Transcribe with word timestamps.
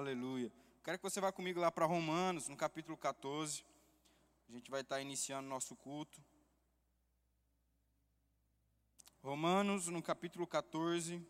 Aleluia. 0.00 0.50
Quero 0.82 0.96
que 0.96 1.02
você 1.02 1.20
vá 1.20 1.30
comigo 1.30 1.60
lá 1.60 1.70
para 1.70 1.84
Romanos, 1.84 2.48
no 2.48 2.56
capítulo 2.56 2.96
14. 2.96 3.62
A 4.48 4.52
gente 4.52 4.70
vai 4.70 4.80
estar 4.80 4.98
iniciando 4.98 5.46
nosso 5.46 5.76
culto. 5.76 6.18
Romanos, 9.22 9.88
no 9.88 10.00
capítulo 10.00 10.46
14. 10.46 11.22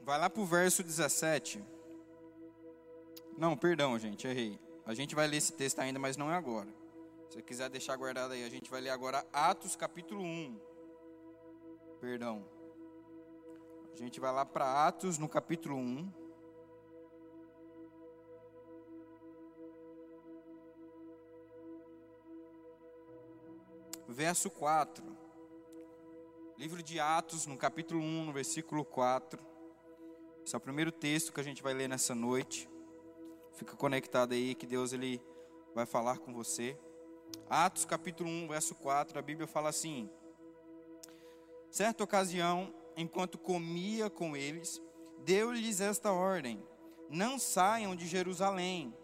Vai 0.00 0.18
lá 0.18 0.28
para 0.28 0.42
o 0.42 0.44
verso 0.44 0.82
17. 0.82 1.62
Não, 3.38 3.56
perdão, 3.56 3.96
gente, 4.00 4.26
errei. 4.26 4.58
A 4.84 4.94
gente 4.94 5.14
vai 5.14 5.28
ler 5.28 5.36
esse 5.36 5.52
texto 5.52 5.78
ainda, 5.78 6.00
mas 6.00 6.16
não 6.16 6.28
é 6.28 6.34
agora. 6.34 6.83
Se 7.28 7.34
você 7.34 7.42
quiser 7.42 7.68
deixar 7.68 7.96
guardado 7.96 8.32
aí, 8.32 8.44
a 8.44 8.48
gente 8.48 8.70
vai 8.70 8.80
ler 8.80 8.90
agora 8.90 9.26
Atos 9.32 9.74
capítulo 9.74 10.22
1. 10.22 10.60
Perdão. 12.00 12.44
A 13.92 13.96
gente 13.96 14.20
vai 14.20 14.32
lá 14.32 14.44
para 14.44 14.86
Atos 14.86 15.18
no 15.18 15.28
capítulo 15.28 15.76
1. 15.76 16.12
Verso 24.08 24.50
4. 24.50 25.04
Livro 26.56 26.82
de 26.82 27.00
Atos, 27.00 27.46
no 27.46 27.56
capítulo 27.56 28.00
1, 28.00 28.24
no 28.26 28.32
versículo 28.32 28.84
4. 28.84 29.44
Esse 30.44 30.54
é 30.54 30.58
o 30.58 30.60
primeiro 30.60 30.92
texto 30.92 31.32
que 31.32 31.40
a 31.40 31.44
gente 31.44 31.62
vai 31.62 31.72
ler 31.72 31.88
nessa 31.88 32.14
noite. 32.14 32.68
Fica 33.54 33.74
conectado 33.74 34.32
aí 34.32 34.54
que 34.54 34.66
Deus 34.66 34.92
ele 34.92 35.20
vai 35.74 35.86
falar 35.86 36.18
com 36.18 36.32
você. 36.32 36.78
Atos 37.48 37.84
capítulo 37.84 38.28
1, 38.28 38.48
verso 38.48 38.74
4, 38.74 39.18
a 39.18 39.22
Bíblia 39.22 39.46
fala 39.46 39.68
assim: 39.68 40.10
Certa 41.70 42.04
ocasião, 42.04 42.72
enquanto 42.96 43.38
comia 43.38 44.08
com 44.08 44.36
eles, 44.36 44.80
deu-lhes 45.24 45.80
esta 45.80 46.12
ordem: 46.12 46.62
Não 47.08 47.38
saiam 47.38 47.94
de 47.94 48.06
Jerusalém, 48.06 48.94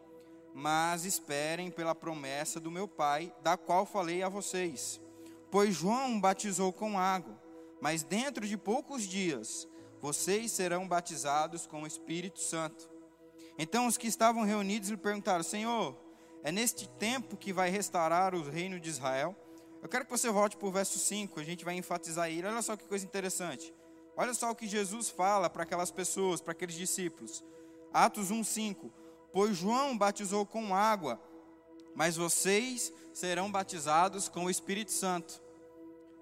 mas 0.55 1.05
esperem 1.05 1.71
pela 1.71 1.95
promessa 1.95 2.61
do 2.61 2.71
meu 2.71 2.89
Pai, 2.89 3.35
da 3.43 3.57
qual 3.57 3.87
falei 3.87 4.23
a 4.23 4.29
vocês. 4.29 5.01
Pois 5.51 5.75
João 5.75 6.21
batizou 6.21 6.73
com 6.73 6.99
água, 6.99 7.41
mas 7.81 8.03
dentro 8.03 8.47
de 8.47 8.57
poucos 8.57 9.03
dias 9.03 9.69
vocês 10.01 10.51
serão 10.53 10.89
batizados 10.89 11.67
com 11.67 11.83
o 11.83 11.87
Espírito 11.87 12.41
Santo. 12.41 12.89
Então 13.59 13.87
os 13.87 13.99
que 13.99 14.07
estavam 14.07 14.45
reunidos 14.45 14.89
lhe 14.89 14.97
perguntaram: 14.97 15.43
Senhor, 15.43 15.97
é 16.43 16.51
neste 16.51 16.89
tempo 16.89 17.37
que 17.37 17.53
vai 17.53 17.71
restaurar 17.71 18.35
o 18.35 18.49
reino 18.49 18.81
de 18.81 18.89
Israel? 18.89 19.37
Eu 19.83 19.89
quero 19.89 20.05
que 20.05 20.11
você 20.11 20.31
volte 20.31 20.57
para 20.57 20.69
o 20.69 20.73
verso 20.73 20.99
5, 20.99 21.41
a 21.41 21.45
gente 21.45 21.65
vai 21.65 21.75
enfatizar 21.75 22.29
ele. 22.29 22.47
Olha 22.47 22.63
só 22.63 22.77
que 22.77 22.85
coisa 22.85 23.05
interessante. 23.05 23.75
Olha 24.17 24.35
só 24.35 24.51
o 24.51 24.55
que 24.55 24.67
Jesus 24.67 25.09
fala 25.09 25.49
para 25.49 25.63
aquelas 25.63 25.91
pessoas, 25.91 26.41
para 26.41 26.53
aqueles 26.53 26.75
discípulos. 26.75 27.43
Atos 27.93 28.31
1:5. 28.31 28.93
Pois 29.33 29.57
João 29.57 29.97
batizou 29.97 30.45
com 30.45 30.75
água, 30.75 31.21
mas 31.95 32.17
vocês 32.17 32.93
serão 33.13 33.51
batizados 33.51 34.29
com 34.29 34.45
o 34.45 34.51
Espírito 34.51 34.93
Santo. 34.93 35.43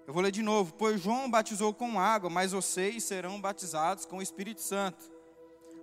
Eu 0.07 0.13
vou 0.13 0.23
ler 0.23 0.31
de 0.31 0.41
novo. 0.41 0.73
Pois 0.73 1.01
João 1.01 1.29
batizou 1.29 1.73
com 1.73 1.99
água, 1.99 2.29
mas 2.29 2.51
vocês 2.51 3.03
serão 3.03 3.39
batizados 3.39 4.05
com 4.05 4.17
o 4.17 4.21
Espírito 4.21 4.61
Santo. 4.61 5.11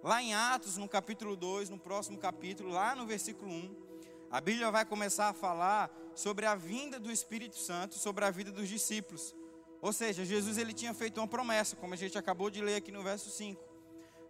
Lá 0.02 0.22
em 0.22 0.34
Atos, 0.34 0.76
no 0.76 0.88
capítulo 0.88 1.36
2, 1.36 1.68
no 1.68 1.78
próximo 1.78 2.18
capítulo, 2.18 2.70
lá 2.70 2.94
no 2.94 3.06
versículo 3.06 3.50
1, 3.50 3.85
a 4.30 4.40
Bíblia 4.40 4.70
vai 4.70 4.84
começar 4.84 5.28
a 5.28 5.32
falar 5.32 5.90
sobre 6.14 6.46
a 6.46 6.54
vinda 6.54 6.98
do 6.98 7.10
Espírito 7.10 7.56
Santo 7.56 7.94
sobre 7.94 8.24
a 8.24 8.30
vida 8.30 8.50
dos 8.50 8.68
discípulos. 8.68 9.34
Ou 9.80 9.92
seja, 9.92 10.24
Jesus 10.24 10.58
ele 10.58 10.72
tinha 10.72 10.94
feito 10.94 11.18
uma 11.20 11.28
promessa, 11.28 11.76
como 11.76 11.94
a 11.94 11.96
gente 11.96 12.16
acabou 12.18 12.50
de 12.50 12.60
ler 12.60 12.76
aqui 12.76 12.90
no 12.90 13.02
verso 13.02 13.30
5. 13.30 13.62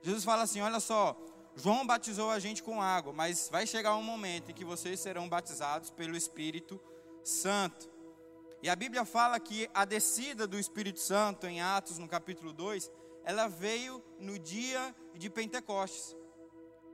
Jesus 0.02 0.24
fala 0.24 0.42
assim: 0.42 0.60
Olha 0.60 0.80
só, 0.80 1.16
João 1.54 1.86
batizou 1.86 2.30
a 2.30 2.38
gente 2.38 2.62
com 2.62 2.82
água, 2.82 3.12
mas 3.12 3.48
vai 3.50 3.66
chegar 3.66 3.96
um 3.96 4.02
momento 4.02 4.50
em 4.50 4.54
que 4.54 4.64
vocês 4.64 5.00
serão 5.00 5.28
batizados 5.28 5.90
pelo 5.90 6.16
Espírito 6.16 6.80
Santo. 7.24 7.88
E 8.62 8.68
a 8.68 8.76
Bíblia 8.76 9.04
fala 9.04 9.38
que 9.38 9.70
a 9.72 9.84
descida 9.84 10.46
do 10.46 10.58
Espírito 10.58 11.00
Santo, 11.00 11.46
em 11.46 11.60
Atos, 11.62 11.98
no 11.98 12.08
capítulo 12.08 12.52
2, 12.52 12.90
ela 13.24 13.48
veio 13.48 14.02
no 14.18 14.38
dia 14.38 14.94
de 15.14 15.30
Pentecostes. 15.30 16.16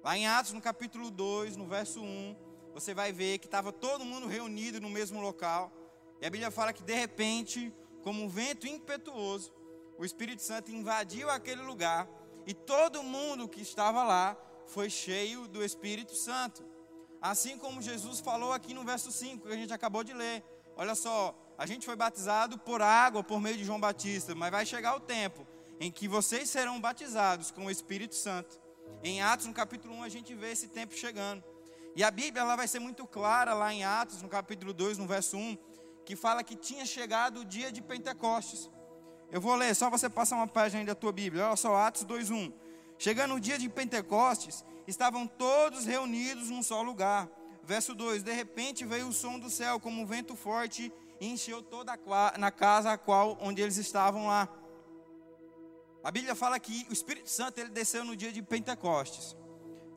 Lá 0.05 0.17
em 0.17 0.27
Atos, 0.27 0.53
no 0.53 0.61
capítulo 0.61 1.11
2, 1.11 1.57
no 1.57 1.67
verso 1.67 2.01
1, 2.01 2.37
você 2.73 2.95
vai 2.95 3.13
ver 3.13 3.39
que 3.39 3.47
estava 3.47 3.73
todo 3.73 4.05
mundo 4.05 4.27
reunido 4.27 4.81
no 4.81 4.89
mesmo 4.89 5.21
local. 5.21 5.73
E 6.21 6.27
a 6.27 6.31
Bíblia 6.31 6.51
fala 6.51 6.73
que 6.73 6.83
de 6.83 6.95
repente, 6.95 7.73
como 8.03 8.23
um 8.23 8.29
vento 8.29 8.67
impetuoso, 8.67 9.53
o 9.99 10.05
Espírito 10.05 10.43
Santo 10.43 10.71
invadiu 10.71 11.31
aquele 11.31 11.63
lugar 11.63 12.09
e 12.47 12.55
todo 12.55 13.03
mundo 13.03 13.49
que 13.49 13.61
estava 13.61 14.03
lá 14.03 14.37
foi 14.67 14.89
cheio 14.89 15.47
do 15.47 15.65
Espírito 15.65 16.15
Santo. 16.15 16.65
Assim 17.21 17.57
como 17.57 17.81
Jesus 17.81 18.21
falou 18.21 18.53
aqui 18.53 18.75
no 18.75 18.85
verso 18.85 19.13
5, 19.13 19.47
que 19.47 19.53
a 19.53 19.57
gente 19.57 19.73
acabou 19.73 20.03
de 20.03 20.13
ler. 20.13 20.43
Olha 20.77 20.95
só, 20.95 21.39
a 21.57 21.67
gente 21.67 21.87
foi 21.87 21.95
batizado 21.95 22.59
por 22.59 22.83
água 22.83 23.23
por 23.23 23.41
meio 23.41 23.57
de 23.57 23.65
João 23.65 23.79
Batista, 23.79 24.35
mas 24.35 24.51
vai 24.51 24.67
chegar 24.67 24.97
o 24.97 25.01
tempo 25.01 25.47
em 25.79 25.91
que 25.91 26.09
vocês 26.09 26.49
serão 26.49 26.81
batizados 26.81 27.51
com 27.51 27.67
o 27.67 27.71
Espírito 27.71 28.15
Santo. 28.15 28.61
Em 29.05 29.21
Atos, 29.21 29.47
no 29.47 29.55
capítulo 29.55 29.95
1, 29.95 30.03
a 30.03 30.09
gente 30.09 30.35
vê 30.35 30.53
esse 30.53 30.69
tempo 30.69 30.95
chegando. 30.95 31.45
E 31.95 32.03
a 32.03 32.11
Bíblia 32.11 32.43
ela 32.43 32.57
vai 32.57 32.67
ser 32.67 32.79
muito 32.79 33.07
clara 33.07 33.53
lá 33.53 33.73
em 33.73 33.85
Atos, 33.85 34.23
no 34.23 34.29
capítulo 34.29 34.73
2, 34.73 34.99
no 34.99 35.07
verso 35.07 35.37
1, 35.37 35.59
que 36.05 36.17
fala 36.17 36.43
que 36.43 36.57
tinha 36.57 36.87
chegado 36.87 37.41
o 37.41 37.45
dia 37.45 37.71
de 37.71 37.83
Pentecostes. 37.83 38.71
Eu 39.31 39.41
vou 39.41 39.55
ler, 39.55 39.75
só 39.75 39.91
você 39.91 40.09
passar 40.09 40.37
uma 40.37 40.47
página 40.47 40.81
aí 40.81 40.87
da 40.87 40.95
tua 40.95 41.13
Bíblia. 41.13 41.47
Olha 41.47 41.57
só, 41.57 41.75
Atos 41.77 42.05
2:1. 42.05 42.53
Chegando 42.99 43.35
o 43.35 43.41
dia 43.41 43.59
de 43.59 43.69
Pentecostes, 43.69 44.65
estavam 44.87 45.27
todos 45.27 45.85
reunidos 45.85 46.51
num 46.51 46.63
só 46.63 46.83
lugar. 46.83 47.29
Verso 47.63 47.95
2: 47.95 48.23
De 48.23 48.33
repente 48.33 48.85
veio 48.85 49.09
o 49.09 49.13
som 49.13 49.39
do 49.39 49.51
céu 49.51 49.79
como 49.79 50.03
um 50.03 50.07
vento 50.07 50.35
forte 50.35 50.93
e 51.21 51.27
encheu 51.27 51.63
toda 51.63 51.93
a 51.93 52.39
na 52.39 52.51
casa 52.51 52.93
a 52.93 52.99
qual 52.99 53.39
onde 53.41 53.61
eles 53.63 53.77
estavam 53.77 54.27
lá. 54.27 54.49
A 56.03 56.11
Bíblia 56.11 56.35
fala 56.35 56.59
que 56.59 56.87
o 56.91 56.93
Espírito 56.93 57.31
Santo 57.31 57.59
ele 57.59 57.71
desceu 57.71 58.05
no 58.05 58.17
dia 58.17 58.33
de 58.33 58.43
Pentecostes. 58.43 59.37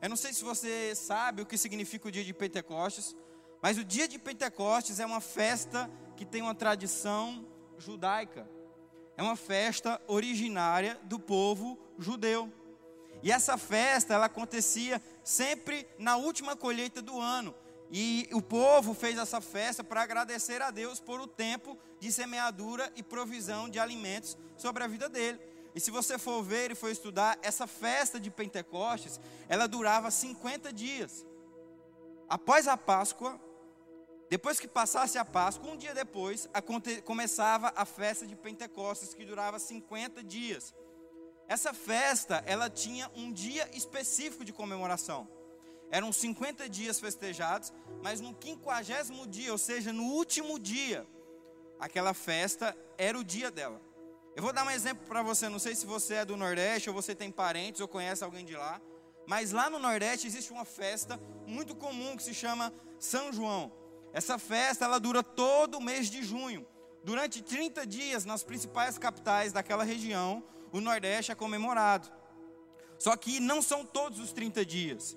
Eu 0.06 0.10
não 0.10 0.16
sei 0.16 0.32
se 0.32 0.44
você 0.44 0.94
sabe 0.94 1.42
o 1.42 1.46
que 1.46 1.58
significa 1.58 2.06
o 2.06 2.12
dia 2.12 2.22
de 2.22 2.32
Pentecostes, 2.32 3.16
mas 3.60 3.76
o 3.76 3.82
dia 3.82 4.06
de 4.06 4.20
Pentecostes 4.20 5.00
é 5.00 5.04
uma 5.04 5.20
festa 5.20 5.90
que 6.16 6.24
tem 6.24 6.42
uma 6.42 6.54
tradição 6.54 7.44
judaica. 7.76 8.48
É 9.16 9.22
uma 9.24 9.34
festa 9.34 10.00
originária 10.06 10.96
do 11.02 11.18
povo 11.18 11.76
judeu. 11.98 12.52
E 13.20 13.32
essa 13.32 13.58
festa, 13.58 14.14
ela 14.14 14.26
acontecia 14.26 15.02
sempre 15.24 15.84
na 15.98 16.16
última 16.16 16.54
colheita 16.54 17.02
do 17.02 17.20
ano. 17.20 17.52
E 17.90 18.28
o 18.32 18.40
povo 18.40 18.94
fez 18.94 19.18
essa 19.18 19.40
festa 19.40 19.82
para 19.82 20.02
agradecer 20.02 20.62
a 20.62 20.70
Deus 20.70 21.00
por 21.00 21.20
o 21.20 21.26
tempo 21.26 21.76
de 21.98 22.12
semeadura 22.12 22.92
e 22.94 23.02
provisão 23.02 23.68
de 23.68 23.80
alimentos 23.80 24.38
sobre 24.56 24.84
a 24.84 24.86
vida 24.86 25.08
dele. 25.08 25.40
E 25.76 25.80
se 25.80 25.90
você 25.90 26.16
for 26.16 26.42
ver 26.42 26.70
e 26.70 26.74
for 26.74 26.90
estudar, 26.90 27.38
essa 27.42 27.66
festa 27.66 28.18
de 28.18 28.30
Pentecostes, 28.30 29.20
ela 29.46 29.68
durava 29.68 30.10
50 30.10 30.72
dias. 30.72 31.26
Após 32.26 32.66
a 32.66 32.78
Páscoa, 32.78 33.38
depois 34.30 34.58
que 34.58 34.66
passasse 34.66 35.18
a 35.18 35.24
Páscoa, 35.24 35.70
um 35.70 35.76
dia 35.76 35.94
depois, 35.94 36.48
começava 37.04 37.74
a 37.76 37.84
festa 37.84 38.26
de 38.26 38.34
Pentecostes, 38.34 39.12
que 39.12 39.26
durava 39.26 39.58
50 39.58 40.24
dias. 40.24 40.74
Essa 41.46 41.74
festa, 41.74 42.42
ela 42.46 42.70
tinha 42.70 43.10
um 43.14 43.30
dia 43.30 43.68
específico 43.76 44.46
de 44.46 44.54
comemoração. 44.54 45.28
Eram 45.90 46.10
50 46.10 46.70
dias 46.70 46.98
festejados, 46.98 47.70
mas 48.02 48.18
no 48.18 48.34
quinquagésimo 48.34 49.26
dia, 49.26 49.52
ou 49.52 49.58
seja, 49.58 49.92
no 49.92 50.04
último 50.04 50.58
dia, 50.58 51.06
aquela 51.78 52.14
festa 52.14 52.74
era 52.96 53.18
o 53.18 53.22
dia 53.22 53.50
dela. 53.50 53.85
Eu 54.36 54.42
vou 54.42 54.52
dar 54.52 54.66
um 54.66 54.70
exemplo 54.70 55.06
para 55.06 55.22
você, 55.22 55.48
não 55.48 55.58
sei 55.58 55.74
se 55.74 55.86
você 55.86 56.16
é 56.16 56.24
do 56.26 56.36
Nordeste 56.36 56.90
ou 56.90 56.94
você 56.94 57.14
tem 57.14 57.30
parentes 57.30 57.80
ou 57.80 57.88
conhece 57.88 58.22
alguém 58.22 58.44
de 58.44 58.54
lá, 58.54 58.78
mas 59.26 59.50
lá 59.50 59.70
no 59.70 59.78
Nordeste 59.78 60.26
existe 60.26 60.52
uma 60.52 60.66
festa 60.66 61.18
muito 61.46 61.74
comum 61.74 62.14
que 62.14 62.22
se 62.22 62.34
chama 62.34 62.70
São 62.98 63.32
João. 63.32 63.72
Essa 64.12 64.38
festa 64.38 64.84
ela 64.84 65.00
dura 65.00 65.22
todo 65.22 65.78
o 65.78 65.82
mês 65.82 66.10
de 66.10 66.22
junho. 66.22 66.66
Durante 67.02 67.42
30 67.42 67.86
dias 67.86 68.26
nas 68.26 68.42
principais 68.42 68.98
capitais 68.98 69.54
daquela 69.54 69.84
região, 69.84 70.44
o 70.70 70.82
Nordeste 70.82 71.32
é 71.32 71.34
comemorado. 71.34 72.12
Só 72.98 73.16
que 73.16 73.40
não 73.40 73.62
são 73.62 73.86
todos 73.86 74.18
os 74.20 74.34
30 74.34 74.66
dias, 74.66 75.16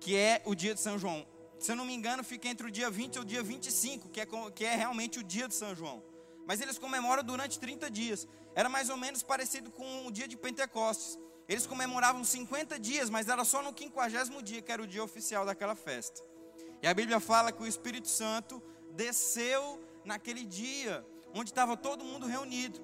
que 0.00 0.16
é 0.16 0.40
o 0.46 0.54
dia 0.54 0.74
de 0.74 0.80
São 0.80 0.98
João. 0.98 1.26
Se 1.58 1.70
eu 1.70 1.76
não 1.76 1.84
me 1.84 1.92
engano, 1.92 2.24
fica 2.24 2.48
entre 2.48 2.66
o 2.66 2.70
dia 2.70 2.88
20 2.88 3.16
e 3.16 3.18
o 3.18 3.24
dia 3.26 3.42
25, 3.42 4.08
que 4.08 4.22
é, 4.22 4.26
que 4.54 4.64
é 4.64 4.74
realmente 4.74 5.18
o 5.18 5.22
dia 5.22 5.46
de 5.46 5.54
São 5.54 5.74
João 5.74 6.15
mas 6.46 6.60
eles 6.60 6.78
comemoram 6.78 7.22
durante 7.22 7.58
30 7.58 7.90
dias. 7.90 8.26
Era 8.54 8.68
mais 8.68 8.88
ou 8.88 8.96
menos 8.96 9.22
parecido 9.22 9.70
com 9.70 10.06
o 10.06 10.12
dia 10.12 10.28
de 10.28 10.36
Pentecostes. 10.36 11.18
Eles 11.48 11.66
comemoravam 11.66 12.24
50 12.24 12.78
dias, 12.78 13.10
mas 13.10 13.28
era 13.28 13.44
só 13.44 13.62
no 13.62 13.76
50 13.76 14.42
dia, 14.42 14.62
que 14.62 14.72
era 14.72 14.82
o 14.82 14.86
dia 14.86 15.02
oficial 15.02 15.44
daquela 15.44 15.74
festa. 15.74 16.22
E 16.82 16.86
a 16.86 16.94
Bíblia 16.94 17.20
fala 17.20 17.52
que 17.52 17.62
o 17.62 17.66
Espírito 17.66 18.08
Santo 18.08 18.62
desceu 18.92 19.80
naquele 20.04 20.44
dia, 20.44 21.04
onde 21.34 21.50
estava 21.50 21.76
todo 21.76 22.04
mundo 22.04 22.26
reunido. 22.26 22.80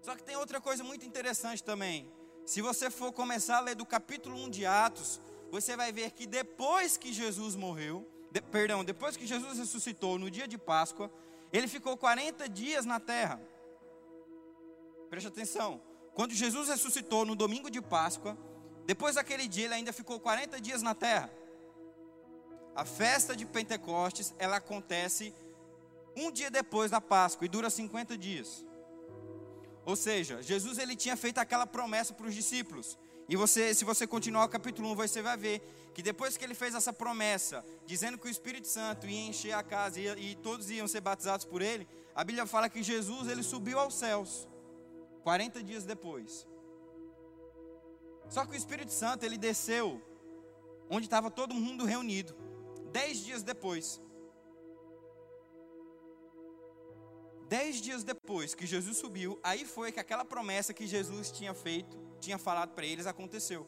Só 0.00 0.14
que 0.14 0.22
tem 0.22 0.36
outra 0.36 0.60
coisa 0.60 0.84
muito 0.84 1.04
interessante 1.04 1.62
também. 1.62 2.10
Se 2.44 2.62
você 2.62 2.90
for 2.90 3.12
começar 3.12 3.56
a 3.56 3.60
ler 3.60 3.74
do 3.74 3.84
capítulo 3.84 4.36
1 4.44 4.50
de 4.50 4.64
Atos, 4.64 5.20
você 5.50 5.76
vai 5.76 5.90
ver 5.90 6.12
que 6.12 6.26
depois 6.26 6.96
que 6.96 7.12
Jesus 7.12 7.56
morreu, 7.56 8.08
de, 8.30 8.40
perdão, 8.40 8.84
depois 8.84 9.16
que 9.16 9.26
Jesus 9.26 9.58
ressuscitou 9.58 10.16
no 10.16 10.30
dia 10.30 10.46
de 10.46 10.56
Páscoa, 10.56 11.10
ele 11.52 11.68
ficou 11.68 11.96
40 11.96 12.48
dias 12.48 12.84
na 12.84 13.00
terra. 13.00 13.40
Preste 15.08 15.28
atenção. 15.28 15.80
Quando 16.14 16.34
Jesus 16.34 16.68
ressuscitou 16.68 17.24
no 17.24 17.36
domingo 17.36 17.70
de 17.70 17.80
Páscoa, 17.80 18.36
depois 18.86 19.16
daquele 19.16 19.46
dia 19.46 19.66
ele 19.66 19.74
ainda 19.74 19.92
ficou 19.92 20.18
40 20.18 20.60
dias 20.60 20.82
na 20.82 20.94
terra. 20.94 21.30
A 22.74 22.84
festa 22.84 23.34
de 23.34 23.44
Pentecostes, 23.46 24.34
ela 24.38 24.56
acontece 24.56 25.34
um 26.16 26.30
dia 26.30 26.50
depois 26.50 26.90
da 26.90 27.00
Páscoa 27.00 27.44
e 27.44 27.48
dura 27.48 27.70
50 27.70 28.16
dias. 28.16 28.64
Ou 29.84 29.94
seja, 29.94 30.42
Jesus 30.42 30.78
ele 30.78 30.96
tinha 30.96 31.16
feito 31.16 31.38
aquela 31.38 31.66
promessa 31.66 32.12
para 32.12 32.26
os 32.26 32.34
discípulos. 32.34 32.98
E 33.28 33.36
você, 33.36 33.74
se 33.74 33.84
você 33.84 34.06
continuar 34.06 34.44
o 34.44 34.48
capítulo 34.48 34.90
1, 34.92 34.94
você 34.94 35.20
vai 35.20 35.36
ver 35.36 35.60
que 35.92 36.02
depois 36.02 36.36
que 36.36 36.44
ele 36.44 36.54
fez 36.54 36.74
essa 36.74 36.92
promessa, 36.92 37.64
dizendo 37.86 38.18
que 38.18 38.26
o 38.26 38.30
Espírito 38.30 38.68
Santo 38.68 39.06
ia 39.06 39.28
encher 39.28 39.52
a 39.52 39.62
casa 39.62 39.98
e, 39.98 40.06
e 40.30 40.34
todos 40.36 40.70
iam 40.70 40.86
ser 40.86 41.00
batizados 41.00 41.44
por 41.44 41.62
ele, 41.62 41.88
a 42.14 42.22
Bíblia 42.22 42.46
fala 42.46 42.68
que 42.68 42.82
Jesus 42.82 43.28
ele 43.28 43.42
subiu 43.42 43.78
aos 43.78 43.94
céus 43.94 44.48
40 45.22 45.62
dias 45.62 45.84
depois. 45.84 46.46
Só 48.28 48.44
que 48.44 48.52
o 48.52 48.56
Espírito 48.56 48.92
Santo 48.92 49.24
ele 49.24 49.36
desceu 49.36 50.00
onde 50.88 51.06
estava 51.06 51.30
todo 51.30 51.54
mundo 51.54 51.84
reunido, 51.84 52.36
dez 52.92 53.24
dias 53.24 53.42
depois. 53.42 54.00
Dez 57.48 57.80
dias 57.80 58.02
depois 58.02 58.54
que 58.54 58.66
Jesus 58.66 58.98
subiu, 58.98 59.38
aí 59.42 59.64
foi 59.64 59.92
que 59.92 60.00
aquela 60.00 60.24
promessa 60.24 60.74
que 60.74 60.86
Jesus 60.86 61.30
tinha 61.30 61.54
feito, 61.54 61.96
tinha 62.26 62.38
falado 62.38 62.74
para 62.74 62.84
eles, 62.84 63.06
aconteceu. 63.06 63.66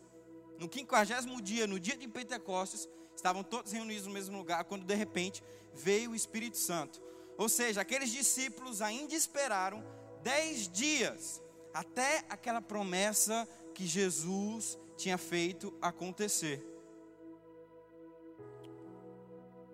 No 0.59 0.69
quinquagésimo 0.69 1.41
dia, 1.41 1.67
no 1.67 1.79
dia 1.79 1.97
de 1.97 2.09
Pentecostes, 2.09 2.89
estavam 3.15 3.45
todos 3.45 3.71
reunidos 3.71 4.07
no 4.07 4.13
mesmo 4.13 4.37
lugar, 4.37 4.65
quando 4.65 4.85
de 4.85 4.95
repente 4.95 5.45
veio 5.73 6.11
o 6.11 6.15
Espírito 6.15 6.59
Santo. 6.59 7.01
Ou 7.37 7.49
seja, 7.49 7.81
aqueles 7.81 8.11
discípulos 8.11 8.83
ainda 8.83 9.15
esperaram 9.15 9.85
dez 10.25 10.69
dias 10.69 11.41
até 11.73 12.25
aquela 12.29 12.61
promessa 12.61 13.49
que 13.73 13.87
Jesus 13.87 14.77
tinha 14.97 15.17
feito 15.17 15.73
acontecer. 15.81 16.67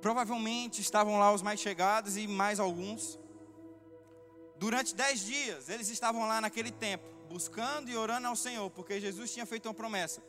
Provavelmente 0.02 0.82
estavam 0.82 1.18
lá 1.18 1.32
os 1.32 1.40
mais 1.40 1.58
chegados 1.58 2.18
e 2.18 2.26
mais 2.26 2.60
alguns. 2.60 3.18
Durante 4.56 4.94
dez 4.94 5.20
dias, 5.20 5.70
eles 5.70 5.88
estavam 5.88 6.26
lá 6.26 6.42
naquele 6.42 6.70
templo, 6.70 7.10
buscando 7.28 7.90
e 7.90 7.96
orando 7.96 8.28
ao 8.28 8.36
Senhor, 8.36 8.70
porque 8.70 9.00
Jesus 9.00 9.32
tinha 9.32 9.46
feito 9.46 9.66
uma 9.66 9.74
promessa. 9.74 10.22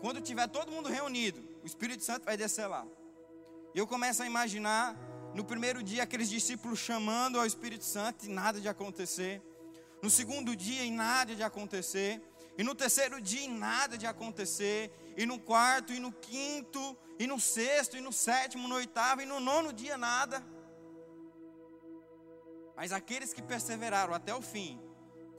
Quando 0.00 0.20
tiver 0.20 0.48
todo 0.48 0.72
mundo 0.72 0.88
reunido, 0.88 1.42
o 1.62 1.66
Espírito 1.66 2.02
Santo 2.02 2.24
vai 2.24 2.36
descer 2.36 2.66
lá. 2.66 2.86
E 3.74 3.78
eu 3.78 3.86
começo 3.86 4.22
a 4.22 4.26
imaginar, 4.26 4.96
no 5.34 5.44
primeiro 5.44 5.82
dia, 5.82 6.02
aqueles 6.02 6.28
discípulos 6.28 6.78
chamando 6.78 7.38
ao 7.38 7.46
Espírito 7.46 7.84
Santo 7.84 8.26
e 8.26 8.28
nada 8.28 8.60
de 8.60 8.68
acontecer. 8.68 9.40
No 10.02 10.10
segundo 10.10 10.54
dia, 10.56 10.84
e 10.84 10.90
nada 10.90 11.34
de 11.34 11.42
acontecer. 11.42 12.20
E 12.58 12.62
no 12.62 12.74
terceiro 12.74 13.20
dia, 13.20 13.44
e 13.44 13.48
nada 13.48 13.96
de 13.96 14.06
acontecer. 14.06 14.90
E 15.16 15.24
no 15.24 15.38
quarto, 15.38 15.92
e 15.92 16.00
no 16.00 16.12
quinto, 16.12 16.96
e 17.18 17.26
no 17.26 17.38
sexto, 17.40 17.96
e 17.96 18.00
no 18.00 18.12
sétimo, 18.12 18.68
no 18.68 18.74
oitavo, 18.74 19.22
e 19.22 19.26
no 19.26 19.40
nono 19.40 19.72
dia, 19.72 19.96
nada. 19.96 20.44
Mas 22.76 22.92
aqueles 22.92 23.32
que 23.32 23.40
perseveraram 23.40 24.12
até 24.12 24.34
o 24.34 24.42
fim, 24.42 24.80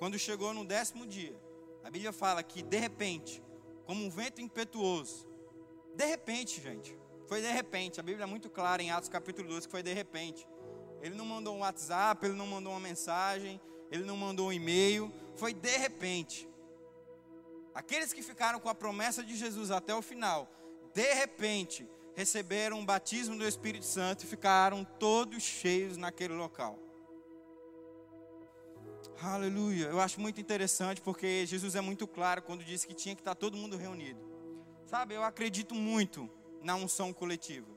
quando 0.04 0.20
chegou 0.20 0.54
no 0.54 0.66
décimo 0.66 1.08
dia, 1.08 1.34
a 1.82 1.90
Bíblia 1.90 2.12
fala 2.12 2.44
que 2.44 2.62
de 2.62 2.78
repente, 2.78 3.42
como 3.86 4.04
um 4.04 4.10
vento 4.10 4.42
impetuoso, 4.42 5.26
de 5.96 6.06
repente, 6.06 6.62
gente, 6.62 7.00
foi 7.26 7.40
de 7.40 7.50
repente, 7.50 8.02
a 8.02 8.04
Bíblia 8.04 8.26
é 8.26 8.28
muito 8.28 8.50
clara 8.50 8.84
em 8.84 8.92
Atos 8.92 9.08
capítulo 9.08 9.48
12 9.48 9.66
que 9.66 9.72
foi 9.72 9.82
de 9.82 9.94
repente. 9.94 10.46
Ele 11.02 11.16
não 11.16 11.26
mandou 11.26 11.56
um 11.56 11.60
WhatsApp, 11.60 12.26
ele 12.26 12.36
não 12.36 12.46
mandou 12.46 12.74
uma 12.74 12.82
mensagem, 12.82 13.62
ele 13.90 14.04
não 14.04 14.18
mandou 14.18 14.50
um 14.50 14.52
e-mail, 14.52 15.10
foi 15.38 15.54
de 15.54 15.78
repente. 15.78 16.50
Aqueles 17.74 18.12
que 18.12 18.22
ficaram 18.22 18.60
com 18.60 18.68
a 18.68 18.76
promessa 18.76 19.24
de 19.24 19.38
Jesus 19.38 19.72
até 19.72 19.96
o 19.96 20.02
final, 20.02 20.52
de 20.94 21.14
repente, 21.14 21.90
receberam 22.14 22.82
o 22.82 22.86
batismo 22.86 23.38
do 23.38 23.48
Espírito 23.48 23.86
Santo 23.86 24.26
e 24.26 24.28
ficaram 24.28 24.84
todos 24.84 25.42
cheios 25.42 25.96
naquele 25.96 26.34
local. 26.34 26.83
Aleluia. 29.22 29.86
Eu 29.86 30.00
acho 30.00 30.20
muito 30.20 30.42
interessante 30.42 31.02
porque 31.02 31.46
Jesus 31.46 31.76
é 31.76 31.82
muito 31.82 32.08
claro 32.08 32.42
quando 32.42 32.64
disse 32.64 32.88
que 32.88 32.94
tinha 32.94 33.16
que 33.16 33.22
estar 33.22 33.36
todo 33.36 33.56
mundo 33.56 33.78
reunido. 33.78 34.20
Sabe, 34.86 35.14
eu 35.16 35.24
acredito 35.24 35.74
muito 35.76 36.30
na 36.62 36.76
unção 36.76 37.14
coletiva. 37.14 37.72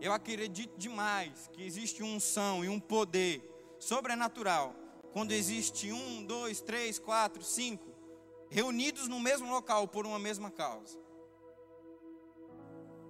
Eu 0.00 0.12
acredito 0.12 0.76
demais 0.78 1.48
que 1.52 1.62
existe 1.62 2.02
uma 2.02 2.16
unção 2.16 2.64
e 2.64 2.68
um 2.68 2.80
poder 2.80 3.42
sobrenatural 3.78 4.74
quando 5.12 5.32
existe 5.32 5.92
um, 5.92 6.24
dois, 6.24 6.60
três, 6.60 6.98
quatro, 6.98 7.42
cinco 7.42 7.90
reunidos 8.48 9.08
no 9.08 9.20
mesmo 9.20 9.50
local 9.50 9.86
por 9.86 10.04
uma 10.04 10.18
mesma 10.18 10.50
causa. 10.50 10.98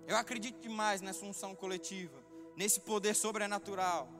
Eu 0.06 0.16
acredito 0.16 0.60
demais 0.60 1.00
nessa 1.00 1.24
unção 1.24 1.54
coletiva, 1.54 2.22
nesse 2.56 2.80
poder 2.80 3.14
sobrenatural 3.14 4.19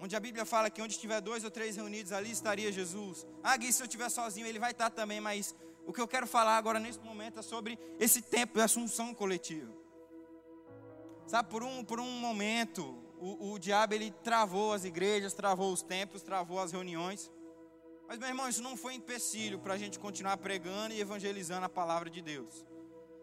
onde 0.00 0.14
a 0.16 0.20
Bíblia 0.20 0.44
fala 0.44 0.70
que 0.70 0.82
onde 0.82 0.94
estiver 0.94 1.20
dois 1.20 1.44
ou 1.44 1.50
três 1.50 1.76
reunidos, 1.76 2.12
ali 2.12 2.30
estaria 2.30 2.70
Jesus. 2.70 3.26
Ah, 3.42 3.56
Gui, 3.56 3.72
se 3.72 3.82
eu 3.82 3.86
estiver 3.86 4.08
sozinho, 4.08 4.46
ele 4.46 4.58
vai 4.58 4.72
estar 4.72 4.90
também, 4.90 5.20
mas 5.20 5.54
o 5.86 5.92
que 5.92 6.00
eu 6.00 6.08
quero 6.08 6.26
falar 6.26 6.56
agora 6.56 6.78
nesse 6.78 7.00
momento 7.00 7.38
é 7.38 7.42
sobre 7.42 7.78
esse 7.98 8.22
tempo 8.22 8.54
de 8.54 8.60
assunção 8.60 9.14
coletiva. 9.14 9.72
Sabe, 11.26 11.48
por 11.48 11.62
um, 11.62 11.84
por 11.84 12.00
um 12.00 12.10
momento, 12.10 13.02
o, 13.18 13.52
o 13.52 13.58
diabo 13.58 13.94
ele 13.94 14.10
travou 14.22 14.72
as 14.72 14.84
igrejas, 14.84 15.32
travou 15.32 15.72
os 15.72 15.82
templos, 15.82 16.22
travou 16.22 16.60
as 16.60 16.72
reuniões. 16.72 17.30
Mas, 18.06 18.18
meu 18.18 18.28
irmão, 18.28 18.48
isso 18.48 18.62
não 18.62 18.76
foi 18.76 18.94
empecilho 18.94 19.58
para 19.58 19.74
a 19.74 19.78
gente 19.78 19.98
continuar 19.98 20.36
pregando 20.36 20.94
e 20.94 21.00
evangelizando 21.00 21.64
a 21.64 21.68
palavra 21.68 22.10
de 22.10 22.20
Deus. 22.20 22.64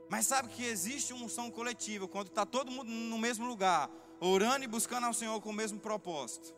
Mas 0.10 0.28
sabe 0.28 0.50
que 0.50 0.66
existe 0.66 1.14
uma 1.14 1.26
unção 1.26 1.50
coletiva 1.52 2.08
quando 2.08 2.28
está 2.28 2.46
todo 2.46 2.72
mundo 2.72 2.90
no 2.90 3.18
mesmo 3.18 3.46
lugar, 3.46 3.90
orando 4.20 4.64
e 4.64 4.68
buscando 4.68 5.06
ao 5.06 5.14
Senhor 5.14 5.40
com 5.40 5.52
o 5.52 5.54
mesmo 5.54 5.80
propósito. 5.80 6.54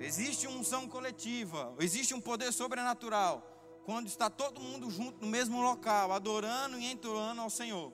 Existe 0.00 0.46
uma 0.46 0.58
unção 0.58 0.88
coletiva, 0.88 1.74
existe 1.80 2.14
um 2.14 2.20
poder 2.20 2.52
sobrenatural. 2.52 3.54
Quando 3.84 4.06
está 4.06 4.30
todo 4.30 4.60
mundo 4.60 4.90
junto 4.90 5.24
no 5.24 5.30
mesmo 5.30 5.60
local, 5.60 6.12
adorando 6.12 6.78
e 6.78 6.90
entoando 6.90 7.40
ao 7.40 7.50
Senhor. 7.50 7.92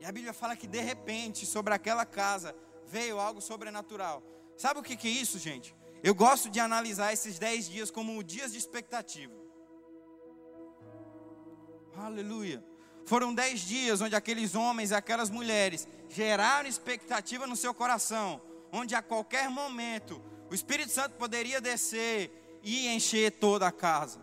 E 0.00 0.06
a 0.06 0.10
Bíblia 0.10 0.32
fala 0.32 0.56
que 0.56 0.66
de 0.66 0.80
repente, 0.80 1.44
sobre 1.44 1.74
aquela 1.74 2.06
casa, 2.06 2.56
veio 2.86 3.18
algo 3.20 3.40
sobrenatural. 3.40 4.22
Sabe 4.56 4.80
o 4.80 4.82
que, 4.82 4.96
que 4.96 5.06
é 5.06 5.10
isso, 5.10 5.38
gente? 5.38 5.76
Eu 6.02 6.14
gosto 6.14 6.48
de 6.48 6.58
analisar 6.60 7.12
esses 7.12 7.38
dez 7.38 7.68
dias 7.68 7.90
como 7.90 8.22
dias 8.22 8.52
de 8.52 8.58
expectativa. 8.58 9.34
Aleluia. 11.96 12.64
Foram 13.04 13.34
dez 13.34 13.60
dias 13.60 14.00
onde 14.00 14.14
aqueles 14.14 14.54
homens 14.54 14.90
e 14.90 14.94
aquelas 14.94 15.30
mulheres 15.30 15.86
geraram 16.08 16.68
expectativa 16.68 17.46
no 17.46 17.56
seu 17.56 17.74
coração, 17.74 18.40
onde 18.72 18.94
a 18.94 19.02
qualquer 19.02 19.48
momento 19.48 20.22
o 20.50 20.54
Espírito 20.54 20.90
Santo 20.90 21.14
poderia 21.16 21.60
descer 21.60 22.60
e 22.62 22.88
encher 22.88 23.32
toda 23.32 23.66
a 23.66 23.72
casa. 23.72 24.20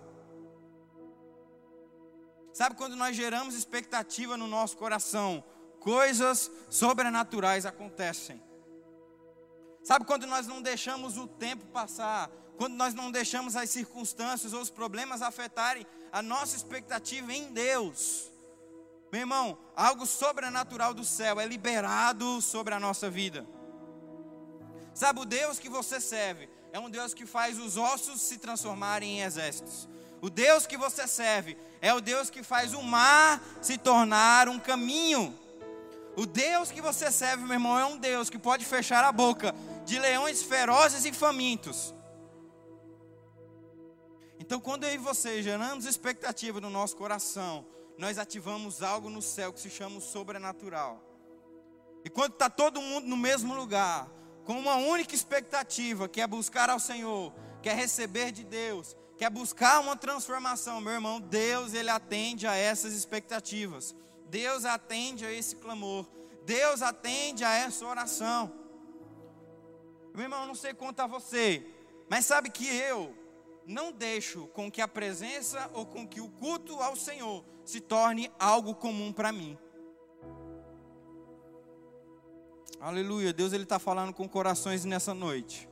Sabe 2.53 2.75
quando 2.75 2.96
nós 2.96 3.15
geramos 3.15 3.53
expectativa 3.53 4.38
no 4.38 4.48
nosso 4.48 4.77
coração, 4.77 5.44
coisas 5.79 6.50
sobrenaturais 6.70 7.65
acontecem. 7.65 8.41
Sabe 9.84 10.05
quando 10.05 10.25
nós 10.25 10.48
não 10.48 10.62
deixamos 10.62 11.17
o 11.17 11.27
tempo 11.27 11.65
passar, 11.67 12.32
quando 12.58 12.74
nós 12.74 12.94
não 12.94 13.12
deixamos 13.12 13.55
as 13.55 13.70
circunstâncias 13.70 14.53
ou 14.53 14.62
os 14.62 14.70
problemas 14.70 15.22
afetarem 15.22 15.86
a 16.12 16.22
nossa 16.22 16.55
expectativa 16.55 17.34
em 17.34 17.51
Deus. 17.51 18.32
Meu 19.12 19.22
irmão, 19.22 19.58
algo 19.75 20.05
sobrenatural 20.05 20.94
do 20.94 21.03
céu 21.03 21.39
é 21.39 21.46
liberado 21.46 22.41
sobre 22.41 22.74
a 22.74 22.79
nossa 22.79 23.10
vida. 23.10 23.46
Sabe, 24.96 25.20
o 25.20 25.25
Deus 25.25 25.60
que 25.60 25.68
você 25.68 26.00
serve 26.00 26.50
é 26.72 26.80
um 26.80 26.90
Deus 26.90 27.14
que 27.14 27.25
faz 27.25 27.60
os 27.60 27.75
ossos 27.75 28.22
se 28.22 28.38
transformarem 28.38 29.20
em 29.20 29.22
exércitos. 29.24 29.90
O 30.22 30.30
Deus 30.30 30.66
que 30.66 30.78
você 30.78 31.06
serve 31.06 31.58
é 31.82 31.94
o 31.94 32.00
Deus 32.00 32.30
que 32.30 32.42
faz 32.42 32.74
o 32.74 32.82
mar 32.82 33.44
se 33.62 33.78
tornar 33.78 34.48
um 34.48 34.58
caminho. 34.58 35.38
O 36.16 36.25
Deus 36.25 36.72
que 36.72 36.80
você 36.80 37.12
serve, 37.12 37.44
meu 37.44 37.54
irmão, 37.54 37.78
é 37.78 37.86
um 37.86 37.98
Deus 37.98 38.30
que 38.30 38.40
pode 38.40 38.64
fechar 38.64 39.04
a 39.04 39.12
boca 39.12 39.54
de 39.86 40.00
leões 40.00 40.42
ferozes 40.42 41.04
e 41.04 41.12
famintos. 41.12 41.94
Então, 44.40 44.62
quando 44.62 44.86
eu 44.86 44.94
e 44.94 44.98
você 44.98 45.44
geramos 45.44 45.86
expectativa 45.86 46.62
no 46.62 46.70
nosso 46.70 46.96
coração, 46.96 47.66
nós 47.98 48.18
ativamos 48.18 48.82
algo 48.82 49.10
no 49.10 49.22
céu 49.22 49.52
que 49.52 49.60
se 49.60 49.70
chama 49.70 50.00
sobrenatural. 50.00 51.04
E 52.06 52.10
quando 52.10 52.32
está 52.32 52.50
todo 52.50 52.82
mundo 52.82 53.08
no 53.08 53.18
mesmo 53.18 53.54
lugar, 53.54 54.10
com 54.46 54.58
uma 54.60 54.75
única 54.75 55.16
expectativa, 55.16 56.08
que 56.08 56.22
é 56.22 56.28
buscar 56.28 56.70
ao 56.70 56.80
Senhor, 56.80 57.34
quer 57.62 57.75
receber 57.75 58.32
de 58.32 58.44
Deus, 58.44 58.96
quer 59.18 59.30
buscar 59.30 59.82
uma 59.82 59.98
transformação, 59.98 60.80
meu 60.80 60.94
irmão, 60.94 61.20
Deus 61.20 61.74
ele 61.74 61.90
atende 61.90 62.46
a 62.46 62.56
essas 62.56 62.94
expectativas. 62.94 63.96
Deus 64.30 64.64
atende 64.64 65.25
a 65.25 65.32
esse 65.32 65.56
clamor. 65.56 66.06
Deus 66.46 66.82
atende 66.82 67.44
a 67.44 67.54
essa 67.54 67.86
oração. 67.86 68.54
Meu 70.14 70.24
irmão, 70.24 70.46
não 70.46 70.56
sei 70.56 70.74
quanto 70.74 71.00
a 71.00 71.08
você, 71.08 71.66
mas 72.08 72.25
sabe 72.25 72.50
que 72.50 72.68
eu 72.68 73.16
não 73.66 73.92
deixo 73.92 74.48
com 74.48 74.72
que 74.72 74.82
a 74.82 74.88
presença 74.88 75.70
ou 75.74 75.86
com 75.86 76.08
que 76.08 76.22
o 76.22 76.30
culto 76.30 76.80
ao 76.82 76.96
Senhor 76.96 77.44
se 77.66 77.82
torne 77.82 78.32
algo 78.40 78.75
comum 78.75 79.12
para 79.12 79.32
mim. 79.32 79.58
Aleluia. 82.86 83.34
Deus 83.34 83.51
ele 83.51 83.63
está 83.63 83.80
falando 83.80 84.13
com 84.13 84.30
corações 84.30 84.86
nessa 84.86 85.12
noite. 85.12 85.68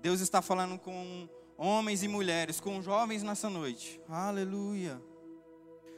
Deus 0.00 0.22
está 0.22 0.40
falando 0.40 0.78
com 0.78 1.28
homens 1.54 2.02
e 2.02 2.08
mulheres, 2.08 2.58
com 2.58 2.80
jovens 2.80 3.22
nessa 3.22 3.50
noite. 3.50 4.00
Aleluia. 4.08 5.02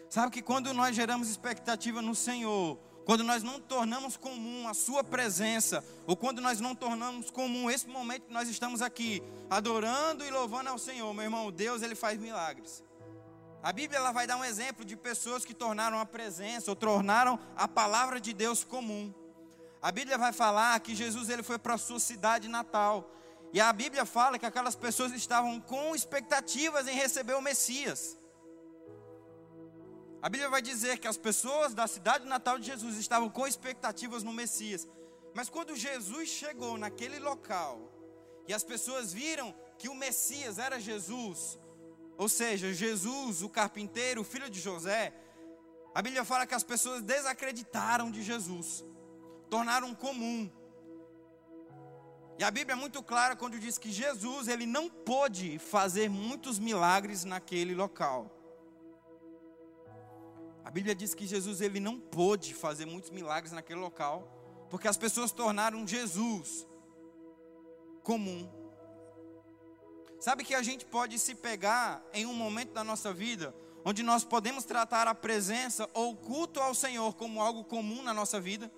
Sabe 0.08 0.32
que 0.32 0.42
quando 0.42 0.74
nós 0.74 0.96
geramos 0.96 1.28
expectativa 1.28 2.02
no 2.02 2.12
Senhor, 2.12 2.76
quando 3.04 3.22
nós 3.22 3.44
não 3.44 3.60
tornamos 3.60 4.16
comum 4.16 4.66
a 4.66 4.74
Sua 4.74 5.04
presença, 5.04 5.84
ou 6.08 6.16
quando 6.16 6.42
nós 6.42 6.58
não 6.58 6.74
tornamos 6.74 7.30
comum 7.30 7.70
esse 7.70 7.86
momento 7.86 8.26
que 8.26 8.32
nós 8.32 8.48
estamos 8.48 8.82
aqui, 8.82 9.22
adorando 9.48 10.24
e 10.24 10.30
louvando 10.32 10.70
ao 10.70 10.78
Senhor, 10.78 11.14
meu 11.14 11.22
irmão, 11.22 11.52
Deus 11.52 11.82
ele 11.82 11.94
faz 11.94 12.18
milagres. 12.18 12.82
A 13.62 13.72
Bíblia 13.72 14.00
ela 14.00 14.10
vai 14.10 14.26
dar 14.26 14.38
um 14.38 14.44
exemplo 14.44 14.84
de 14.84 14.96
pessoas 14.96 15.44
que 15.44 15.54
tornaram 15.54 16.00
a 16.00 16.04
presença 16.04 16.68
ou 16.68 16.74
tornaram 16.74 17.38
a 17.54 17.68
palavra 17.68 18.20
de 18.20 18.32
Deus 18.32 18.64
comum. 18.64 19.14
A 19.82 19.90
Bíblia 19.90 20.18
vai 20.18 20.32
falar 20.32 20.78
que 20.80 20.94
Jesus 20.94 21.30
ele 21.30 21.42
foi 21.42 21.58
para 21.58 21.74
a 21.74 21.78
sua 21.78 21.98
cidade 21.98 22.48
natal. 22.48 23.10
E 23.52 23.60
a 23.60 23.72
Bíblia 23.72 24.04
fala 24.04 24.38
que 24.38 24.44
aquelas 24.44 24.76
pessoas 24.76 25.12
estavam 25.12 25.58
com 25.58 25.94
expectativas 25.94 26.86
em 26.86 26.94
receber 26.94 27.34
o 27.34 27.40
Messias. 27.40 28.18
A 30.22 30.28
Bíblia 30.28 30.50
vai 30.50 30.60
dizer 30.60 30.98
que 30.98 31.08
as 31.08 31.16
pessoas 31.16 31.72
da 31.72 31.86
cidade 31.86 32.26
natal 32.26 32.58
de 32.58 32.66
Jesus 32.66 32.96
estavam 32.98 33.30
com 33.30 33.46
expectativas 33.46 34.22
no 34.22 34.34
Messias. 34.34 34.86
Mas 35.34 35.48
quando 35.48 35.74
Jesus 35.74 36.28
chegou 36.28 36.76
naquele 36.76 37.18
local 37.18 37.90
e 38.46 38.52
as 38.52 38.62
pessoas 38.62 39.14
viram 39.14 39.54
que 39.78 39.88
o 39.88 39.94
Messias 39.94 40.58
era 40.58 40.78
Jesus, 40.78 41.58
ou 42.18 42.28
seja, 42.28 42.74
Jesus, 42.74 43.40
o 43.40 43.48
carpinteiro, 43.48 44.20
o 44.20 44.24
filho 44.24 44.50
de 44.50 44.60
José, 44.60 45.14
a 45.94 46.02
Bíblia 46.02 46.24
fala 46.24 46.46
que 46.46 46.54
as 46.54 46.62
pessoas 46.62 47.02
desacreditaram 47.02 48.10
de 48.10 48.22
Jesus 48.22 48.84
tornaram 49.50 49.94
comum. 49.94 50.50
E 52.38 52.44
a 52.44 52.50
Bíblia 52.50 52.72
é 52.72 52.76
muito 52.76 53.02
clara 53.02 53.36
quando 53.36 53.58
diz 53.58 53.76
que 53.76 53.92
Jesus, 53.92 54.48
ele 54.48 54.64
não 54.64 54.88
pôde 54.88 55.58
fazer 55.58 56.08
muitos 56.08 56.58
milagres 56.58 57.24
naquele 57.24 57.74
local. 57.74 58.30
A 60.64 60.70
Bíblia 60.70 60.94
diz 60.94 61.14
que 61.14 61.26
Jesus, 61.26 61.60
ele 61.60 61.80
não 61.80 61.98
pôde 61.98 62.54
fazer 62.54 62.86
muitos 62.86 63.10
milagres 63.10 63.52
naquele 63.52 63.80
local, 63.80 64.26
porque 64.70 64.88
as 64.88 64.96
pessoas 64.96 65.32
tornaram 65.32 65.86
Jesus 65.86 66.66
comum. 68.02 68.48
Sabe 70.18 70.44
que 70.44 70.54
a 70.54 70.62
gente 70.62 70.84
pode 70.84 71.18
se 71.18 71.34
pegar 71.34 72.02
em 72.12 72.24
um 72.24 72.34
momento 72.34 72.72
da 72.72 72.84
nossa 72.84 73.12
vida 73.12 73.54
onde 73.84 74.02
nós 74.02 74.24
podemos 74.24 74.64
tratar 74.64 75.08
a 75.08 75.14
presença 75.14 75.88
ou 75.92 76.12
o 76.12 76.16
culto 76.16 76.60
ao 76.60 76.74
Senhor 76.74 77.14
como 77.14 77.40
algo 77.40 77.64
comum 77.64 78.02
na 78.02 78.14
nossa 78.14 78.40
vida? 78.40 78.70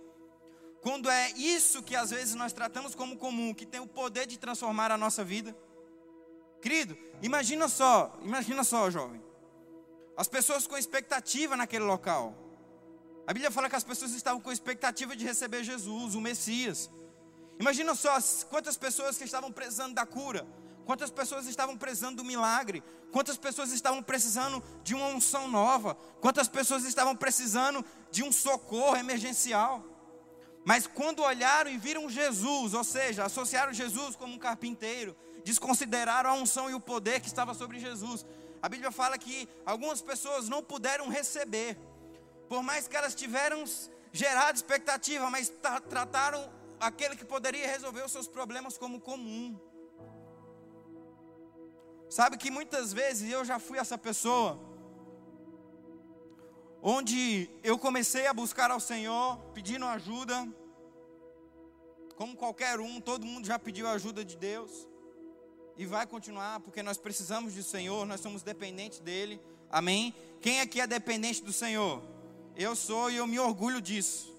Quando 0.82 1.08
é 1.08 1.30
isso 1.30 1.80
que 1.80 1.94
às 1.94 2.10
vezes 2.10 2.34
nós 2.34 2.52
tratamos 2.52 2.92
como 2.92 3.16
comum, 3.16 3.54
que 3.54 3.64
tem 3.64 3.80
o 3.80 3.86
poder 3.86 4.26
de 4.26 4.36
transformar 4.36 4.90
a 4.90 4.98
nossa 4.98 5.22
vida. 5.22 5.56
Querido, 6.60 6.98
imagina 7.22 7.68
só, 7.68 8.18
imagina 8.20 8.64
só, 8.64 8.90
jovem. 8.90 9.22
As 10.16 10.26
pessoas 10.26 10.66
com 10.66 10.76
expectativa 10.76 11.56
naquele 11.56 11.84
local. 11.84 12.34
A 13.24 13.32
Bíblia 13.32 13.52
fala 13.52 13.70
que 13.70 13.76
as 13.76 13.84
pessoas 13.84 14.12
estavam 14.12 14.40
com 14.40 14.50
expectativa 14.50 15.14
de 15.14 15.24
receber 15.24 15.62
Jesus, 15.62 16.16
o 16.16 16.20
Messias. 16.20 16.90
Imagina 17.60 17.94
só 17.94 18.18
quantas 18.50 18.76
pessoas 18.76 19.16
que 19.16 19.22
estavam 19.22 19.52
precisando 19.52 19.94
da 19.94 20.04
cura, 20.04 20.44
quantas 20.84 21.12
pessoas 21.12 21.46
estavam 21.46 21.78
precisando 21.78 22.16
do 22.16 22.24
milagre, 22.24 22.82
quantas 23.12 23.36
pessoas 23.36 23.70
estavam 23.70 24.02
precisando 24.02 24.60
de 24.82 24.96
uma 24.96 25.06
unção 25.06 25.46
nova, 25.46 25.94
quantas 26.20 26.48
pessoas 26.48 26.84
estavam 26.84 27.14
precisando 27.14 27.84
de 28.10 28.24
um 28.24 28.32
socorro 28.32 28.96
emergencial. 28.96 29.91
Mas 30.64 30.86
quando 30.86 31.22
olharam 31.22 31.70
e 31.70 31.76
viram 31.76 32.08
Jesus, 32.08 32.72
ou 32.74 32.84
seja, 32.84 33.24
associaram 33.24 33.72
Jesus 33.72 34.14
como 34.14 34.34
um 34.34 34.38
carpinteiro, 34.38 35.16
desconsideraram 35.44 36.30
a 36.30 36.34
unção 36.34 36.70
e 36.70 36.74
o 36.74 36.80
poder 36.80 37.20
que 37.20 37.26
estava 37.26 37.52
sobre 37.52 37.80
Jesus. 37.80 38.24
A 38.60 38.68
Bíblia 38.68 38.92
fala 38.92 39.18
que 39.18 39.48
algumas 39.66 40.00
pessoas 40.00 40.48
não 40.48 40.62
puderam 40.62 41.08
receber, 41.08 41.76
por 42.48 42.62
mais 42.62 42.86
que 42.86 42.96
elas 42.96 43.14
tiveram 43.14 43.64
gerado 44.12 44.56
expectativa, 44.56 45.28
mas 45.30 45.52
trataram 45.90 46.52
aquele 46.78 47.16
que 47.16 47.24
poderia 47.24 47.66
resolver 47.66 48.04
os 48.04 48.12
seus 48.12 48.28
problemas 48.28 48.78
como 48.78 49.00
comum. 49.00 49.58
Sabe 52.08 52.36
que 52.36 52.50
muitas 52.50 52.92
vezes 52.92 53.30
eu 53.30 53.44
já 53.44 53.58
fui 53.58 53.78
essa 53.78 53.96
pessoa, 53.96 54.60
onde 56.82 57.48
eu 57.62 57.78
comecei 57.78 58.26
a 58.26 58.34
buscar 58.34 58.70
ao 58.70 58.80
Senhor, 58.80 59.38
pedindo 59.54 59.86
ajuda. 59.86 60.48
Como 62.16 62.36
qualquer 62.36 62.80
um, 62.80 63.00
todo 63.00 63.24
mundo 63.24 63.46
já 63.46 63.58
pediu 63.58 63.86
ajuda 63.88 64.24
de 64.24 64.36
Deus. 64.36 64.88
E 65.76 65.86
vai 65.86 66.06
continuar, 66.06 66.60
porque 66.60 66.82
nós 66.82 66.98
precisamos 66.98 67.54
do 67.54 67.62
Senhor, 67.62 68.04
nós 68.04 68.20
somos 68.20 68.42
dependentes 68.42 68.98
dEle. 68.98 69.40
Amém? 69.70 70.14
Quem 70.40 70.60
aqui 70.60 70.80
é 70.80 70.86
dependente 70.86 71.42
do 71.42 71.52
Senhor? 71.52 72.02
Eu 72.56 72.76
sou 72.76 73.10
e 73.10 73.16
eu 73.16 73.26
me 73.26 73.38
orgulho 73.38 73.80
disso. 73.80 74.30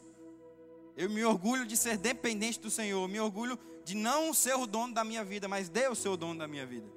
Eu 0.96 1.10
me 1.10 1.24
orgulho 1.24 1.66
de 1.66 1.76
ser 1.76 1.98
dependente 1.98 2.60
do 2.60 2.70
Senhor. 2.70 3.08
Me 3.08 3.20
orgulho 3.20 3.58
de 3.84 3.96
não 3.96 4.34
ser 4.34 4.56
o 4.56 4.68
dono 4.68 4.94
da 4.94 5.04
minha 5.04 5.24
vida, 5.24 5.48
mas 5.48 5.70
Deus 5.70 5.98
ser 5.98 6.10
o 6.10 6.18
dono 6.18 6.38
da 6.38 6.48
minha 6.48 6.66
vida. 6.66 6.88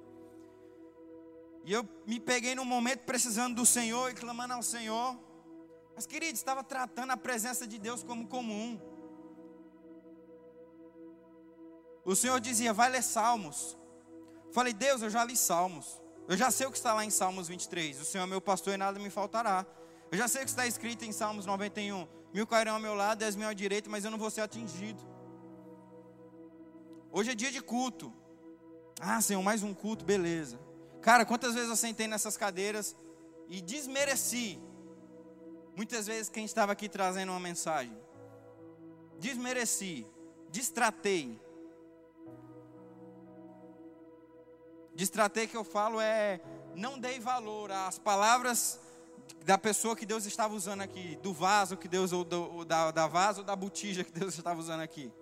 E 1.64 1.72
eu 1.72 1.88
me 2.06 2.20
peguei 2.20 2.54
num 2.54 2.64
momento 2.64 3.00
precisando 3.00 3.54
do 3.56 3.64
Senhor 3.64 4.10
e 4.10 4.14
clamando 4.14 4.52
ao 4.52 4.62
Senhor. 4.62 5.25
Mas, 5.96 6.06
querido, 6.06 6.34
estava 6.34 6.62
tratando 6.62 7.12
a 7.12 7.16
presença 7.16 7.66
de 7.66 7.78
Deus 7.78 8.02
como 8.02 8.28
comum. 8.28 8.78
O 12.04 12.14
Senhor 12.14 12.38
dizia, 12.38 12.74
vai 12.74 12.90
ler 12.90 13.02
Salmos. 13.02 13.78
Falei, 14.52 14.74
Deus, 14.74 15.00
eu 15.00 15.08
já 15.08 15.24
li 15.24 15.34
Salmos. 15.34 16.00
Eu 16.28 16.36
já 16.36 16.50
sei 16.50 16.66
o 16.66 16.70
que 16.70 16.76
está 16.76 16.92
lá 16.92 17.02
em 17.02 17.10
Salmos 17.10 17.48
23. 17.48 17.98
O 17.98 18.04
Senhor 18.04 18.24
é 18.24 18.26
meu 18.26 18.42
pastor 18.42 18.74
e 18.74 18.76
nada 18.76 18.98
me 18.98 19.08
faltará. 19.08 19.64
Eu 20.12 20.18
já 20.18 20.28
sei 20.28 20.42
o 20.42 20.44
que 20.44 20.50
está 20.50 20.66
escrito 20.66 21.02
em 21.06 21.12
Salmos 21.12 21.46
91. 21.46 22.06
Mil 22.32 22.46
cairão 22.46 22.74
ao 22.74 22.80
meu 22.80 22.94
lado, 22.94 23.18
dez 23.18 23.34
mil 23.34 23.48
à 23.48 23.54
direita, 23.54 23.88
mas 23.88 24.04
eu 24.04 24.10
não 24.10 24.18
vou 24.18 24.30
ser 24.30 24.42
atingido. 24.42 25.02
Hoje 27.10 27.30
é 27.30 27.34
dia 27.34 27.50
de 27.50 27.62
culto. 27.62 28.12
Ah, 29.00 29.22
Senhor, 29.22 29.42
mais 29.42 29.62
um 29.62 29.72
culto, 29.72 30.04
beleza. 30.04 30.60
Cara, 31.00 31.24
quantas 31.24 31.54
vezes 31.54 31.70
eu 31.70 31.76
sentei 31.76 32.06
nessas 32.06 32.36
cadeiras 32.36 32.94
e 33.48 33.62
desmereci 33.62 34.60
Muitas 35.76 36.06
vezes 36.06 36.30
quem 36.30 36.46
estava 36.46 36.72
aqui 36.72 36.88
trazendo 36.88 37.32
uma 37.32 37.38
mensagem, 37.38 37.94
desmereci, 39.18 40.06
distratei. 40.48 41.38
Distratei 44.94 45.46
que 45.46 45.56
eu 45.56 45.62
falo 45.62 46.00
é 46.00 46.40
não 46.74 46.98
dei 46.98 47.20
valor 47.20 47.70
às 47.70 47.98
palavras 47.98 48.80
da 49.44 49.58
pessoa 49.58 49.94
que 49.94 50.06
Deus 50.06 50.24
estava 50.24 50.54
usando 50.54 50.80
aqui, 50.80 51.16
do 51.22 51.34
vaso 51.34 51.76
que 51.76 51.88
Deus, 51.88 52.10
ou 52.10 52.24
do, 52.24 52.64
da, 52.64 52.90
da 52.90 53.06
vaso 53.06 53.40
ou 53.40 53.44
da 53.44 53.54
botija 53.54 54.02
que 54.02 54.10
Deus 54.10 54.36
estava 54.36 54.58
usando 54.58 54.80
aqui. 54.80 55.12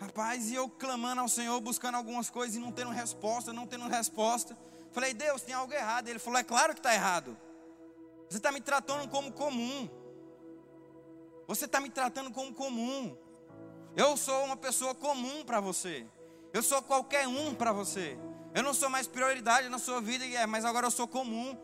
Rapaz, 0.00 0.50
e 0.50 0.54
eu 0.54 0.68
clamando 0.68 1.20
ao 1.20 1.28
Senhor, 1.28 1.60
buscando 1.60 1.94
algumas 1.94 2.28
coisas 2.28 2.56
e 2.56 2.58
não 2.58 2.72
tendo 2.72 2.90
resposta, 2.90 3.52
não 3.52 3.68
tendo 3.68 3.86
resposta. 3.86 4.56
Falei, 4.96 5.12
Deus, 5.12 5.42
tem 5.42 5.54
algo 5.54 5.74
errado. 5.74 6.08
Ele 6.08 6.18
falou, 6.18 6.40
é 6.40 6.42
claro 6.42 6.72
que 6.72 6.78
está 6.78 6.94
errado. 6.94 7.36
Você 8.30 8.38
está 8.38 8.50
me 8.50 8.62
tratando 8.62 9.06
como 9.10 9.30
comum. 9.30 9.90
Você 11.46 11.66
está 11.66 11.80
me 11.80 11.90
tratando 11.90 12.30
como 12.30 12.54
comum. 12.54 13.14
Eu 13.94 14.16
sou 14.16 14.46
uma 14.46 14.56
pessoa 14.56 14.94
comum 14.94 15.44
para 15.44 15.60
você. 15.60 16.06
Eu 16.50 16.62
sou 16.62 16.80
qualquer 16.80 17.28
um 17.28 17.54
para 17.54 17.72
você. 17.72 18.18
Eu 18.54 18.62
não 18.62 18.72
sou 18.72 18.88
mais 18.88 19.06
prioridade 19.06 19.68
na 19.68 19.78
sua 19.78 20.00
vida, 20.00 20.24
é, 20.24 20.46
mas 20.46 20.64
agora 20.64 20.86
eu 20.86 20.90
sou 20.90 21.06
comum. 21.06 21.54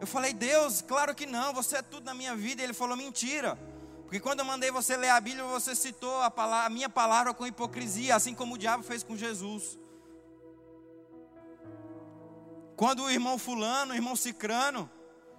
Eu 0.00 0.06
falei, 0.06 0.32
Deus, 0.32 0.80
claro 0.80 1.14
que 1.14 1.26
não, 1.26 1.52
você 1.52 1.76
é 1.76 1.82
tudo 1.82 2.06
na 2.06 2.14
minha 2.14 2.34
vida. 2.34 2.62
Ele 2.62 2.72
falou, 2.72 2.96
mentira. 2.96 3.58
Porque 4.04 4.18
quando 4.18 4.38
eu 4.38 4.46
mandei 4.46 4.70
você 4.70 4.96
ler 4.96 5.10
a 5.10 5.20
Bíblia, 5.20 5.44
você 5.44 5.74
citou 5.74 6.22
a, 6.22 6.30
palavra, 6.30 6.68
a 6.68 6.70
minha 6.70 6.88
palavra 6.88 7.34
com 7.34 7.46
hipocrisia, 7.46 8.16
assim 8.16 8.34
como 8.34 8.54
o 8.54 8.58
diabo 8.58 8.82
fez 8.82 9.02
com 9.02 9.14
Jesus. 9.14 9.78
Quando 12.76 13.04
o 13.04 13.10
irmão 13.10 13.38
fulano, 13.38 13.92
o 13.92 13.96
irmão 13.96 14.14
cicrano, 14.14 14.90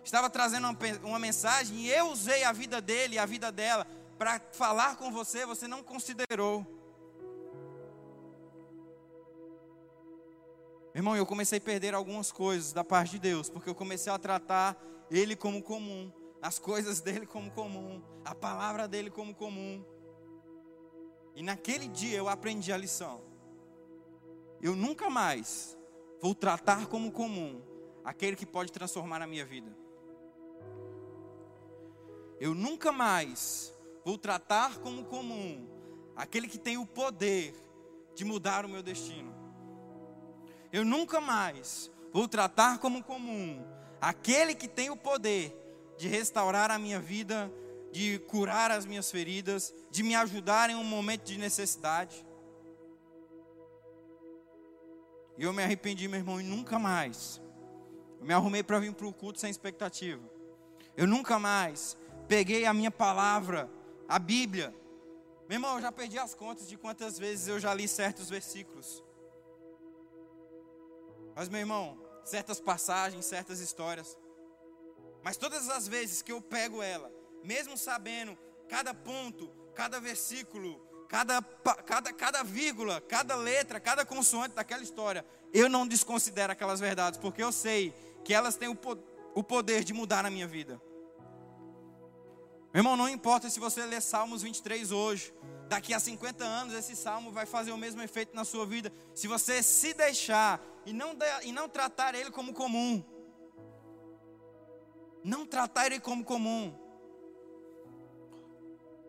estava 0.03 0.27
trazendo 0.27 0.67
uma, 1.03 1.19
mensagem 1.19 1.77
e 1.77 1.89
eu 1.89 2.07
usei 2.09 2.43
a 2.43 2.51
vida 2.51 2.81
dele 2.81 3.15
e 3.15 3.19
a 3.19 3.25
vida 3.27 3.51
dela 3.51 3.85
para 4.17 4.41
falar 4.53 4.95
com 4.95 5.11
você, 5.11 5.45
você 5.45 5.67
não 5.67 5.83
considerou. 5.83 6.65
Irmão, 10.95 11.15
eu 11.15 11.27
comecei 11.27 11.59
a 11.59 11.61
perder 11.61 11.93
algumas 11.93 12.31
coisas 12.31 12.73
da 12.73 12.83
parte 12.83 13.11
de 13.11 13.19
Deus, 13.19 13.51
porque 13.51 13.69
eu 13.69 13.75
comecei 13.75 14.11
a 14.11 14.17
tratar 14.17 14.75
Ele 15.11 15.35
como 15.35 15.61
comum, 15.61 16.11
as 16.41 16.57
coisas 16.57 17.01
dele 17.01 17.27
como 17.27 17.51
comum, 17.51 18.01
a 18.25 18.33
palavra 18.33 18.87
dele 18.87 19.11
como 19.11 19.35
comum. 19.35 19.85
E 21.35 21.43
naquele 21.43 21.87
dia 21.87 22.17
eu 22.17 22.27
aprendi 22.27 22.73
a 22.73 22.77
lição. 22.77 23.21
Eu 24.59 24.75
nunca 24.75 25.07
mais 25.07 25.76
vou 26.21 26.33
tratar 26.33 26.87
como 26.87 27.11
comum 27.11 27.61
aquele 28.03 28.35
que 28.35 28.45
pode 28.45 28.71
transformar 28.71 29.21
a 29.21 29.27
minha 29.27 29.45
vida. 29.45 29.75
Eu 32.39 32.53
nunca 32.53 32.91
mais 32.91 33.73
vou 34.05 34.17
tratar 34.17 34.77
como 34.79 35.03
comum 35.05 35.67
aquele 36.15 36.47
que 36.47 36.57
tem 36.57 36.77
o 36.77 36.85
poder 36.85 37.53
de 38.15 38.23
mudar 38.23 38.65
o 38.65 38.69
meu 38.69 38.81
destino. 38.81 39.33
Eu 40.71 40.85
nunca 40.85 41.19
mais 41.19 41.91
vou 42.11 42.27
tratar 42.27 42.79
como 42.79 43.03
comum 43.03 43.63
aquele 44.01 44.53
que 44.53 44.67
tem 44.67 44.89
o 44.89 44.97
poder 44.97 45.55
de 45.97 46.07
restaurar 46.07 46.69
a 46.69 46.77
minha 46.77 46.99
vida, 46.99 47.51
de 47.91 48.19
curar 48.19 48.69
as 48.69 48.85
minhas 48.85 49.09
feridas, 49.09 49.73
de 49.89 50.03
me 50.03 50.15
ajudar 50.15 50.69
em 50.69 50.75
um 50.75 50.83
momento 50.83 51.23
de 51.23 51.37
necessidade. 51.37 52.25
E 55.37 55.43
eu 55.43 55.53
me 55.53 55.63
arrependi, 55.63 56.07
meu 56.07 56.19
irmão, 56.19 56.41
e 56.41 56.43
nunca 56.43 56.79
mais. 56.79 57.41
Eu 58.19 58.25
me 58.25 58.33
arrumei 58.33 58.63
para 58.63 58.79
vir 58.79 58.93
para 58.93 59.05
o 59.05 59.13
culto 59.13 59.39
sem 59.39 59.49
expectativa. 59.49 60.21
Eu 60.95 61.05
nunca 61.05 61.37
mais 61.37 61.95
peguei 62.27 62.65
a 62.65 62.73
minha 62.73 62.91
palavra, 62.91 63.69
a 64.07 64.17
Bíblia. 64.17 64.73
Meu 65.47 65.57
irmão, 65.57 65.75
eu 65.75 65.81
já 65.81 65.91
perdi 65.91 66.17
as 66.17 66.33
contas 66.33 66.67
de 66.67 66.75
quantas 66.75 67.17
vezes 67.19 67.47
eu 67.47 67.59
já 67.59 67.73
li 67.73 67.87
certos 67.87 68.29
versículos. 68.29 69.03
Mas, 71.35 71.49
meu 71.49 71.59
irmão, 71.59 71.97
certas 72.25 72.59
passagens, 72.59 73.25
certas 73.25 73.59
histórias. 73.59 74.17
Mas 75.23 75.37
todas 75.37 75.69
as 75.69 75.87
vezes 75.87 76.21
que 76.21 76.31
eu 76.31 76.41
pego 76.41 76.81
ela, 76.81 77.11
mesmo 77.43 77.77
sabendo 77.77 78.37
cada 78.67 78.93
ponto, 78.93 79.49
cada 79.75 79.99
versículo, 79.99 80.81
cada, 81.07 81.41
cada, 81.41 82.13
cada 82.13 82.43
vírgula, 82.43 83.01
cada 83.01 83.35
letra, 83.35 83.79
cada 83.79 84.05
consoante 84.05 84.55
daquela 84.55 84.83
história, 84.83 85.25
eu 85.53 85.69
não 85.69 85.87
desconsidero 85.87 86.51
aquelas 86.51 86.79
verdades, 86.79 87.19
porque 87.19 87.41
eu 87.41 87.51
sei 87.51 87.93
que 88.23 88.33
elas 88.33 88.55
têm 88.55 88.67
o, 88.67 88.77
o 89.33 89.43
poder 89.43 89.83
de 89.83 89.93
mudar 89.93 90.25
a 90.25 90.29
minha 90.29 90.47
vida. 90.47 90.81
Meu 92.73 92.81
irmão, 92.81 92.97
não 92.97 93.07
importa 93.07 93.49
se 93.49 93.59
você 93.59 93.85
ler 93.85 94.01
Salmos 94.01 94.41
23 94.41 94.91
hoje, 94.91 95.33
daqui 95.67 95.93
a 95.93 95.99
50 95.99 96.43
anos 96.43 96.73
esse 96.73 96.95
salmo 96.95 97.31
vai 97.31 97.45
fazer 97.45 97.71
o 97.71 97.77
mesmo 97.77 98.01
efeito 98.01 98.35
na 98.35 98.43
sua 98.43 98.65
vida, 98.65 98.91
se 99.15 99.27
você 99.27 99.63
se 99.63 99.93
deixar 99.93 100.61
e 100.85 100.93
não, 100.93 101.15
e 101.43 101.51
não 101.51 101.69
tratar 101.69 102.15
ele 102.15 102.29
como 102.29 102.53
comum. 102.53 103.03
Não 105.23 105.45
tratar 105.45 105.87
ele 105.87 105.99
como 105.99 106.23
comum. 106.23 106.73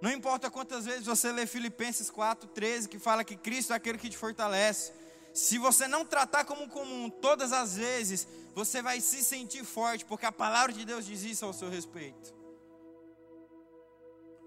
Não 0.00 0.12
importa 0.12 0.50
quantas 0.50 0.84
vezes 0.84 1.06
você 1.06 1.32
lê 1.32 1.46
Filipenses 1.46 2.10
4,13, 2.10 2.86
que 2.88 2.98
fala 2.98 3.24
que 3.24 3.36
Cristo 3.36 3.72
é 3.72 3.76
aquele 3.76 3.98
que 3.98 4.08
te 4.08 4.16
fortalece. 4.16 4.92
Se 5.34 5.58
você 5.58 5.88
não 5.88 6.04
tratar 6.04 6.44
como 6.44 6.68
comum 6.68 7.10
todas 7.10 7.52
as 7.52 7.76
vezes, 7.76 8.26
você 8.54 8.80
vai 8.80 9.00
se 9.00 9.22
sentir 9.22 9.64
forte, 9.64 10.04
porque 10.04 10.26
a 10.26 10.32
palavra 10.32 10.72
de 10.72 10.84
Deus 10.84 11.04
diz 11.04 11.22
isso 11.22 11.44
ao 11.44 11.52
seu 11.52 11.68
respeito. 11.68 12.34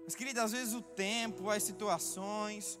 Mas, 0.04 0.14
querida, 0.14 0.42
às 0.42 0.52
vezes 0.52 0.74
o 0.74 0.82
tempo, 0.82 1.48
as 1.48 1.62
situações, 1.62 2.78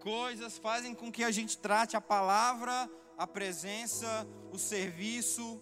coisas 0.00 0.58
fazem 0.58 0.94
com 0.94 1.12
que 1.12 1.24
a 1.24 1.30
gente 1.30 1.56
trate 1.56 1.96
a 1.96 2.00
palavra, 2.00 2.90
a 3.16 3.26
presença, 3.26 4.26
o 4.52 4.58
serviço, 4.58 5.60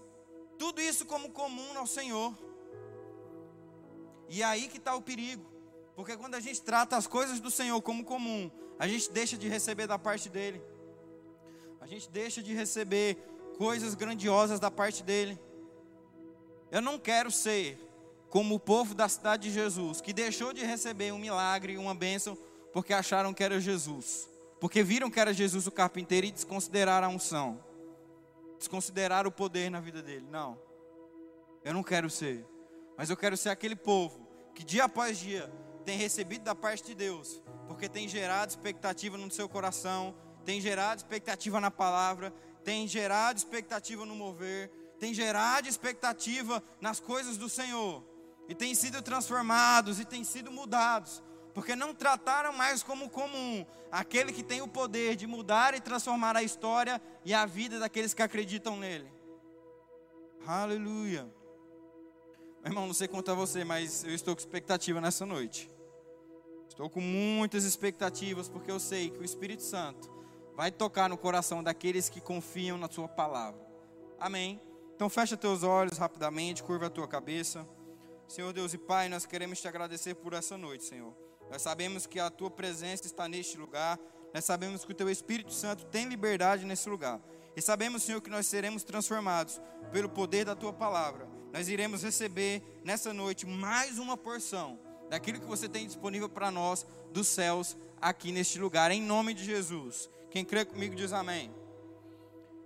tudo 0.59 0.81
isso 0.81 1.05
como 1.07 1.31
comum 1.31 1.77
ao 1.77 1.87
Senhor. 1.87 2.37
E 4.29 4.42
é 4.42 4.44
aí 4.44 4.68
que 4.68 4.79
está 4.79 4.94
o 4.94 5.03
perigo. 5.03 5.52
Porque 5.94 6.16
quando 6.16 6.35
a 6.35 6.40
gente 6.40 6.61
trata 6.62 6.96
as 6.96 7.07
coisas 7.07 7.40
do 7.40 7.50
Senhor 7.50 7.81
como 7.83 8.05
comum, 8.05 8.50
a 8.78 8.88
gente 8.88 9.11
deixa 9.11 9.37
de 9.37 9.48
receber 9.48 9.87
da 9.87 9.98
parte 9.98 10.28
dele. 10.28 10.62
A 11.81 11.87
gente 11.87 12.11
deixa 12.11 12.42
de 12.42 12.55
receber 12.55 13.16
coisas 13.59 13.94
grandiosas 13.94 14.59
da 14.59 14.70
parte 14.70 15.02
dele. 15.02 15.38
Eu 16.70 16.81
não 16.81 16.98
quero 16.98 17.31
ser 17.31 17.78
como 18.31 18.55
o 18.55 18.61
povo 18.61 18.94
da 18.94 19.09
cidade 19.09 19.48
de 19.48 19.55
Jesus, 19.55 20.00
que 20.00 20.12
deixou 20.12 20.55
de 20.55 20.64
receber 20.64 21.12
um 21.12 21.18
milagre, 21.18 21.76
uma 21.76 21.94
bênção, 21.94 22.38
porque 22.72 22.94
acharam 22.94 23.35
que 23.35 23.44
era 23.44 23.61
Jesus. 23.61 24.26
Porque 24.59 24.83
viram 24.83 25.11
que 25.11 25.20
era 25.20 25.35
Jesus 25.35 25.66
o 25.66 25.70
carpinteiro 25.70 26.26
e 26.26 26.33
desconsideraram 26.33 27.09
a 27.09 27.11
unção. 27.11 27.62
Desconsideraram 28.57 29.28
o 29.28 29.33
poder 29.33 29.70
na 29.70 29.81
vida 29.81 30.00
dele. 30.00 30.26
Não. 30.31 30.59
Eu 31.62 31.74
não 31.74 31.83
quero 31.83 32.09
ser. 32.09 32.46
Mas 32.96 33.11
eu 33.11 33.16
quero 33.16 33.37
ser 33.37 33.50
aquele 33.50 33.76
povo 33.76 34.26
que 34.55 34.64
dia 34.64 34.85
após 34.85 35.18
dia 35.18 35.52
tem 35.83 35.99
recebido 35.99 36.45
da 36.45 36.55
parte 36.55 36.85
de 36.85 36.95
Deus, 36.95 37.42
porque 37.66 37.88
tem 37.88 38.09
gerado 38.09 38.51
expectativa 38.51 39.18
no 39.18 39.31
seu 39.31 39.49
coração, 39.49 40.14
tem 40.45 40.61
gerado 40.61 40.99
expectativa 40.99 41.61
na 41.61 41.71
palavra, 41.71 42.33
tem 42.64 42.87
gerado 42.87 43.38
expectativa 43.38 44.07
no 44.07 44.14
mover, 44.14 44.71
tem 44.99 45.12
gerado 45.12 45.68
expectativa 45.68 46.62
nas 46.81 47.01
coisas 47.01 47.37
do 47.37 47.49
Senhor, 47.49 48.05
e 48.49 48.55
tem 48.55 48.75
sido 48.75 49.03
transformados 49.03 49.99
e 49.99 50.05
tem 50.05 50.25
sido 50.25 50.51
mudados, 50.51 51.23
porque 51.55 51.77
não 51.77 51.95
trataram 51.95 52.53
mais 52.53 52.83
como 52.83 53.11
comum 53.11 53.66
aquele 53.90 54.33
que 54.33 54.42
tem 54.42 54.62
o 54.62 54.68
poder 54.68 55.16
de 55.16 55.27
mudar 55.27 55.75
e 55.75 55.81
transformar 55.81 56.37
a 56.37 56.42
história 56.42 57.01
e 57.25 57.35
a 57.35 57.45
vida 57.45 57.79
daqueles 57.79 58.14
que 58.14 58.23
acreditam 58.23 58.77
nele. 58.77 59.12
Aleluia. 60.47 61.31
Meu 62.62 62.70
irmão, 62.70 62.87
não 62.87 62.94
sei 62.94 63.09
quanto 63.09 63.29
a 63.29 63.35
você, 63.35 63.64
mas 63.64 64.05
eu 64.05 64.14
estou 64.14 64.37
com 64.37 64.40
expectativa 64.40 65.01
nessa 65.01 65.27
noite. 65.27 65.68
Estou 66.68 66.88
com 66.88 67.01
muitas 67.01 67.64
expectativas, 67.64 68.48
porque 68.48 68.70
eu 68.70 68.79
sei 68.79 69.11
que 69.11 69.18
o 69.18 69.25
Espírito 69.25 69.64
Santo 69.64 70.09
vai 70.55 70.70
tocar 70.70 71.09
no 71.09 71.18
coração 71.18 71.61
daqueles 71.61 72.09
que 72.09 72.20
confiam 72.20 72.79
na 72.79 72.88
Sua 72.88 73.09
palavra. 73.09 73.61
Amém. 74.18 74.61
Então 74.94 75.11
fecha 75.11 75.37
teus 75.37 75.64
olhos 75.64 75.98
rapidamente, 75.98 76.62
curva 76.62 76.87
a 76.87 76.90
tua 76.90 77.09
cabeça. 77.09 77.66
Senhor 78.29 78.53
Deus 78.53 78.72
e 78.72 78.79
Pai, 78.79 79.09
nós 79.09 79.27
queremos 79.27 79.61
te 79.61 79.66
agradecer 79.66 80.14
por 80.14 80.33
essa 80.33 80.57
noite, 80.57 80.85
Senhor. 80.85 81.12
Nós 81.51 81.62
sabemos 81.62 82.07
que 82.07 82.20
a 82.20 82.31
tua 82.31 82.48
presença 82.48 83.07
está 83.07 83.29
neste 83.29 83.59
lugar. 83.59 83.98
Nós 84.33 84.44
sabemos 84.44 84.85
que 84.85 84.92
o 84.92 84.94
teu 84.94 85.11
Espírito 85.11 85.53
Santo 85.53 85.85
tem 85.87 86.09
liberdade 86.09 86.64
nesse 86.64 86.88
lugar. 86.88 87.20
E 87.57 87.61
sabemos, 87.61 88.05
Senhor, 88.05 88.20
que 88.20 88.31
nós 88.31 88.46
seremos 88.46 88.85
transformados 88.85 89.61
pelo 89.90 90.09
poder 90.09 90.44
da 90.44 90.55
tua 90.55 90.72
palavra 90.72 91.32
nós 91.53 91.69
iremos 91.69 92.03
receber 92.03 92.62
nessa 92.83 93.12
noite 93.12 93.47
mais 93.47 93.99
uma 93.99 94.17
porção 94.17 94.79
daquilo 95.11 95.38
que 95.38 95.47
você 95.47 95.69
tem 95.69 95.87
disponível 95.87 96.29
para 96.29 96.51
nós 96.51 96.87
dos 97.12 97.29
céus 97.29 97.77
aqui 98.01 98.33
neste 98.33 98.59
lugar, 98.59 98.91
em 98.91 99.03
nome 99.03 99.35
de 99.35 99.45
Jesus. 99.45 100.09
Quem 100.31 100.45
crê 100.45 100.65
comigo 100.65 100.95
diz 100.95 101.12
amém. 101.12 101.55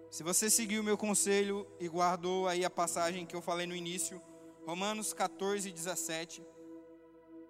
Se 0.09 0.23
você 0.23 0.49
seguiu 0.49 0.81
o 0.81 0.85
meu 0.85 0.97
conselho 0.97 1.67
e 1.81 1.89
guardou 1.89 2.47
aí 2.47 2.65
a 2.65 2.71
passagem 2.71 3.27
que 3.27 3.35
eu 3.35 3.43
falei 3.43 3.67
no 3.67 3.75
início, 3.75 4.23
Romanos 4.65 5.13
14, 5.13 5.71
17, 5.73 6.47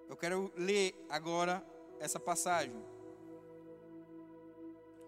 eu 0.08 0.16
quero 0.16 0.50
ler 0.56 0.94
agora 1.10 1.64
essa 2.00 2.18
passagem. 2.18 2.82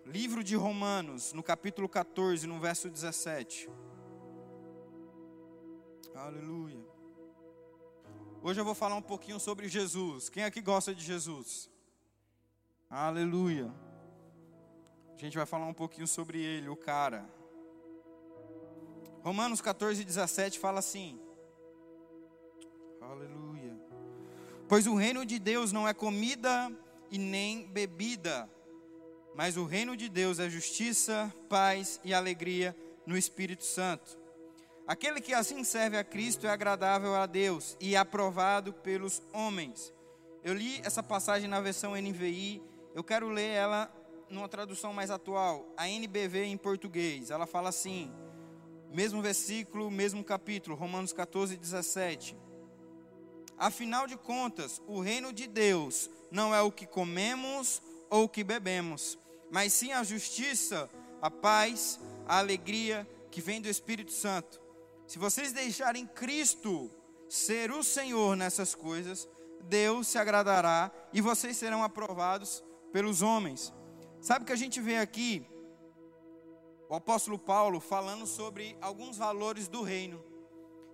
Livro 0.04 0.44
de 0.44 0.56
Romanos, 0.56 1.32
no 1.32 1.42
capítulo 1.42 1.88
14, 1.88 2.46
no 2.46 2.60
verso 2.60 2.90
17. 2.90 3.68
Aleluia. 6.18 6.84
Hoje 8.42 8.60
eu 8.60 8.64
vou 8.64 8.74
falar 8.74 8.96
um 8.96 9.02
pouquinho 9.02 9.38
sobre 9.38 9.68
Jesus. 9.68 10.28
Quem 10.28 10.42
aqui 10.42 10.60
gosta 10.60 10.92
de 10.92 11.04
Jesus? 11.04 11.70
Aleluia. 12.90 13.72
A 15.14 15.16
gente 15.16 15.36
vai 15.36 15.46
falar 15.46 15.66
um 15.66 15.72
pouquinho 15.72 16.08
sobre 16.08 16.42
ele, 16.42 16.68
o 16.68 16.74
cara. 16.74 17.24
Romanos 19.22 19.60
14, 19.60 20.04
17 20.04 20.58
fala 20.58 20.80
assim. 20.80 21.20
Aleluia. 23.00 23.80
Pois 24.68 24.88
o 24.88 24.96
reino 24.96 25.24
de 25.24 25.38
Deus 25.38 25.70
não 25.70 25.86
é 25.86 25.94
comida 25.94 26.72
e 27.12 27.16
nem 27.16 27.64
bebida, 27.68 28.50
mas 29.36 29.56
o 29.56 29.64
reino 29.64 29.96
de 29.96 30.08
Deus 30.08 30.40
é 30.40 30.50
justiça, 30.50 31.32
paz 31.48 32.00
e 32.02 32.12
alegria 32.12 32.76
no 33.06 33.16
Espírito 33.16 33.64
Santo. 33.64 34.18
Aquele 34.88 35.20
que 35.20 35.34
assim 35.34 35.62
serve 35.64 35.98
a 35.98 36.02
Cristo 36.02 36.46
é 36.46 36.50
agradável 36.50 37.14
a 37.14 37.26
Deus 37.26 37.76
e 37.78 37.94
aprovado 37.94 38.72
pelos 38.72 39.22
homens. 39.34 39.92
Eu 40.42 40.54
li 40.54 40.80
essa 40.82 41.02
passagem 41.02 41.46
na 41.46 41.60
versão 41.60 41.92
NVI, 41.94 42.62
eu 42.94 43.04
quero 43.04 43.28
ler 43.28 43.50
ela 43.50 43.92
numa 44.30 44.48
tradução 44.48 44.94
mais 44.94 45.10
atual, 45.10 45.70
a 45.76 45.86
NBV 45.86 46.44
em 46.44 46.56
português. 46.56 47.30
Ela 47.30 47.46
fala 47.46 47.68
assim: 47.68 48.10
Mesmo 48.90 49.20
versículo, 49.20 49.90
mesmo 49.90 50.24
capítulo, 50.24 50.74
Romanos 50.74 51.12
14, 51.12 51.58
17. 51.58 52.34
Afinal 53.58 54.06
de 54.06 54.16
contas, 54.16 54.80
o 54.86 55.00
reino 55.00 55.34
de 55.34 55.46
Deus 55.46 56.08
não 56.30 56.54
é 56.54 56.62
o 56.62 56.72
que 56.72 56.86
comemos 56.86 57.82
ou 58.08 58.24
o 58.24 58.28
que 58.28 58.42
bebemos, 58.42 59.18
mas 59.50 59.74
sim 59.74 59.92
a 59.92 60.02
justiça, 60.02 60.88
a 61.20 61.30
paz, 61.30 62.00
a 62.26 62.38
alegria 62.38 63.06
que 63.30 63.42
vem 63.42 63.60
do 63.60 63.68
Espírito 63.68 64.12
Santo. 64.12 64.66
Se 65.08 65.18
vocês 65.18 65.52
deixarem 65.52 66.06
Cristo 66.06 66.90
ser 67.30 67.72
o 67.72 67.82
Senhor 67.82 68.36
nessas 68.36 68.74
coisas, 68.74 69.26
Deus 69.62 70.06
se 70.06 70.18
agradará 70.18 70.92
e 71.14 71.22
vocês 71.22 71.56
serão 71.56 71.82
aprovados 71.82 72.62
pelos 72.92 73.22
homens. 73.22 73.72
Sabe 74.20 74.42
o 74.42 74.46
que 74.46 74.52
a 74.52 74.56
gente 74.56 74.82
vê 74.82 74.98
aqui? 74.98 75.46
O 76.90 76.94
apóstolo 76.94 77.38
Paulo 77.38 77.80
falando 77.80 78.26
sobre 78.26 78.76
alguns 78.82 79.16
valores 79.16 79.66
do 79.66 79.80
reino. 79.80 80.22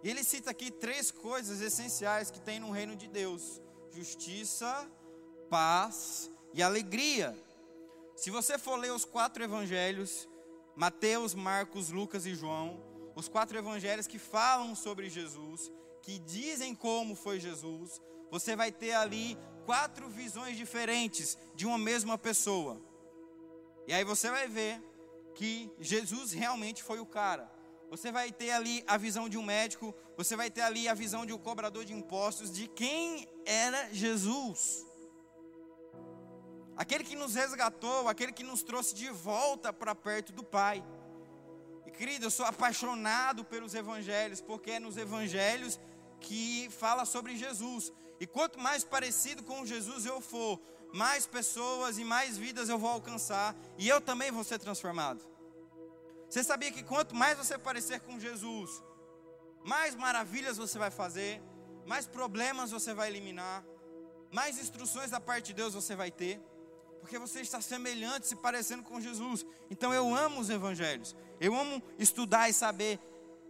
E 0.00 0.08
ele 0.08 0.22
cita 0.22 0.52
aqui 0.52 0.70
três 0.70 1.10
coisas 1.10 1.60
essenciais 1.60 2.30
que 2.30 2.40
tem 2.40 2.60
no 2.60 2.70
reino 2.70 2.94
de 2.94 3.08
Deus: 3.08 3.60
justiça, 3.90 4.88
paz 5.50 6.30
e 6.52 6.62
alegria. 6.62 7.36
Se 8.14 8.30
você 8.30 8.58
for 8.58 8.76
ler 8.76 8.92
os 8.92 9.04
quatro 9.04 9.42
evangelhos, 9.42 10.28
Mateus, 10.76 11.34
Marcos, 11.34 11.90
Lucas 11.90 12.26
e 12.26 12.34
João, 12.36 12.93
os 13.14 13.28
quatro 13.28 13.56
evangelhos 13.56 14.06
que 14.06 14.18
falam 14.18 14.74
sobre 14.74 15.08
Jesus, 15.08 15.70
que 16.02 16.18
dizem 16.18 16.74
como 16.74 17.14
foi 17.14 17.40
Jesus, 17.40 18.00
você 18.30 18.54
vai 18.56 18.72
ter 18.72 18.92
ali 18.92 19.38
quatro 19.64 20.08
visões 20.08 20.56
diferentes 20.56 21.38
de 21.54 21.66
uma 21.66 21.78
mesma 21.78 22.18
pessoa. 22.18 22.80
E 23.86 23.92
aí 23.92 24.04
você 24.04 24.30
vai 24.30 24.48
ver 24.48 24.82
que 25.34 25.70
Jesus 25.78 26.32
realmente 26.32 26.82
foi 26.82 27.00
o 27.00 27.06
cara. 27.06 27.50
Você 27.90 28.10
vai 28.10 28.32
ter 28.32 28.50
ali 28.50 28.82
a 28.86 28.96
visão 28.96 29.28
de 29.28 29.38
um 29.38 29.42
médico, 29.42 29.94
você 30.16 30.34
vai 30.36 30.50
ter 30.50 30.62
ali 30.62 30.88
a 30.88 30.94
visão 30.94 31.24
de 31.24 31.32
um 31.32 31.38
cobrador 31.38 31.84
de 31.84 31.92
impostos, 31.92 32.50
de 32.50 32.66
quem 32.66 33.28
era 33.44 33.92
Jesus. 33.92 34.86
Aquele 36.76 37.04
que 37.04 37.14
nos 37.14 37.34
resgatou, 37.34 38.08
aquele 38.08 38.32
que 38.32 38.42
nos 38.42 38.62
trouxe 38.62 38.94
de 38.94 39.08
volta 39.10 39.72
para 39.72 39.94
perto 39.94 40.32
do 40.32 40.42
Pai. 40.42 40.84
Querido, 41.96 42.26
eu 42.26 42.30
sou 42.30 42.44
apaixonado 42.44 43.44
pelos 43.44 43.74
evangelhos, 43.74 44.40
porque 44.40 44.72
é 44.72 44.80
nos 44.80 44.96
evangelhos 44.96 45.78
que 46.20 46.68
fala 46.70 47.04
sobre 47.04 47.36
Jesus. 47.36 47.92
E 48.20 48.26
quanto 48.26 48.58
mais 48.58 48.82
parecido 48.84 49.42
com 49.42 49.64
Jesus 49.64 50.04
eu 50.06 50.20
for, 50.20 50.60
mais 50.92 51.26
pessoas 51.26 51.98
e 51.98 52.04
mais 52.04 52.36
vidas 52.36 52.68
eu 52.68 52.78
vou 52.78 52.90
alcançar, 52.90 53.54
e 53.78 53.88
eu 53.88 54.00
também 54.00 54.30
vou 54.30 54.44
ser 54.44 54.58
transformado. 54.58 55.24
Você 56.28 56.42
sabia 56.42 56.72
que 56.72 56.82
quanto 56.82 57.14
mais 57.14 57.38
você 57.38 57.56
parecer 57.56 58.00
com 58.00 58.18
Jesus, 58.18 58.82
mais 59.64 59.94
maravilhas 59.94 60.56
você 60.56 60.78
vai 60.78 60.90
fazer, 60.90 61.42
mais 61.86 62.06
problemas 62.06 62.70
você 62.70 62.92
vai 62.92 63.08
eliminar, 63.08 63.64
mais 64.32 64.58
instruções 64.58 65.10
da 65.10 65.20
parte 65.20 65.46
de 65.46 65.54
Deus 65.54 65.74
você 65.74 65.94
vai 65.94 66.10
ter? 66.10 66.40
Porque 67.04 67.18
você 67.18 67.42
está 67.42 67.60
semelhante, 67.60 68.26
se 68.26 68.34
parecendo 68.34 68.82
com 68.82 68.98
Jesus. 68.98 69.44
Então 69.70 69.92
eu 69.92 70.14
amo 70.14 70.40
os 70.40 70.48
evangelhos, 70.48 71.14
eu 71.38 71.54
amo 71.54 71.82
estudar 71.98 72.48
e 72.48 72.52
saber 72.54 72.98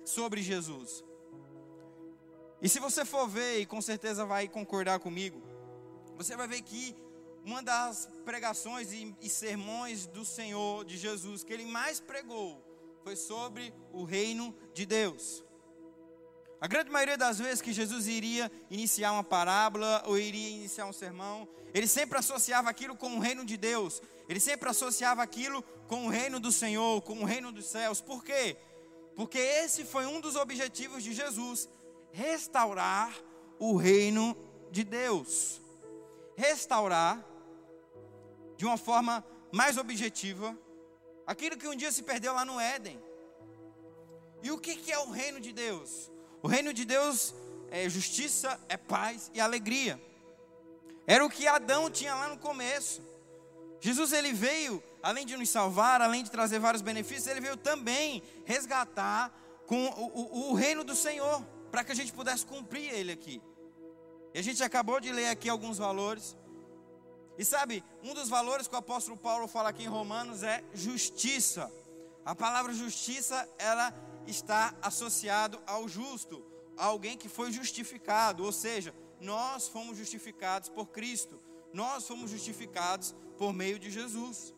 sobre 0.04 0.42
Jesus. 0.42 1.04
E 2.60 2.68
se 2.68 2.80
você 2.80 3.04
for 3.04 3.28
ver, 3.28 3.60
e 3.60 3.66
com 3.66 3.80
certeza 3.80 4.26
vai 4.26 4.48
concordar 4.48 4.98
comigo, 4.98 5.40
você 6.16 6.36
vai 6.36 6.48
ver 6.48 6.62
que 6.62 6.96
uma 7.44 7.62
das 7.62 8.08
pregações 8.24 8.92
e, 8.92 9.14
e 9.20 9.30
sermões 9.30 10.08
do 10.08 10.24
Senhor, 10.24 10.84
de 10.84 10.96
Jesus, 10.96 11.44
que 11.44 11.52
ele 11.52 11.64
mais 11.64 12.00
pregou, 12.00 12.60
foi 13.04 13.14
sobre 13.14 13.72
o 13.92 14.02
reino 14.02 14.52
de 14.72 14.84
Deus. 14.84 15.43
A 16.64 16.66
grande 16.66 16.90
maioria 16.90 17.18
das 17.18 17.38
vezes 17.38 17.60
que 17.60 17.74
Jesus 17.74 18.06
iria 18.06 18.50
iniciar 18.70 19.12
uma 19.12 19.22
parábola 19.22 20.02
ou 20.06 20.16
iria 20.16 20.48
iniciar 20.48 20.86
um 20.86 20.94
sermão, 20.94 21.46
ele 21.74 21.86
sempre 21.86 22.18
associava 22.18 22.70
aquilo 22.70 22.96
com 22.96 23.16
o 23.16 23.18
reino 23.18 23.44
de 23.44 23.58
Deus. 23.58 24.00
Ele 24.30 24.40
sempre 24.40 24.70
associava 24.70 25.22
aquilo 25.22 25.62
com 25.86 26.06
o 26.06 26.08
reino 26.08 26.40
do 26.40 26.50
Senhor, 26.50 27.02
com 27.02 27.18
o 27.18 27.24
reino 27.26 27.52
dos 27.52 27.66
céus. 27.66 28.00
Por 28.00 28.24
quê? 28.24 28.56
Porque 29.14 29.36
esse 29.36 29.84
foi 29.84 30.06
um 30.06 30.22
dos 30.22 30.36
objetivos 30.36 31.04
de 31.04 31.12
Jesus: 31.12 31.68
restaurar 32.10 33.14
o 33.58 33.76
reino 33.76 34.34
de 34.70 34.84
Deus. 34.84 35.60
Restaurar 36.34 37.22
de 38.56 38.64
uma 38.64 38.78
forma 38.78 39.22
mais 39.52 39.76
objetiva 39.76 40.58
aquilo 41.26 41.58
que 41.58 41.68
um 41.68 41.76
dia 41.76 41.92
se 41.92 42.02
perdeu 42.02 42.32
lá 42.32 42.42
no 42.42 42.58
Éden. 42.58 42.98
E 44.42 44.50
o 44.50 44.56
que 44.56 44.90
é 44.90 44.98
o 44.98 45.10
reino 45.10 45.38
de 45.38 45.52
Deus? 45.52 46.13
O 46.44 46.46
reino 46.46 46.74
de 46.74 46.84
Deus 46.84 47.34
é 47.70 47.88
justiça, 47.88 48.60
é 48.68 48.76
paz 48.76 49.30
e 49.32 49.40
alegria. 49.40 49.98
Era 51.06 51.24
o 51.24 51.30
que 51.30 51.48
Adão 51.48 51.88
tinha 51.88 52.14
lá 52.14 52.28
no 52.28 52.36
começo. 52.36 53.00
Jesus 53.80 54.12
ele 54.12 54.30
veio, 54.34 54.82
além 55.02 55.24
de 55.24 55.38
nos 55.38 55.48
salvar, 55.48 56.02
além 56.02 56.22
de 56.22 56.30
trazer 56.30 56.58
vários 56.58 56.82
benefícios, 56.82 57.28
ele 57.28 57.40
veio 57.40 57.56
também 57.56 58.22
resgatar 58.44 59.32
com 59.66 59.86
o, 59.86 60.50
o, 60.50 60.50
o 60.50 60.54
reino 60.54 60.84
do 60.84 60.94
Senhor, 60.94 61.42
para 61.70 61.82
que 61.82 61.92
a 61.92 61.94
gente 61.94 62.12
pudesse 62.12 62.44
cumprir 62.44 62.92
ele 62.92 63.12
aqui. 63.12 63.40
E 64.34 64.38
a 64.38 64.42
gente 64.42 64.62
acabou 64.62 65.00
de 65.00 65.10
ler 65.10 65.28
aqui 65.28 65.48
alguns 65.48 65.78
valores. 65.78 66.36
E 67.38 67.44
sabe, 67.44 67.82
um 68.02 68.12
dos 68.12 68.28
valores 68.28 68.68
que 68.68 68.74
o 68.74 68.78
apóstolo 68.78 69.16
Paulo 69.16 69.48
fala 69.48 69.70
aqui 69.70 69.84
em 69.84 69.88
Romanos 69.88 70.42
é 70.42 70.62
justiça. 70.74 71.72
A 72.22 72.34
palavra 72.34 72.74
justiça, 72.74 73.48
ela 73.58 73.94
está 74.26 74.74
associado 74.82 75.60
ao 75.66 75.88
justo, 75.88 76.44
a 76.76 76.86
alguém 76.86 77.16
que 77.16 77.28
foi 77.28 77.52
justificado, 77.52 78.44
ou 78.44 78.52
seja, 78.52 78.94
nós 79.20 79.68
fomos 79.68 79.96
justificados 79.96 80.68
por 80.68 80.86
Cristo, 80.86 81.40
nós 81.72 82.06
fomos 82.06 82.30
justificados 82.30 83.14
por 83.38 83.52
meio 83.52 83.78
de 83.78 83.90
Jesus. 83.90 84.54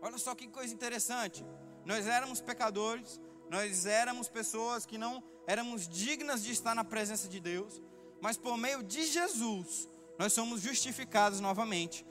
Olha 0.00 0.18
só 0.18 0.34
que 0.34 0.46
coisa 0.48 0.72
interessante, 0.72 1.44
nós 1.84 2.06
éramos 2.06 2.40
pecadores, 2.40 3.20
nós 3.50 3.86
éramos 3.86 4.28
pessoas 4.28 4.84
que 4.84 4.98
não 4.98 5.22
éramos 5.46 5.88
dignas 5.88 6.42
de 6.42 6.52
estar 6.52 6.74
na 6.74 6.84
presença 6.84 7.28
de 7.28 7.40
Deus, 7.40 7.82
mas 8.20 8.36
por 8.36 8.56
meio 8.56 8.82
de 8.82 9.06
Jesus, 9.06 9.88
nós 10.18 10.32
somos 10.32 10.62
justificados 10.62 11.40
novamente. 11.40 12.04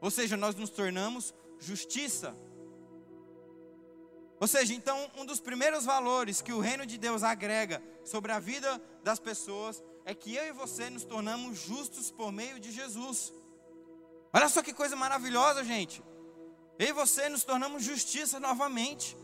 Ou 0.00 0.10
seja, 0.10 0.36
nós 0.36 0.54
nos 0.54 0.70
tornamos 0.70 1.34
justiça 1.58 2.36
ou 4.40 4.48
seja, 4.48 4.74
então, 4.74 5.10
um 5.16 5.24
dos 5.24 5.40
primeiros 5.40 5.84
valores 5.84 6.42
que 6.42 6.52
o 6.52 6.60
reino 6.60 6.84
de 6.84 6.98
Deus 6.98 7.22
agrega 7.22 7.82
sobre 8.04 8.32
a 8.32 8.38
vida 8.38 8.82
das 9.02 9.18
pessoas 9.18 9.82
é 10.04 10.14
que 10.14 10.34
eu 10.34 10.46
e 10.46 10.52
você 10.52 10.90
nos 10.90 11.04
tornamos 11.04 11.58
justos 11.58 12.10
por 12.10 12.32
meio 12.32 12.58
de 12.58 12.70
Jesus. 12.70 13.32
Olha 14.32 14.48
só 14.48 14.62
que 14.62 14.72
coisa 14.72 14.96
maravilhosa, 14.96 15.64
gente. 15.64 16.02
Eu 16.78 16.88
e 16.88 16.92
você 16.92 17.28
nos 17.28 17.44
tornamos 17.44 17.84
justiça 17.84 18.40
novamente. 18.40 19.16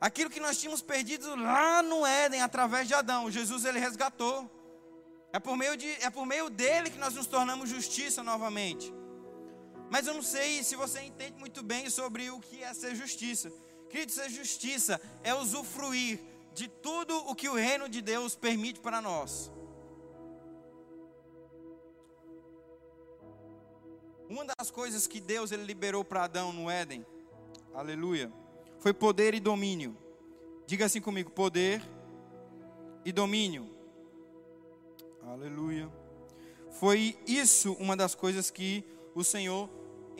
Aquilo 0.00 0.30
que 0.30 0.40
nós 0.40 0.58
tínhamos 0.58 0.82
perdido 0.82 1.36
lá 1.36 1.82
no 1.82 2.04
Éden 2.04 2.42
através 2.42 2.88
de 2.88 2.94
Adão, 2.94 3.30
Jesus 3.30 3.64
ele 3.64 3.78
resgatou. 3.78 4.50
É 5.32 5.38
por 5.38 5.56
meio 5.56 5.76
de 5.76 5.88
é 6.02 6.10
por 6.10 6.26
meio 6.26 6.50
dele 6.50 6.90
que 6.90 6.98
nós 6.98 7.14
nos 7.14 7.26
tornamos 7.26 7.70
justiça 7.70 8.22
novamente. 8.22 8.92
Mas 9.90 10.06
eu 10.06 10.14
não 10.14 10.22
sei 10.22 10.62
se 10.62 10.76
você 10.76 11.00
entende 11.00 11.36
muito 11.36 11.64
bem 11.64 11.90
sobre 11.90 12.30
o 12.30 12.38
que 12.38 12.62
é 12.62 12.72
ser 12.72 12.94
justiça. 12.94 13.52
Querido, 13.90 14.12
ser 14.12 14.30
justiça 14.30 15.00
é 15.24 15.34
usufruir 15.34 16.20
de 16.54 16.68
tudo 16.68 17.16
o 17.26 17.34
que 17.34 17.48
o 17.48 17.54
reino 17.54 17.88
de 17.88 18.00
Deus 18.00 18.36
permite 18.36 18.78
para 18.78 19.00
nós. 19.00 19.50
Uma 24.28 24.44
das 24.56 24.70
coisas 24.70 25.08
que 25.08 25.20
Deus 25.20 25.50
ele 25.50 25.64
liberou 25.64 26.04
para 26.04 26.22
Adão 26.22 26.52
no 26.52 26.70
Éden, 26.70 27.04
aleluia, 27.74 28.32
foi 28.78 28.94
poder 28.94 29.34
e 29.34 29.40
domínio. 29.40 29.96
Diga 30.68 30.86
assim 30.86 31.00
comigo: 31.00 31.32
poder 31.32 31.82
e 33.04 33.10
domínio. 33.10 33.68
Aleluia. 35.24 35.90
Foi 36.70 37.18
isso 37.26 37.72
uma 37.72 37.96
das 37.96 38.14
coisas 38.14 38.50
que 38.50 38.84
o 39.16 39.24
Senhor 39.24 39.68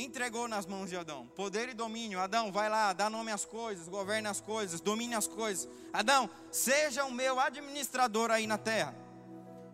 entregou 0.05 0.49
nas 0.49 0.67
mãos 0.67 0.91
de 0.91 0.97
Adão. 0.97 1.27
Poder 1.29 1.69
e 1.69 1.75
domínio. 1.75 2.21
Adão, 2.21 2.51
vai 2.51 2.69
lá, 2.69 2.93
dá 2.93 3.11
nome 3.11 3.31
às 3.31 3.45
coisas, 3.45 3.89
governe 3.89 4.29
as 4.29 4.41
coisas, 4.41 4.81
domine 4.81 5.15
as 5.15 5.27
coisas. 5.27 5.69
Adão, 5.93 6.29
seja 6.51 7.05
o 7.05 7.13
meu 7.13 7.39
administrador 7.39 8.31
aí 8.31 8.47
na 8.47 8.59
terra. 8.59 8.95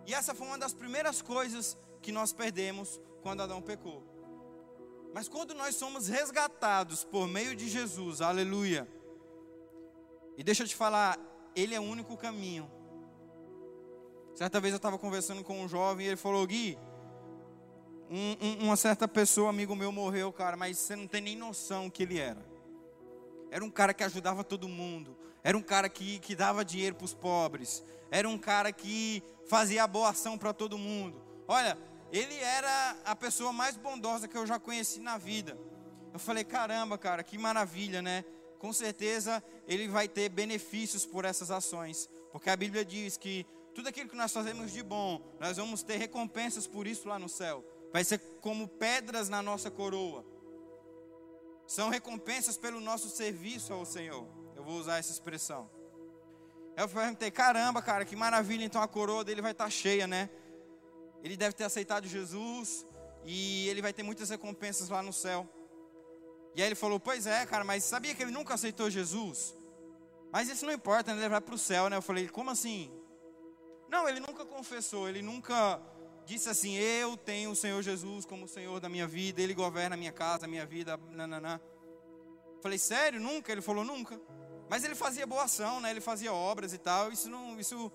E 0.07 0.15
essa 0.15 0.35
foi 0.35 0.47
uma 0.47 0.59
das 0.59 0.73
primeiras 0.73 1.21
coisas 1.21 1.77
que 2.01 2.13
nós 2.13 2.33
perdemos 2.33 3.01
quando 3.23 3.43
Adão 3.43 3.61
pecou. 3.61 4.05
Mas 5.13 5.29
quando 5.29 5.55
nós 5.55 5.75
somos 5.75 6.09
resgatados 6.09 7.03
por 7.03 7.27
meio 7.27 7.57
de 7.57 7.69
Jesus, 7.69 8.21
aleluia. 8.21 8.87
E 10.37 10.45
deixa 10.45 10.63
eu 10.63 10.69
te 10.69 10.77
falar, 10.77 11.19
ele 11.55 11.75
é 11.75 11.81
o 11.81 11.83
único 11.83 12.17
caminho. 12.17 12.71
Certa 14.35 14.61
vez 14.61 14.75
eu 14.75 14.77
estava 14.77 14.99
conversando 14.99 15.43
com 15.43 15.63
um 15.63 15.69
jovem 15.69 16.05
e 16.05 16.09
ele 16.11 16.17
falou: 16.17 16.47
Gui, 16.47 16.79
um, 18.11 18.37
um, 18.41 18.65
uma 18.67 18.77
certa 18.77 19.09
pessoa, 19.09 19.51
amigo 19.51 19.75
meu, 19.75 19.91
morreu, 19.91 20.33
cara, 20.33 20.57
mas 20.57 20.79
você 20.79 20.95
não 20.95 21.07
tem 21.07 21.21
nem 21.21 21.37
noção 21.37 21.91
que 21.91 22.03
ele 22.03 22.19
era. 22.19 22.45
Era 23.51 23.65
um 23.65 23.71
cara 23.71 23.95
que 23.95 24.05
ajudava 24.05 24.45
todo 24.45 24.69
mundo. 24.69 25.17
Era 25.43 25.57
um 25.57 25.63
cara 25.63 25.89
que, 25.89 26.19
que 26.19 26.35
dava 26.35 26.65
dinheiro 26.65 26.97
para 26.97 27.05
os 27.05 27.15
pobres. 27.15 27.85
Era 28.11 28.29
um 28.29 28.39
cara 28.39 28.73
que 28.73 29.23
fazia 29.47 29.87
boa 29.87 30.11
ação 30.11 30.37
para 30.37 30.53
todo 30.53 30.77
mundo. 30.77 31.21
Olha, 31.47 31.79
ele 32.13 32.35
era 32.35 32.97
a 33.05 33.15
pessoa 33.15 33.53
mais 33.53 33.77
bondosa 33.77 34.29
que 34.29 34.37
eu 34.37 34.47
já 34.47 34.59
conheci 34.59 35.01
na 35.01 35.19
vida. 35.19 35.59
Eu 36.13 36.19
falei, 36.19 36.45
caramba, 36.45 36.97
cara, 36.97 37.23
que 37.23 37.37
maravilha, 37.39 38.03
né? 38.03 38.25
Com 38.59 38.73
certeza 38.73 39.43
ele 39.69 39.89
vai 39.89 40.09
ter 40.09 40.29
benefícios 40.29 41.05
por 41.05 41.25
essas 41.25 41.51
ações. 41.51 42.09
Porque 42.33 42.51
a 42.51 42.57
Bíblia 42.57 42.85
diz 42.85 43.17
que 43.17 43.47
tudo 43.75 43.89
aquilo 43.89 44.09
que 44.09 44.17
nós 44.17 44.33
fazemos 44.33 44.73
de 44.73 44.83
bom, 44.83 45.21
nós 45.39 45.59
vamos 45.59 45.83
ter 45.83 45.97
recompensas 45.97 46.67
por 46.67 46.87
isso 46.87 47.09
lá 47.09 47.19
no 47.19 47.29
céu. 47.29 47.65
Vai 47.97 48.05
ser 48.05 48.19
como 48.43 48.69
pedras 48.69 49.31
na 49.31 49.41
nossa 49.41 49.71
coroa. 49.71 50.23
São 51.67 51.89
recompensas 51.89 52.59
pelo 52.59 52.79
nosso 52.79 53.09
serviço 53.09 53.73
ao 53.73 53.87
Senhor. 53.87 54.29
Eu 54.55 54.63
vou 54.63 54.75
usar 54.75 54.99
essa 54.99 55.11
expressão. 55.11 55.71
Eu 56.77 56.87
perguntei, 56.91 57.31
caramba, 57.31 57.81
cara, 57.81 58.05
que 58.05 58.15
maravilha, 58.15 58.67
então 58.67 58.83
a 58.83 58.87
coroa 58.87 59.25
dele 59.25 59.41
vai 59.41 59.53
estar 59.53 59.65
tá 59.65 59.71
cheia, 59.71 60.07
né? 60.07 60.29
Ele 61.25 61.39
deve 61.39 61.55
ter 61.55 61.65
aceitado 61.65 62.07
Jesus 62.07 62.85
e 63.25 63.67
ele 63.71 63.81
vai 63.81 63.95
ter 63.95 64.03
muitas 64.03 64.29
recompensas 64.29 64.91
lá 64.91 65.03
no 65.03 65.11
céu. 65.11 65.49
E 66.55 66.61
aí 66.61 66.69
ele 66.69 66.75
falou, 66.75 67.01
pois 67.01 67.27
é, 67.27 67.47
cara, 67.47 67.65
mas 67.65 67.83
sabia 67.83 68.15
que 68.15 68.23
ele 68.23 68.31
nunca 68.31 68.53
aceitou 68.53 68.91
Jesus? 68.91 69.55
Mas 70.31 70.51
isso 70.51 70.67
não 70.67 70.73
importa, 70.75 71.15
né? 71.15 71.23
ele 71.23 71.31
vai 71.31 71.41
para 71.41 71.55
o 71.55 71.59
céu, 71.59 71.89
né? 71.89 71.97
Eu 71.97 72.03
falei, 72.03 72.29
como 72.29 72.51
assim? 72.51 72.93
Não, 73.89 74.07
ele 74.07 74.21
nunca 74.21 74.45
confessou, 74.45 75.09
ele 75.09 75.23
nunca 75.23 75.81
disse 76.27 76.49
assim: 76.51 76.77
Eu 76.77 77.17
tenho 77.17 77.51
o 77.53 77.57
Senhor 77.57 77.81
Jesus 77.83 78.27
como 78.27 78.45
o 78.45 78.49
Senhor 78.49 78.81
da 78.81 78.89
minha 78.89 79.07
vida, 79.07 79.41
Ele 79.41 79.55
governa 79.55 79.95
a 79.95 79.99
minha 79.99 80.13
casa, 80.13 80.45
a 80.45 80.49
minha 80.49 80.67
vida. 80.67 80.99
Nananã. 81.13 81.59
Falei, 82.61 82.79
sério? 82.79 83.21
Nunca? 83.21 83.53
Ele 83.53 83.63
falou, 83.63 83.85
nunca. 83.85 84.21
Mas 84.69 84.83
ele 84.83 84.97
fazia 84.97 85.27
boa 85.27 85.45
ação, 85.45 85.81
né? 85.81 85.91
Ele 85.91 86.01
fazia 86.01 86.33
obras 86.33 86.73
e 86.73 86.79
tal. 86.79 87.13
Isso 87.13 87.31
não, 87.31 87.59
isso, 87.61 87.93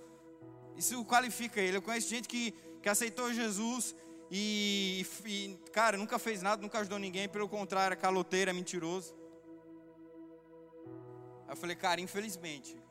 isso 0.78 1.04
qualifica 1.04 1.60
ele. 1.60 1.78
Eu 1.78 1.82
conheço 1.82 2.08
gente 2.08 2.28
que, 2.28 2.54
que 2.82 2.88
aceitou 2.88 3.34
Jesus 3.34 3.94
e, 4.30 5.06
e, 5.26 5.60
cara, 5.74 5.98
nunca 5.98 6.18
fez 6.18 6.42
nada, 6.42 6.62
nunca 6.62 6.80
ajudou 6.80 6.98
ninguém. 6.98 7.28
Pelo 7.28 7.50
contrário, 7.50 7.96
é 7.96 7.98
caloteiro, 7.98 8.50
é 8.50 8.54
mentiroso. 8.54 9.14
Eu 11.50 11.58
falei, 11.58 11.76
cara, 11.76 12.00
infelizmente, 12.00 12.82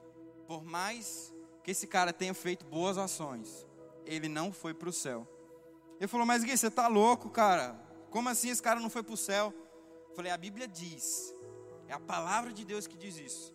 por 0.46 0.62
mais 0.62 1.34
que 1.64 1.70
esse 1.70 1.86
cara 1.86 2.12
tenha 2.12 2.34
feito 2.34 2.66
boas 2.66 2.98
ações, 2.98 3.66
ele 4.10 4.28
não 4.28 4.52
foi 4.52 4.74
para 4.74 4.88
o 4.88 4.92
céu. 4.92 5.26
Ele 5.98 6.08
falou, 6.08 6.26
mas 6.26 6.42
Gui, 6.42 6.56
você 6.56 6.66
está 6.66 6.88
louco, 6.88 7.30
cara? 7.30 7.78
Como 8.10 8.28
assim 8.28 8.50
esse 8.50 8.62
cara 8.62 8.80
não 8.80 8.90
foi 8.90 9.02
para 9.02 9.14
o 9.14 9.16
céu? 9.16 9.54
Eu 10.08 10.14
falei, 10.16 10.32
a 10.32 10.36
Bíblia 10.36 10.66
diz, 10.66 11.32
é 11.86 11.92
a 11.92 12.00
palavra 12.00 12.52
de 12.52 12.64
Deus 12.64 12.86
que 12.86 12.96
diz 12.96 13.16
isso, 13.18 13.54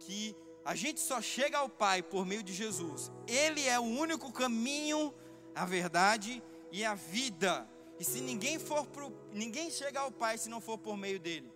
que 0.00 0.34
a 0.64 0.74
gente 0.74 0.98
só 0.98 1.20
chega 1.20 1.58
ao 1.58 1.68
Pai 1.68 2.02
por 2.02 2.26
meio 2.26 2.42
de 2.42 2.52
Jesus. 2.52 3.12
Ele 3.28 3.64
é 3.66 3.78
o 3.78 3.84
único 3.84 4.32
caminho, 4.32 5.14
a 5.54 5.64
verdade 5.64 6.42
e 6.72 6.84
a 6.84 6.94
vida. 6.94 7.68
E 8.00 8.04
se 8.04 8.20
ninguém 8.20 8.58
for 8.58 8.84
pro, 8.86 9.12
ninguém 9.32 9.70
chega 9.70 10.00
ao 10.00 10.10
Pai 10.10 10.36
se 10.36 10.48
não 10.48 10.60
for 10.60 10.76
por 10.76 10.96
meio 10.96 11.20
dele. 11.20 11.52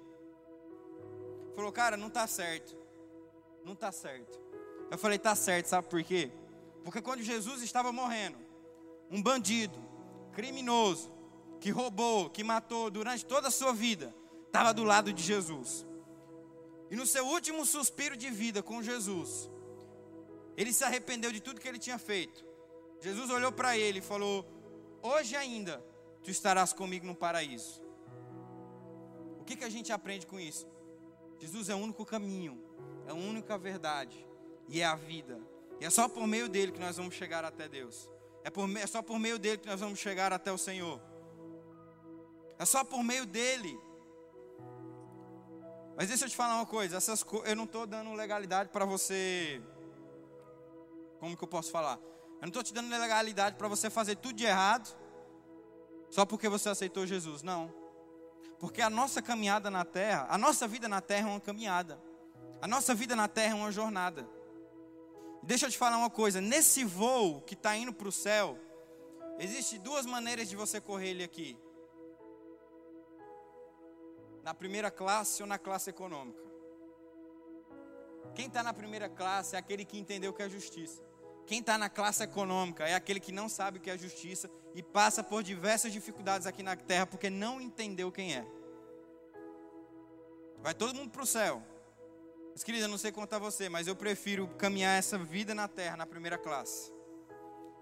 Falou, 1.57 1.73
cara, 1.73 1.97
não 1.97 2.07
está 2.07 2.27
certo. 2.29 2.79
Não 3.65 3.73
está 3.73 3.91
certo. 3.91 4.41
Eu 4.89 4.97
falei, 4.97 5.19
tá 5.19 5.35
certo, 5.35 5.67
sabe 5.67 5.89
por 5.89 6.03
quê? 6.05 6.31
Porque 6.85 7.03
quando 7.03 7.23
Jesus 7.23 7.63
estava 7.63 7.93
morrendo, 7.93 8.39
um 9.11 9.23
bandido, 9.23 9.79
criminoso, 10.33 11.13
que 11.61 11.71
roubou, 11.71 12.31
que 12.31 12.43
matou 12.43 12.91
durante 12.91 13.25
toda 13.25 13.49
a 13.49 13.51
sua 13.51 13.73
vida, 13.73 14.15
estava 14.47 14.73
do 14.73 14.85
lado 14.85 15.13
de 15.13 15.23
Jesus. 15.23 15.87
E 16.91 16.97
no 16.97 17.07
seu 17.07 17.27
último 17.27 17.65
suspiro 17.65 18.17
de 18.17 18.31
vida 18.31 18.63
com 18.63 18.83
Jesus, 18.83 19.51
ele 20.57 20.73
se 20.73 20.83
arrependeu 20.85 21.31
de 21.31 21.41
tudo 21.41 21.61
que 21.61 21.69
ele 21.69 21.79
tinha 21.79 21.99
feito. 21.99 22.45
Jesus 23.01 23.31
olhou 23.31 23.53
para 23.53 23.77
ele 23.77 24.01
e 24.01 24.03
falou: 24.03 24.45
Hoje 25.03 25.37
ainda 25.37 25.85
tu 26.23 26.31
estarás 26.31 26.73
comigo 26.73 27.07
no 27.07 27.15
paraíso. 27.15 27.83
O 29.39 29.45
que, 29.45 29.57
que 29.57 29.65
a 29.65 29.71
gente 29.71 29.93
aprende 29.93 30.27
com 30.27 30.39
isso? 30.39 30.67
Jesus 31.39 31.69
é 31.69 31.75
o 31.75 31.79
único 31.79 32.05
caminho, 32.05 32.63
é 33.07 33.11
a 33.11 33.15
única 33.15 33.57
verdade 33.57 34.27
e 34.69 34.81
é 34.81 34.85
a 34.85 34.95
vida. 34.95 35.41
E 35.81 35.85
é 35.87 35.91
só 35.91 36.07
por 36.07 36.27
meio 36.27 36.49
dele 36.49 36.73
que 36.73 36.79
nós 36.79 36.99
vamos 36.99 37.15
chegar 37.15 37.45
até 37.45 37.67
Deus. 37.69 38.11
É, 38.45 38.51
por, 38.51 38.69
é 38.77 38.87
só 38.87 39.03
por 39.03 39.19
meio 39.19 39.39
dele 39.39 39.59
que 39.59 39.67
nós 39.67 39.81
vamos 39.81 39.99
chegar 39.99 40.33
até 40.33 40.53
o 40.53 40.59
Senhor. 40.59 41.01
É 42.59 42.67
só 42.67 42.85
por 42.85 43.03
meio 43.03 43.25
dele. 43.25 43.81
Mas 45.97 46.09
deixa 46.09 46.27
eu 46.27 46.29
te 46.29 46.37
falar 46.37 46.57
uma 46.57 46.67
coisa. 46.67 46.99
Essas, 46.99 47.25
eu 47.45 47.57
não 47.57 47.65
estou 47.65 47.87
dando 47.87 48.13
legalidade 48.13 48.69
para 48.69 48.85
você. 48.85 49.63
Como 51.19 51.37
que 51.37 51.45
eu 51.45 51.49
posso 51.49 51.71
falar? 51.71 51.99
Eu 52.35 52.43
não 52.43 52.49
estou 52.49 52.63
te 52.63 52.73
dando 52.75 52.91
legalidade 52.91 53.57
para 53.57 53.69
você 53.69 53.89
fazer 53.89 54.17
tudo 54.17 54.35
de 54.35 54.45
errado. 54.45 54.95
Só 56.11 56.27
porque 56.27 56.49
você 56.49 56.69
aceitou 56.69 57.07
Jesus. 57.07 57.43
Não. 57.43 57.73
Porque 58.59 58.83
a 58.83 58.91
nossa 58.91 59.23
caminhada 59.23 59.71
na 59.71 59.85
terra, 59.87 60.27
a 60.29 60.37
nossa 60.37 60.69
vida 60.69 60.87
na 60.87 61.01
terra 61.01 61.29
é 61.29 61.33
uma 61.33 61.41
caminhada. 61.41 61.99
A 62.61 62.69
nossa 62.69 62.95
vida 62.95 63.17
na 63.17 63.27
terra 63.29 63.53
é 63.53 63.57
uma 63.57 63.73
jornada. 63.73 64.29
Deixa 65.43 65.67
eu 65.67 65.71
te 65.71 65.79
falar 65.79 65.97
uma 65.97 66.11
coisa: 66.11 66.41
nesse 66.41 66.85
voo 66.85 67.41
que 67.43 67.55
está 67.55 67.77
indo 67.77 67.93
para 67.93 68.09
o 68.09 68.13
céu, 68.13 68.59
existem 69.39 69.81
duas 69.81 70.05
maneiras 70.07 70.49
de 70.49 70.57
você 70.57 70.81
correr 70.81 71.11
ele 71.11 71.25
aqui: 71.25 71.59
na 74.43 74.55
primeira 74.55 74.91
classe 74.91 75.43
ou 75.43 75.49
na 75.49 75.59
classe 75.59 75.91
econômica. 75.91 76.41
Quem 78.35 78.47
está 78.47 78.63
na 78.63 78.73
primeira 78.73 79.09
classe 79.09 79.57
é 79.57 79.59
aquele 79.59 79.85
que 79.85 79.99
entendeu 79.99 80.31
o 80.31 80.35
que 80.35 80.43
é 80.43 80.49
justiça. 80.49 81.03
Quem 81.47 81.61
está 81.61 81.77
na 81.77 81.89
classe 81.89 82.23
econômica 82.23 82.87
é 82.87 82.95
aquele 82.95 83.19
que 83.19 83.33
não 83.33 83.49
sabe 83.49 83.79
o 83.79 83.81
que 83.81 83.91
é 83.91 83.99
justiça 83.99 84.49
e 84.75 84.83
passa 84.83 85.25
por 85.25 85.43
diversas 85.43 85.93
dificuldades 85.93 86.47
aqui 86.47 86.63
na 86.63 86.77
terra 86.77 87.07
porque 87.07 87.29
não 87.29 87.61
entendeu 87.61 88.13
quem 88.13 88.37
é. 88.37 88.47
Vai 90.59 90.75
todo 90.75 90.95
mundo 90.95 91.11
para 91.11 91.23
o 91.23 91.27
céu. 91.27 91.63
Mas, 92.61 92.65
querida, 92.65 92.87
não 92.87 92.99
sei 92.99 93.11
contar 93.11 93.39
você, 93.39 93.71
mas 93.71 93.87
eu 93.87 93.97
prefiro 93.97 94.47
caminhar 94.59 94.99
essa 94.99 95.17
vida 95.17 95.55
na 95.55 95.67
terra, 95.67 95.97
na 95.97 96.05
primeira 96.05 96.37
classe. 96.37 96.93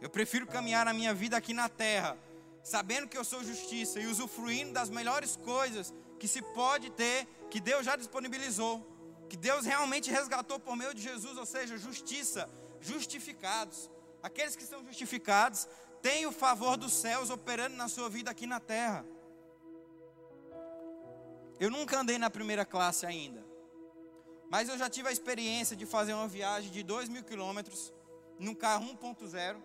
Eu 0.01 0.09
prefiro 0.09 0.47
caminhar 0.47 0.87
a 0.87 0.93
minha 0.93 1.13
vida 1.13 1.37
aqui 1.37 1.53
na 1.53 1.69
terra, 1.69 2.17
sabendo 2.63 3.09
que 3.09 3.19
eu 3.19 3.25
sou 3.25 3.43
justiça 3.43 3.99
e 3.99 4.07
usufruindo 4.07 4.73
das 4.73 4.89
melhores 4.89 5.35
coisas 5.35 5.93
que 6.17 6.29
se 6.29 6.41
pode 6.41 6.91
ter, 6.91 7.27
que 7.51 7.59
Deus 7.59 7.85
já 7.85 7.97
disponibilizou, 7.97 8.81
que 9.29 9.37
Deus 9.37 9.67
realmente 9.67 10.13
resgatou 10.13 10.61
por 10.61 10.77
meio 10.77 10.95
de 10.95 11.03
Jesus, 11.03 11.37
ou 11.37 11.45
seja, 11.45 11.77
justiça, 11.77 12.49
justificados. 12.81 13.91
Aqueles 14.23 14.55
que 14.55 14.63
são 14.63 14.87
justificados 14.87 15.67
têm 16.01 16.25
o 16.25 16.31
favor 16.31 16.77
dos 16.77 16.93
céus 16.93 17.31
operando 17.31 17.75
na 17.75 17.89
sua 17.89 18.09
vida 18.09 18.31
aqui 18.31 18.47
na 18.47 18.61
terra. 18.61 19.05
Eu 21.59 21.69
nunca 21.69 21.99
andei 21.99 22.17
na 22.17 22.31
primeira 22.31 22.65
classe 22.65 23.05
ainda. 23.05 23.48
Mas 24.51 24.69
eu 24.69 24.79
já 24.79 24.89
tive 24.89 25.09
a 25.09 25.13
experiência 25.13 25.77
de 25.77 25.85
fazer 25.85 26.15
uma 26.15 26.27
viagem 26.27 26.71
de 26.71 26.83
2 26.83 27.09
mil 27.09 27.23
quilômetros 27.23 27.93
num 28.39 28.55
carro 28.55 28.87
1.0. 28.97 29.63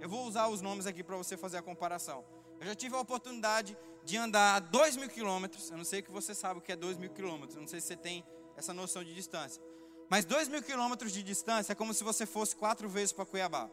Eu 0.00 0.08
vou 0.08 0.26
usar 0.26 0.48
os 0.48 0.60
nomes 0.60 0.86
aqui 0.86 1.02
para 1.02 1.16
você 1.16 1.36
fazer 1.36 1.58
a 1.58 1.62
comparação. 1.62 2.24
Eu 2.60 2.66
já 2.66 2.74
tive 2.74 2.94
a 2.94 3.00
oportunidade 3.00 3.76
de 4.04 4.16
andar 4.16 4.60
2 4.60 4.96
mil 4.96 5.08
quilômetros. 5.08 5.70
Eu 5.70 5.76
não 5.76 5.84
sei 5.84 6.02
que 6.02 6.10
você 6.10 6.34
sabe 6.34 6.58
o 6.58 6.62
que 6.62 6.72
é 6.72 6.76
2 6.76 6.98
mil 6.98 7.10
quilômetros. 7.10 7.56
Eu 7.56 7.62
não 7.62 7.68
sei 7.68 7.80
se 7.80 7.88
você 7.88 7.96
tem 7.96 8.24
essa 8.56 8.72
noção 8.72 9.02
de 9.02 9.14
distância. 9.14 9.62
Mas 10.08 10.24
2 10.24 10.48
mil 10.48 10.62
quilômetros 10.62 11.12
de 11.12 11.22
distância 11.22 11.72
é 11.72 11.74
como 11.74 11.92
se 11.92 12.04
você 12.04 12.26
fosse 12.26 12.54
quatro 12.54 12.88
vezes 12.88 13.12
para 13.12 13.26
Cuiabá. 13.26 13.70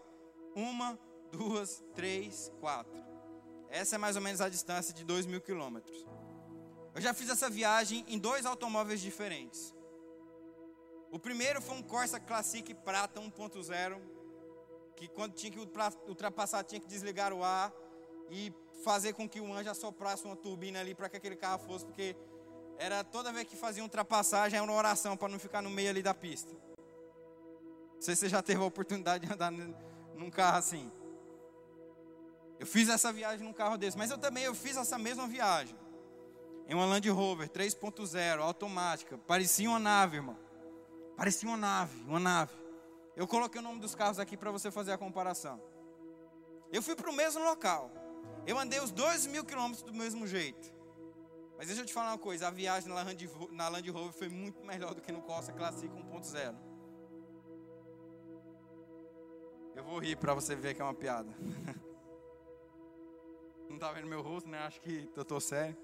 Uma, 0.56 0.98
duas, 1.32 1.84
três, 1.94 2.52
quatro. 2.60 2.98
Essa 3.70 3.96
é 3.96 3.98
mais 3.98 4.16
ou 4.16 4.22
menos 4.22 4.42
a 4.42 4.50
distância 4.50 4.94
de 4.94 5.04
2 5.04 5.26
mil 5.26 5.42
quilômetros. 5.42 6.06
Eu 6.96 7.02
já 7.02 7.14
fiz 7.14 7.30
essa 7.30 7.50
viagem 7.50 8.04
em 8.08 8.18
dois 8.18 8.46
automóveis 8.46 9.02
diferentes. 9.02 9.77
O 11.12 11.18
primeiro 11.18 11.62
foi 11.62 11.76
um 11.78 11.82
Corsa 11.82 12.20
Classic 12.20 12.74
Prata 12.74 13.22
1.0, 13.22 14.00
que 14.96 15.08
quando 15.08 15.34
tinha 15.34 15.52
que 15.52 15.60
ultrapassar 16.08 16.64
tinha 16.64 16.82
que 16.82 16.88
desligar 16.88 17.32
o 17.32 17.44
ar 17.44 17.72
e 18.30 18.54
fazer 18.84 19.14
com 19.14 19.28
que 19.28 19.40
o 19.40 19.54
anjo 19.54 19.70
assoprasse 19.70 20.26
uma 20.26 20.36
turbina 20.36 20.80
ali 20.80 20.94
para 20.94 21.08
que 21.10 21.18
aquele 21.18 21.36
carro 21.36 21.60
fosse, 21.66 21.86
porque 21.86 22.16
era 22.78 23.04
toda 23.04 23.32
vez 23.32 23.48
que 23.48 23.56
fazia 23.56 23.84
ultrapassagem 23.84 24.58
era 24.58 24.64
uma 24.64 24.74
oração 24.74 25.16
para 25.16 25.30
não 25.30 25.40
ficar 25.40 25.62
no 25.62 25.70
meio 25.70 25.90
ali 25.90 26.04
da 26.04 26.14
pista. 26.14 26.54
Não 26.54 28.02
sei 28.02 28.16
se 28.16 28.22
você 28.22 28.30
já 28.30 28.42
teve 28.44 28.62
a 28.62 28.66
oportunidade 28.66 29.26
de 29.26 29.34
andar 29.34 29.52
num 29.52 30.30
carro 30.30 30.58
assim. 30.58 30.92
Eu 32.60 32.68
fiz 32.68 32.90
essa 32.90 33.12
viagem 33.14 33.46
num 33.46 33.54
carro 33.54 33.78
desse, 33.78 33.98
mas 33.98 34.12
eu 34.12 34.18
também 34.18 34.44
eu 34.44 34.54
fiz 34.54 34.78
essa 34.78 34.98
mesma 34.98 35.28
viagem. 35.28 35.76
Em 36.68 36.74
uma 36.74 36.86
Land 36.86 37.10
Rover 37.10 37.50
3.0, 37.50 38.40
automática, 38.42 39.18
parecia 39.18 39.70
uma 39.70 39.80
nave, 39.80 40.18
irmão. 40.18 40.47
Parecia 41.18 41.50
uma 41.50 41.58
nave, 41.58 42.00
uma 42.04 42.20
nave. 42.20 42.54
Eu 43.16 43.28
coloquei 43.28 43.60
o 43.60 43.64
nome 43.64 43.80
dos 43.80 43.96
carros 43.96 44.20
aqui 44.20 44.38
para 44.38 44.52
você 44.52 44.70
fazer 44.70 44.92
a 44.92 44.98
comparação. 44.98 45.60
Eu 46.72 46.84
fui 46.84 46.96
para 46.96 47.10
o 47.10 47.14
mesmo 47.14 47.44
local. 47.44 47.92
Eu 48.46 48.60
andei 48.60 48.80
os 48.80 48.92
dois 48.92 49.26
mil 49.26 49.44
quilômetros 49.44 49.82
do 49.82 49.92
mesmo 49.92 50.28
jeito. 50.28 50.72
Mas 51.58 51.66
deixa 51.66 51.82
eu 51.82 51.86
te 51.88 51.94
falar 51.94 52.12
uma 52.12 52.20
coisa, 52.20 52.48
a 52.48 52.52
viagem 52.52 52.88
na 52.88 53.68
Land, 53.68 53.90
Rover 53.90 54.14
foi 54.14 54.30
muito 54.30 54.64
melhor 54.64 54.94
do 54.94 55.02
que 55.02 55.12
no 55.12 55.24
Corsa 55.24 55.52
Classic 55.52 55.92
1.0. 55.92 56.56
Eu 59.76 59.84
vou 59.84 59.98
rir 59.98 60.18
para 60.18 60.36
você 60.36 60.56
ver 60.56 60.76
que 60.76 60.82
é 60.82 60.86
uma 60.86 60.94
piada. 60.94 61.34
Não 63.68 63.80
tá 63.80 63.92
vendo 63.92 64.06
meu 64.06 64.22
rosto, 64.22 64.48
né? 64.48 64.60
Acho 64.60 64.80
que 64.82 65.10
eu 65.16 65.26
tô 65.26 65.40
sério. 65.40 65.76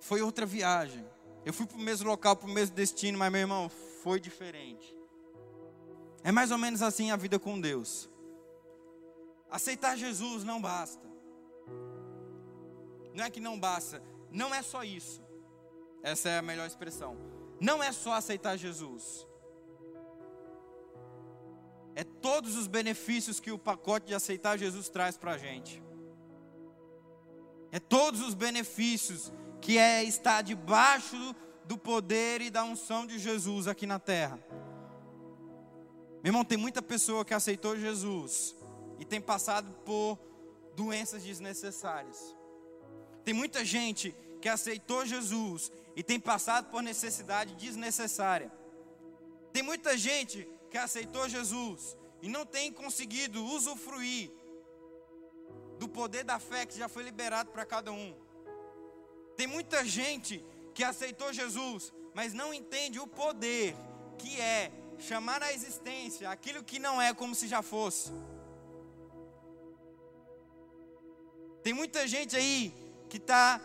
Foi 0.00 0.22
outra 0.22 0.44
viagem. 0.44 1.08
Eu 1.44 1.52
fui 1.52 1.66
para 1.66 1.76
o 1.76 1.80
mesmo 1.80 2.08
local, 2.08 2.36
para 2.36 2.48
o 2.48 2.52
mesmo 2.52 2.74
destino, 2.74 3.18
mas 3.18 3.30
meu 3.30 3.42
irmão, 3.42 3.68
foi 4.02 4.18
diferente. 4.18 4.96
É 6.22 6.32
mais 6.32 6.50
ou 6.50 6.58
menos 6.58 6.82
assim 6.82 7.10
a 7.10 7.16
vida 7.16 7.38
com 7.38 7.60
Deus. 7.60 8.08
Aceitar 9.50 9.96
Jesus 9.96 10.42
não 10.42 10.60
basta. 10.60 11.06
Não 13.12 13.24
é 13.24 13.30
que 13.30 13.40
não 13.40 13.60
basta, 13.60 14.02
não 14.30 14.52
é 14.54 14.62
só 14.62 14.82
isso. 14.82 15.22
Essa 16.02 16.28
é 16.30 16.38
a 16.38 16.42
melhor 16.42 16.66
expressão. 16.66 17.16
Não 17.60 17.82
é 17.82 17.92
só 17.92 18.14
aceitar 18.14 18.56
Jesus. 18.56 19.26
É 21.94 22.02
todos 22.02 22.56
os 22.56 22.66
benefícios 22.66 23.38
que 23.38 23.52
o 23.52 23.58
pacote 23.58 24.06
de 24.06 24.14
aceitar 24.14 24.58
Jesus 24.58 24.88
traz 24.88 25.16
para 25.16 25.32
a 25.32 25.38
gente. 25.38 25.82
É 27.70 27.78
todos 27.78 28.20
os 28.20 28.34
benefícios 28.34 29.32
que 29.64 29.78
é 29.78 30.04
estar 30.04 30.42
debaixo 30.42 31.34
do 31.64 31.78
poder 31.78 32.42
e 32.42 32.50
da 32.50 32.62
unção 32.62 33.06
de 33.06 33.18
Jesus 33.18 33.66
aqui 33.66 33.86
na 33.86 33.98
terra. 33.98 34.38
Meu 36.22 36.30
irmão, 36.30 36.44
tem 36.44 36.58
muita 36.58 36.82
pessoa 36.82 37.24
que 37.24 37.32
aceitou 37.32 37.74
Jesus 37.74 38.54
e 38.98 39.06
tem 39.06 39.22
passado 39.22 39.72
por 39.82 40.18
doenças 40.76 41.22
desnecessárias. 41.22 42.36
Tem 43.24 43.32
muita 43.32 43.64
gente 43.64 44.14
que 44.38 44.50
aceitou 44.50 45.06
Jesus 45.06 45.72
e 45.96 46.02
tem 46.02 46.20
passado 46.20 46.68
por 46.70 46.82
necessidade 46.82 47.54
desnecessária. 47.54 48.52
Tem 49.50 49.62
muita 49.62 49.96
gente 49.96 50.46
que 50.70 50.76
aceitou 50.76 51.26
Jesus 51.26 51.96
e 52.20 52.28
não 52.28 52.44
tem 52.44 52.70
conseguido 52.70 53.42
usufruir 53.42 54.30
do 55.78 55.88
poder 55.88 56.22
da 56.22 56.38
fé 56.38 56.66
que 56.66 56.78
já 56.78 56.86
foi 56.86 57.02
liberado 57.02 57.50
para 57.50 57.64
cada 57.64 57.90
um. 57.90 58.23
Tem 59.36 59.46
muita 59.46 59.84
gente 59.84 60.44
que 60.74 60.84
aceitou 60.84 61.32
Jesus, 61.32 61.92
mas 62.14 62.32
não 62.32 62.52
entende 62.52 62.98
o 62.98 63.06
poder 63.06 63.76
que 64.18 64.40
é 64.40 64.72
chamar 64.98 65.42
à 65.42 65.52
existência 65.52 66.30
aquilo 66.30 66.62
que 66.62 66.78
não 66.78 67.00
é 67.00 67.12
como 67.12 67.34
se 67.34 67.48
já 67.48 67.62
fosse. 67.62 68.12
Tem 71.62 71.72
muita 71.72 72.06
gente 72.06 72.36
aí 72.36 72.74
que 73.08 73.16
está, 73.16 73.60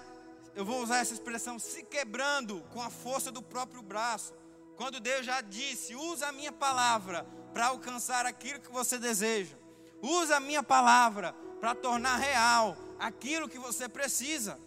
eu 0.55 0.63
vou 0.63 0.82
usar 0.82 0.99
essa 0.99 1.13
expressão, 1.13 1.60
se 1.60 1.84
quebrando 1.84 2.62
com 2.71 2.82
a 2.82 2.89
força 2.89 3.32
do 3.32 3.41
próprio 3.41 3.82
braço. 3.82 4.34
Quando 4.77 4.99
Deus 4.99 5.25
já 5.25 5.41
disse: 5.41 5.95
usa 5.95 6.27
a 6.27 6.32
minha 6.32 6.51
palavra 6.51 7.25
para 7.53 7.67
alcançar 7.67 8.25
aquilo 8.25 8.60
que 8.60 8.71
você 8.71 8.97
deseja. 8.97 9.58
Usa 10.01 10.38
a 10.38 10.39
minha 10.39 10.63
palavra 10.63 11.34
para 11.60 11.75
tornar 11.75 12.15
real 12.15 12.77
aquilo 12.97 13.49
que 13.49 13.60
você 13.60 13.89
precisa. 13.89 14.58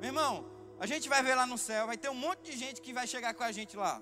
Meu 0.00 0.10
irmão, 0.10 0.46
a 0.78 0.86
gente 0.86 1.08
vai 1.08 1.22
ver 1.22 1.34
lá 1.34 1.46
no 1.46 1.58
céu, 1.58 1.86
vai 1.86 1.96
ter 1.96 2.08
um 2.08 2.14
monte 2.14 2.50
de 2.50 2.56
gente 2.56 2.80
que 2.80 2.92
vai 2.92 3.06
chegar 3.06 3.34
com 3.34 3.42
a 3.42 3.50
gente 3.50 3.76
lá. 3.76 4.00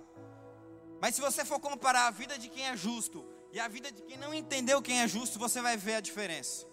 Mas 1.01 1.15
se 1.15 1.21
você 1.21 1.45
for 1.45 1.59
comparar 1.59 2.07
a 2.07 2.11
vida 2.11 2.39
de 2.39 2.49
quem 2.49 2.67
é 2.67 2.77
justo 2.77 3.25
e 3.53 3.59
a 3.59 3.69
vida 3.69 3.91
de 3.91 4.03
quem 4.03 4.17
não 4.17 4.35
entendeu 4.35 4.83
quem 4.83 5.01
é 5.01 5.09
justo, 5.09 5.39
você 5.39 5.61
vai 5.63 5.77
ver 5.77 5.95
a 5.97 6.01
diferença. 6.01 6.67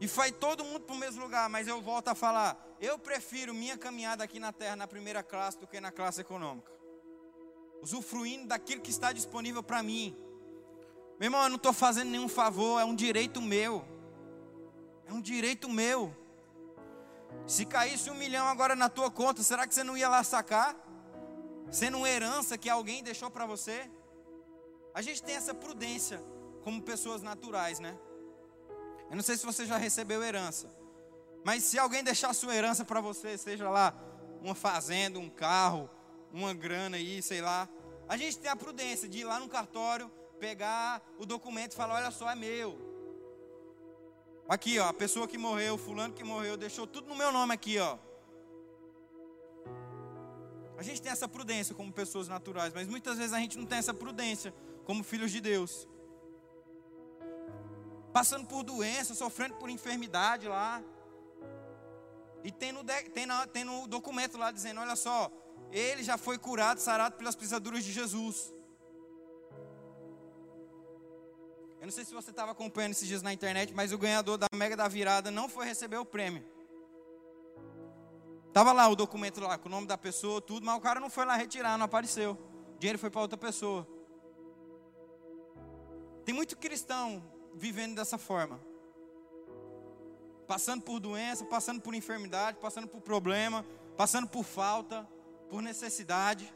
E 0.00 0.06
foi 0.06 0.30
todo 0.30 0.64
mundo 0.64 0.80
para 0.80 0.94
o 0.94 0.98
mesmo 0.98 1.22
lugar, 1.22 1.48
mas 1.48 1.66
eu 1.66 1.80
volto 1.80 2.08
a 2.08 2.14
falar, 2.14 2.56
eu 2.80 2.98
prefiro 2.98 3.52
minha 3.52 3.76
caminhada 3.76 4.22
aqui 4.22 4.38
na 4.38 4.52
terra 4.52 4.76
na 4.76 4.86
primeira 4.86 5.22
classe 5.22 5.58
do 5.58 5.66
que 5.66 5.80
na 5.80 5.90
classe 5.90 6.20
econômica. 6.20 6.72
Usufruindo 7.82 8.46
daquilo 8.48 8.80
que 8.80 8.90
está 8.90 9.12
disponível 9.12 9.62
para 9.62 9.82
mim. 9.82 10.16
Meu 11.18 11.26
irmão, 11.26 11.42
eu 11.42 11.48
não 11.48 11.56
estou 11.56 11.72
fazendo 11.72 12.10
nenhum 12.10 12.28
favor, 12.28 12.80
é 12.80 12.84
um 12.84 12.94
direito 12.94 13.40
meu. 13.42 13.84
É 15.06 15.12
um 15.12 15.20
direito 15.20 15.68
meu. 15.68 16.14
Se 17.46 17.64
caísse 17.64 18.10
um 18.10 18.14
milhão 18.14 18.46
agora 18.46 18.76
na 18.76 18.88
tua 18.88 19.10
conta, 19.10 19.42
será 19.42 19.66
que 19.66 19.74
você 19.74 19.82
não 19.82 19.96
ia 19.96 20.08
lá 20.08 20.22
sacar? 20.22 20.76
Sendo 21.70 21.98
uma 21.98 22.08
herança 22.08 22.58
que 22.58 22.68
alguém 22.68 23.02
deixou 23.02 23.30
para 23.30 23.46
você? 23.46 23.90
A 24.94 25.02
gente 25.02 25.22
tem 25.22 25.34
essa 25.34 25.54
prudência 25.54 26.22
como 26.62 26.82
pessoas 26.82 27.22
naturais, 27.22 27.78
né? 27.78 27.96
Eu 29.10 29.16
não 29.16 29.22
sei 29.22 29.36
se 29.36 29.46
você 29.46 29.64
já 29.64 29.76
recebeu 29.76 30.22
herança. 30.22 30.68
Mas 31.44 31.64
se 31.64 31.78
alguém 31.78 32.04
deixar 32.04 32.34
sua 32.34 32.54
herança 32.54 32.84
para 32.84 33.00
você, 33.00 33.38
seja 33.38 33.70
lá 33.70 33.94
uma 34.42 34.54
fazenda, 34.54 35.18
um 35.18 35.30
carro, 35.30 35.88
uma 36.32 36.52
grana 36.52 36.96
aí, 36.96 37.22
sei 37.22 37.40
lá. 37.40 37.68
A 38.08 38.16
gente 38.16 38.38
tem 38.38 38.50
a 38.50 38.56
prudência 38.56 39.08
de 39.08 39.20
ir 39.20 39.24
lá 39.24 39.38
no 39.38 39.48
cartório, 39.48 40.10
pegar 40.38 41.02
o 41.18 41.26
documento 41.26 41.72
e 41.72 41.76
falar: 41.76 41.94
olha 41.94 42.10
só, 42.10 42.30
é 42.30 42.34
meu. 42.34 42.87
Aqui, 44.48 44.78
ó, 44.78 44.88
a 44.88 44.94
pessoa 44.94 45.28
que 45.28 45.36
morreu, 45.36 45.76
fulano 45.76 46.14
que 46.14 46.24
morreu, 46.24 46.56
deixou 46.56 46.86
tudo 46.86 47.06
no 47.06 47.14
meu 47.14 47.30
nome 47.30 47.52
aqui, 47.54 47.78
ó. 47.78 47.98
A 50.76 50.82
gente 50.82 51.02
tem 51.02 51.12
essa 51.12 51.28
prudência 51.28 51.74
como 51.74 51.92
pessoas 51.92 52.28
naturais, 52.28 52.72
mas 52.72 52.86
muitas 52.86 53.18
vezes 53.18 53.32
a 53.32 53.38
gente 53.38 53.58
não 53.58 53.66
tem 53.66 53.78
essa 53.78 53.92
prudência 53.92 54.54
como 54.84 55.04
filhos 55.04 55.30
de 55.30 55.40
Deus 55.40 55.86
passando 58.18 58.46
por 58.46 58.64
doença, 58.64 59.14
sofrendo 59.14 59.54
por 59.54 59.70
enfermidade 59.70 60.48
lá. 60.48 60.82
E 62.42 62.50
tem 62.50 62.72
no, 62.72 62.82
tem, 63.14 63.26
no, 63.26 63.46
tem 63.46 63.64
no 63.64 63.86
documento 63.86 64.36
lá 64.36 64.50
dizendo: 64.50 64.80
olha 64.80 64.96
só, 64.96 65.30
ele 65.70 66.02
já 66.02 66.16
foi 66.18 66.36
curado, 66.36 66.80
sarado 66.80 67.16
pelas 67.16 67.36
pisaduras 67.36 67.84
de 67.84 67.92
Jesus. 67.92 68.52
Eu 71.80 71.86
não 71.86 71.92
sei 71.92 72.04
se 72.04 72.12
você 72.12 72.30
estava 72.30 72.52
acompanhando 72.52 72.92
esses 72.92 73.06
dias 73.06 73.22
na 73.22 73.32
internet, 73.32 73.72
mas 73.72 73.92
o 73.92 73.98
ganhador 73.98 74.36
da 74.36 74.46
Mega 74.54 74.76
da 74.76 74.88
Virada 74.88 75.30
não 75.30 75.48
foi 75.48 75.64
receber 75.64 75.96
o 75.96 76.04
prêmio. 76.04 76.44
Tava 78.52 78.72
lá 78.72 78.88
o 78.88 78.96
documento 78.96 79.40
lá 79.40 79.56
com 79.56 79.68
o 79.68 79.70
nome 79.70 79.86
da 79.86 79.96
pessoa, 79.96 80.40
tudo, 80.40 80.66
mas 80.66 80.76
o 80.76 80.80
cara 80.80 80.98
não 80.98 81.08
foi 81.08 81.24
lá 81.24 81.36
retirar, 81.36 81.78
não 81.78 81.84
apareceu. 81.84 82.32
O 82.74 82.78
dinheiro 82.78 82.98
foi 82.98 83.10
para 83.10 83.20
outra 83.20 83.38
pessoa. 83.38 83.86
Tem 86.24 86.34
muito 86.34 86.56
cristão 86.56 87.22
vivendo 87.54 87.94
dessa 87.94 88.18
forma. 88.18 88.60
Passando 90.48 90.82
por 90.82 90.98
doença, 90.98 91.44
passando 91.44 91.80
por 91.80 91.94
enfermidade, 91.94 92.58
passando 92.58 92.88
por 92.88 93.00
problema, 93.00 93.64
passando 93.96 94.26
por 94.26 94.42
falta, 94.42 95.08
por 95.48 95.62
necessidade. 95.62 96.52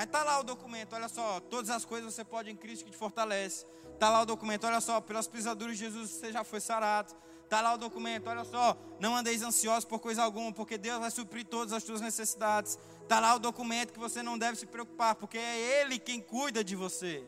Mas 0.00 0.06
está 0.06 0.24
lá 0.24 0.40
o 0.40 0.42
documento, 0.42 0.94
olha 0.94 1.10
só, 1.10 1.40
todas 1.40 1.68
as 1.68 1.84
coisas 1.84 2.14
você 2.14 2.24
pode 2.24 2.50
em 2.50 2.56
Cristo 2.56 2.86
que 2.86 2.90
te 2.90 2.96
fortalece. 2.96 3.66
Está 3.92 4.08
lá 4.08 4.22
o 4.22 4.24
documento, 4.24 4.66
olha 4.66 4.80
só, 4.80 4.98
pelas 4.98 5.28
pisaduras 5.28 5.76
de 5.76 5.84
Jesus 5.84 6.08
você 6.08 6.32
já 6.32 6.42
foi 6.42 6.58
sarado. 6.58 7.14
Está 7.44 7.60
lá 7.60 7.74
o 7.74 7.76
documento, 7.76 8.26
olha 8.30 8.42
só, 8.46 8.78
não 8.98 9.14
andeis 9.14 9.42
ansiosos 9.42 9.84
por 9.84 9.98
coisa 9.98 10.22
alguma, 10.22 10.54
porque 10.54 10.78
Deus 10.78 11.00
vai 11.00 11.10
suprir 11.10 11.44
todas 11.44 11.74
as 11.74 11.84
suas 11.84 12.00
necessidades. 12.00 12.78
Está 13.02 13.20
lá 13.20 13.34
o 13.34 13.38
documento 13.38 13.92
que 13.92 13.98
você 13.98 14.22
não 14.22 14.38
deve 14.38 14.56
se 14.56 14.64
preocupar, 14.64 15.16
porque 15.16 15.36
é 15.36 15.82
Ele 15.82 15.98
quem 15.98 16.18
cuida 16.18 16.64
de 16.64 16.74
você. 16.74 17.22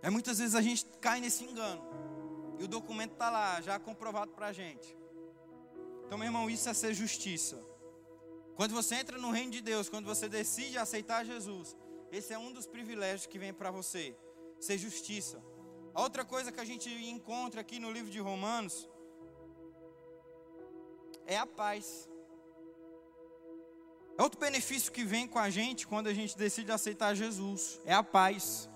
É 0.00 0.08
muitas 0.08 0.38
vezes 0.38 0.54
a 0.54 0.62
gente 0.62 0.86
cai 1.00 1.20
nesse 1.20 1.42
engano. 1.42 1.82
E 2.60 2.62
o 2.62 2.68
documento 2.68 3.14
está 3.14 3.28
lá, 3.28 3.60
já 3.60 3.76
comprovado 3.80 4.30
para 4.30 4.46
a 4.46 4.52
gente. 4.52 4.96
Então, 6.06 6.16
meu 6.16 6.28
irmão, 6.28 6.48
isso 6.48 6.68
é 6.68 6.72
ser 6.72 6.94
justiça. 6.94 7.71
Quando 8.54 8.74
você 8.74 8.96
entra 8.96 9.18
no 9.18 9.30
reino 9.30 9.50
de 9.50 9.60
Deus, 9.60 9.88
quando 9.88 10.06
você 10.06 10.28
decide 10.28 10.78
aceitar 10.78 11.24
Jesus, 11.24 11.76
esse 12.10 12.32
é 12.32 12.38
um 12.38 12.52
dos 12.52 12.66
privilégios 12.66 13.26
que 13.26 13.38
vem 13.38 13.52
para 13.52 13.70
você, 13.70 14.16
ser 14.60 14.76
justiça. 14.78 15.42
A 15.94 16.02
outra 16.02 16.24
coisa 16.24 16.52
que 16.52 16.60
a 16.60 16.64
gente 16.64 16.90
encontra 16.90 17.60
aqui 17.60 17.78
no 17.78 17.90
livro 17.90 18.10
de 18.10 18.18
Romanos 18.18 18.88
é 21.26 21.36
a 21.36 21.46
paz. 21.46 22.08
É 24.18 24.22
outro 24.22 24.38
benefício 24.38 24.92
que 24.92 25.04
vem 25.04 25.26
com 25.26 25.38
a 25.38 25.48
gente 25.48 25.86
quando 25.86 26.06
a 26.06 26.14
gente 26.14 26.36
decide 26.36 26.70
aceitar 26.70 27.14
Jesus, 27.14 27.80
é 27.84 27.94
a 27.94 28.02
paz. 28.02 28.68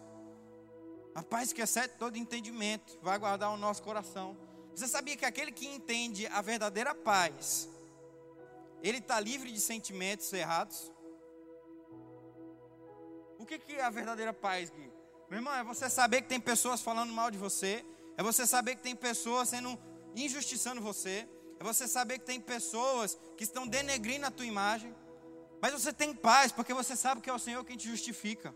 A 1.15 1.23
paz 1.23 1.53
que 1.53 1.63
excede 1.63 1.95
todo 1.99 2.17
entendimento 2.17 2.99
vai 3.03 3.19
guardar 3.19 3.51
o 3.51 3.57
nosso 3.57 3.83
coração. 3.83 4.37
Você 4.75 4.87
sabia 4.87 5.17
que 5.17 5.25
aquele 5.25 5.53
que 5.53 5.67
entende 5.67 6.27
a 6.27 6.43
verdadeira 6.43 6.95
paz, 6.95 7.69
ele 8.83 8.99
está 8.99 9.19
livre 9.21 9.51
de 9.51 9.61
sentimentos 9.61 10.33
errados? 10.33 10.93
O 13.39 13.45
que, 13.45 13.59
que 13.59 13.75
é 13.75 13.85
a 13.85 13.91
verdadeira 13.91 14.33
paz, 14.33 14.71
Gui? 14.71 14.93
Meu 15.29 15.39
irmão, 15.39 15.55
é 15.55 15.65
você 15.65 15.91
saber 15.91 16.23
que 16.23 16.29
tem 16.29 16.41
pessoas 16.41 16.81
falando 16.81 17.13
mal 17.13 17.31
de 17.31 17.39
você, 17.39 17.85
é 18.17 18.23
você 18.23 18.47
saber 18.47 18.77
que 18.77 18.83
tem 18.83 18.95
pessoas 18.95 19.49
sendo 19.49 19.79
injustiçando 20.15 20.81
você, 20.81 21.29
é 21.59 21.65
você 21.65 21.89
saber 21.89 22.19
que 22.19 22.25
tem 22.25 22.41
pessoas 22.41 23.19
que 23.37 23.45
estão 23.45 23.67
denegrindo 23.67 24.27
a 24.27 24.31
tua 24.31 24.47
imagem, 24.47 24.95
mas 25.61 25.73
você 25.73 25.93
tem 25.93 26.15
paz 26.15 26.53
porque 26.53 26.73
você 26.73 26.95
sabe 26.95 27.21
que 27.21 27.29
é 27.29 27.33
o 27.33 27.39
Senhor 27.39 27.65
quem 27.65 27.77
te 27.77 27.89
justifica. 27.89 28.55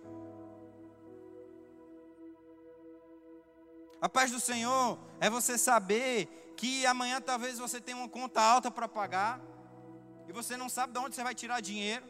A 4.00 4.08
paz 4.08 4.30
do 4.30 4.40
Senhor 4.40 4.98
é 5.20 5.28
você 5.28 5.58
saber 5.58 6.26
que 6.56 6.86
amanhã 6.86 7.20
talvez 7.20 7.58
você 7.58 7.80
tenha 7.80 7.98
uma 7.98 8.08
conta 8.08 8.40
alta 8.40 8.70
para 8.70 8.88
pagar 8.88 9.40
e 10.31 10.33
você 10.33 10.57
não 10.57 10.68
sabe 10.68 10.93
de 10.93 10.99
onde 11.01 11.16
você 11.16 11.24
vai 11.24 11.35
tirar 11.35 11.61
dinheiro. 11.61 12.07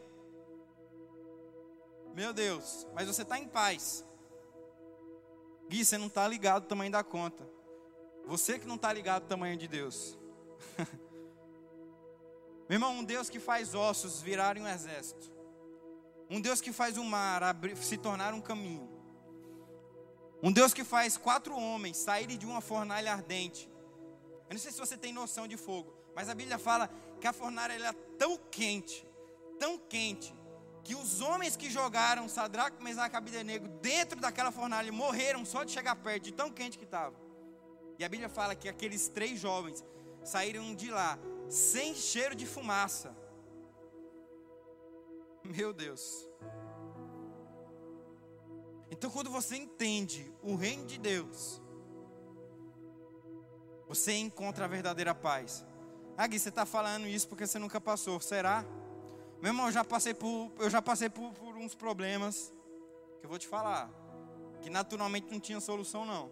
Meu 2.13 2.31
Deus, 2.31 2.85
mas 2.93 3.07
você 3.07 3.23
está 3.23 3.39
em 3.39 3.47
paz. 3.47 4.05
Gui, 5.67 5.83
você 5.83 5.97
não 5.97 6.05
está 6.05 6.27
ligado 6.27 6.61
ao 6.61 6.69
tamanho 6.69 6.91
da 6.91 7.03
conta. 7.03 7.43
Você 8.27 8.59
que 8.59 8.67
não 8.67 8.75
está 8.75 8.93
ligado 8.93 9.23
ao 9.23 9.27
tamanho 9.27 9.57
de 9.57 9.67
Deus. 9.67 10.19
Meu 12.69 12.75
irmão, 12.75 12.99
um 12.99 13.03
Deus 13.03 13.27
que 13.27 13.39
faz 13.39 13.73
ossos 13.73 14.21
virarem 14.21 14.61
um 14.61 14.67
exército. 14.67 15.31
Um 16.29 16.39
Deus 16.39 16.61
que 16.61 16.71
faz 16.71 16.99
o 16.99 17.03
mar 17.03 17.41
abrir, 17.41 17.75
se 17.75 17.97
tornar 17.97 18.35
um 18.35 18.41
caminho. 18.41 18.87
Um 20.43 20.51
Deus 20.51 20.75
que 20.75 20.83
faz 20.83 21.17
quatro 21.17 21.57
homens 21.57 21.97
saírem 21.97 22.37
de 22.37 22.45
uma 22.45 22.61
fornalha 22.61 23.13
ardente. 23.13 23.67
Eu 24.47 24.53
não 24.53 24.59
sei 24.59 24.71
se 24.71 24.77
você 24.77 24.95
tem 24.95 25.11
noção 25.11 25.47
de 25.47 25.57
fogo, 25.57 25.91
mas 26.13 26.29
a 26.29 26.35
Bíblia 26.35 26.59
fala 26.59 26.87
que 27.21 27.27
a 27.27 27.31
fornalha 27.31 27.73
era 27.73 27.93
tão 28.17 28.35
quente, 28.35 29.07
tão 29.59 29.77
quente, 29.77 30.33
que 30.83 30.95
os 30.95 31.21
homens 31.21 31.55
que 31.55 31.69
jogaram 31.69 32.27
Sadraque, 32.27 32.83
Mesaque 32.83 33.15
e 33.15 33.17
Abdenego 33.17 33.67
dentro 33.79 34.19
daquela 34.19 34.51
fornalha 34.51 34.91
morreram 34.91 35.45
só 35.45 35.63
de 35.63 35.71
chegar 35.71 35.95
perto, 35.97 36.23
de 36.23 36.33
tão 36.33 36.49
quente 36.49 36.79
que 36.79 36.83
estava. 36.83 37.15
E 37.99 38.03
a 38.03 38.09
Bíblia 38.09 38.27
fala 38.27 38.55
que 38.55 38.67
aqueles 38.67 39.07
três 39.07 39.39
jovens 39.39 39.85
saíram 40.23 40.73
de 40.73 40.89
lá 40.89 41.19
sem 41.47 41.93
cheiro 41.93 42.33
de 42.33 42.47
fumaça. 42.47 43.15
Meu 45.45 45.71
Deus. 45.71 46.27
Então, 48.89 49.11
quando 49.11 49.29
você 49.29 49.55
entende 49.55 50.33
o 50.41 50.55
reino 50.55 50.85
de 50.85 50.97
Deus, 50.97 51.61
você 53.87 54.13
encontra 54.13 54.65
a 54.65 54.67
verdadeira 54.67 55.13
paz. 55.13 55.65
Ah, 56.17 56.27
Gui, 56.27 56.39
você 56.39 56.49
está 56.49 56.65
falando 56.65 57.07
isso 57.07 57.27
porque 57.27 57.47
você 57.47 57.57
nunca 57.57 57.79
passou. 57.79 58.19
Será? 58.19 58.65
Meu 59.41 59.49
irmão, 59.51 59.65
eu 59.67 59.71
já 59.71 59.83
passei 59.83 60.13
por, 60.13 60.51
eu 60.59 60.69
já 60.69 60.81
passei 60.81 61.09
por, 61.09 61.33
por 61.33 61.57
uns 61.57 61.73
problemas 61.73 62.53
que 63.19 63.25
eu 63.25 63.29
vou 63.29 63.39
te 63.39 63.47
falar. 63.47 63.89
Que 64.61 64.69
naturalmente 64.69 65.31
não 65.31 65.39
tinha 65.39 65.59
solução, 65.59 66.05
não. 66.05 66.31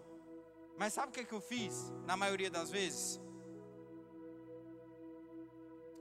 Mas 0.78 0.92
sabe 0.92 1.08
o 1.08 1.12
que, 1.12 1.20
é 1.20 1.24
que 1.24 1.32
eu 1.32 1.40
fiz? 1.40 1.92
Na 2.04 2.16
maioria 2.16 2.50
das 2.50 2.70
vezes? 2.70 3.20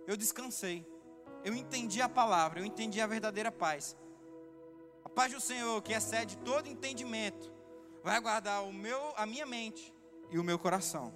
Eu 0.05 0.15
descansei. 0.15 0.85
Eu 1.43 1.55
entendi 1.55 2.01
a 2.01 2.09
palavra, 2.09 2.59
eu 2.59 2.65
entendi 2.65 2.99
a 3.01 3.07
verdadeira 3.07 3.51
paz. 3.51 3.97
A 5.03 5.09
paz 5.09 5.33
do 5.33 5.39
Senhor, 5.39 5.81
que 5.81 5.93
excede 5.93 6.37
todo 6.37 6.67
entendimento, 6.67 7.51
vai 8.03 8.19
guardar 8.19 8.63
o 8.63 8.73
meu, 8.73 9.13
a 9.15 9.25
minha 9.25 9.45
mente 9.45 9.93
e 10.29 10.37
o 10.37 10.43
meu 10.43 10.59
coração. 10.59 11.13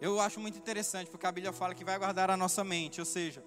Eu 0.00 0.20
acho 0.20 0.38
muito 0.38 0.56
interessante, 0.58 1.10
porque 1.10 1.26
a 1.26 1.32
Bíblia 1.32 1.52
fala 1.52 1.74
que 1.74 1.84
vai 1.84 1.98
guardar 1.98 2.30
a 2.30 2.36
nossa 2.36 2.62
mente, 2.62 3.00
ou 3.00 3.04
seja, 3.04 3.44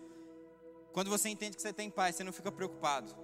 quando 0.92 1.10
você 1.10 1.30
entende 1.30 1.56
que 1.56 1.62
você 1.62 1.72
tem 1.72 1.90
paz, 1.90 2.16
você 2.16 2.24
não 2.24 2.34
fica 2.34 2.52
preocupado. 2.52 3.16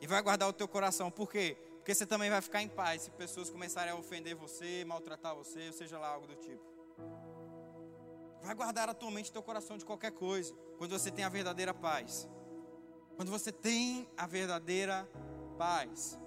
E 0.00 0.06
vai 0.06 0.22
guardar 0.22 0.48
o 0.48 0.52
teu 0.52 0.66
coração, 0.66 1.10
por 1.10 1.30
quê? 1.30 1.56
Porque 1.76 1.94
você 1.94 2.06
também 2.06 2.30
vai 2.30 2.40
ficar 2.40 2.62
em 2.62 2.68
paz 2.68 3.02
se 3.02 3.10
pessoas 3.10 3.50
começarem 3.50 3.92
a 3.92 3.96
ofender 3.96 4.34
você, 4.34 4.84
maltratar 4.84 5.34
você, 5.34 5.66
ou 5.66 5.72
seja 5.72 5.98
lá 5.98 6.08
algo 6.08 6.26
do 6.26 6.34
tipo. 6.36 6.62
Vai 8.42 8.54
guardar 8.54 8.88
a 8.88 8.94
tua 8.94 9.10
mente 9.10 9.28
e 9.28 9.32
teu 9.32 9.42
coração 9.42 9.76
de 9.76 9.84
qualquer 9.84 10.12
coisa, 10.12 10.54
quando 10.78 10.90
você 10.90 11.10
tem 11.10 11.24
a 11.24 11.28
verdadeira 11.28 11.74
paz. 11.74 12.28
Quando 13.16 13.30
você 13.30 13.52
tem 13.52 14.08
a 14.16 14.26
verdadeira 14.26 15.08
paz. 15.58 16.18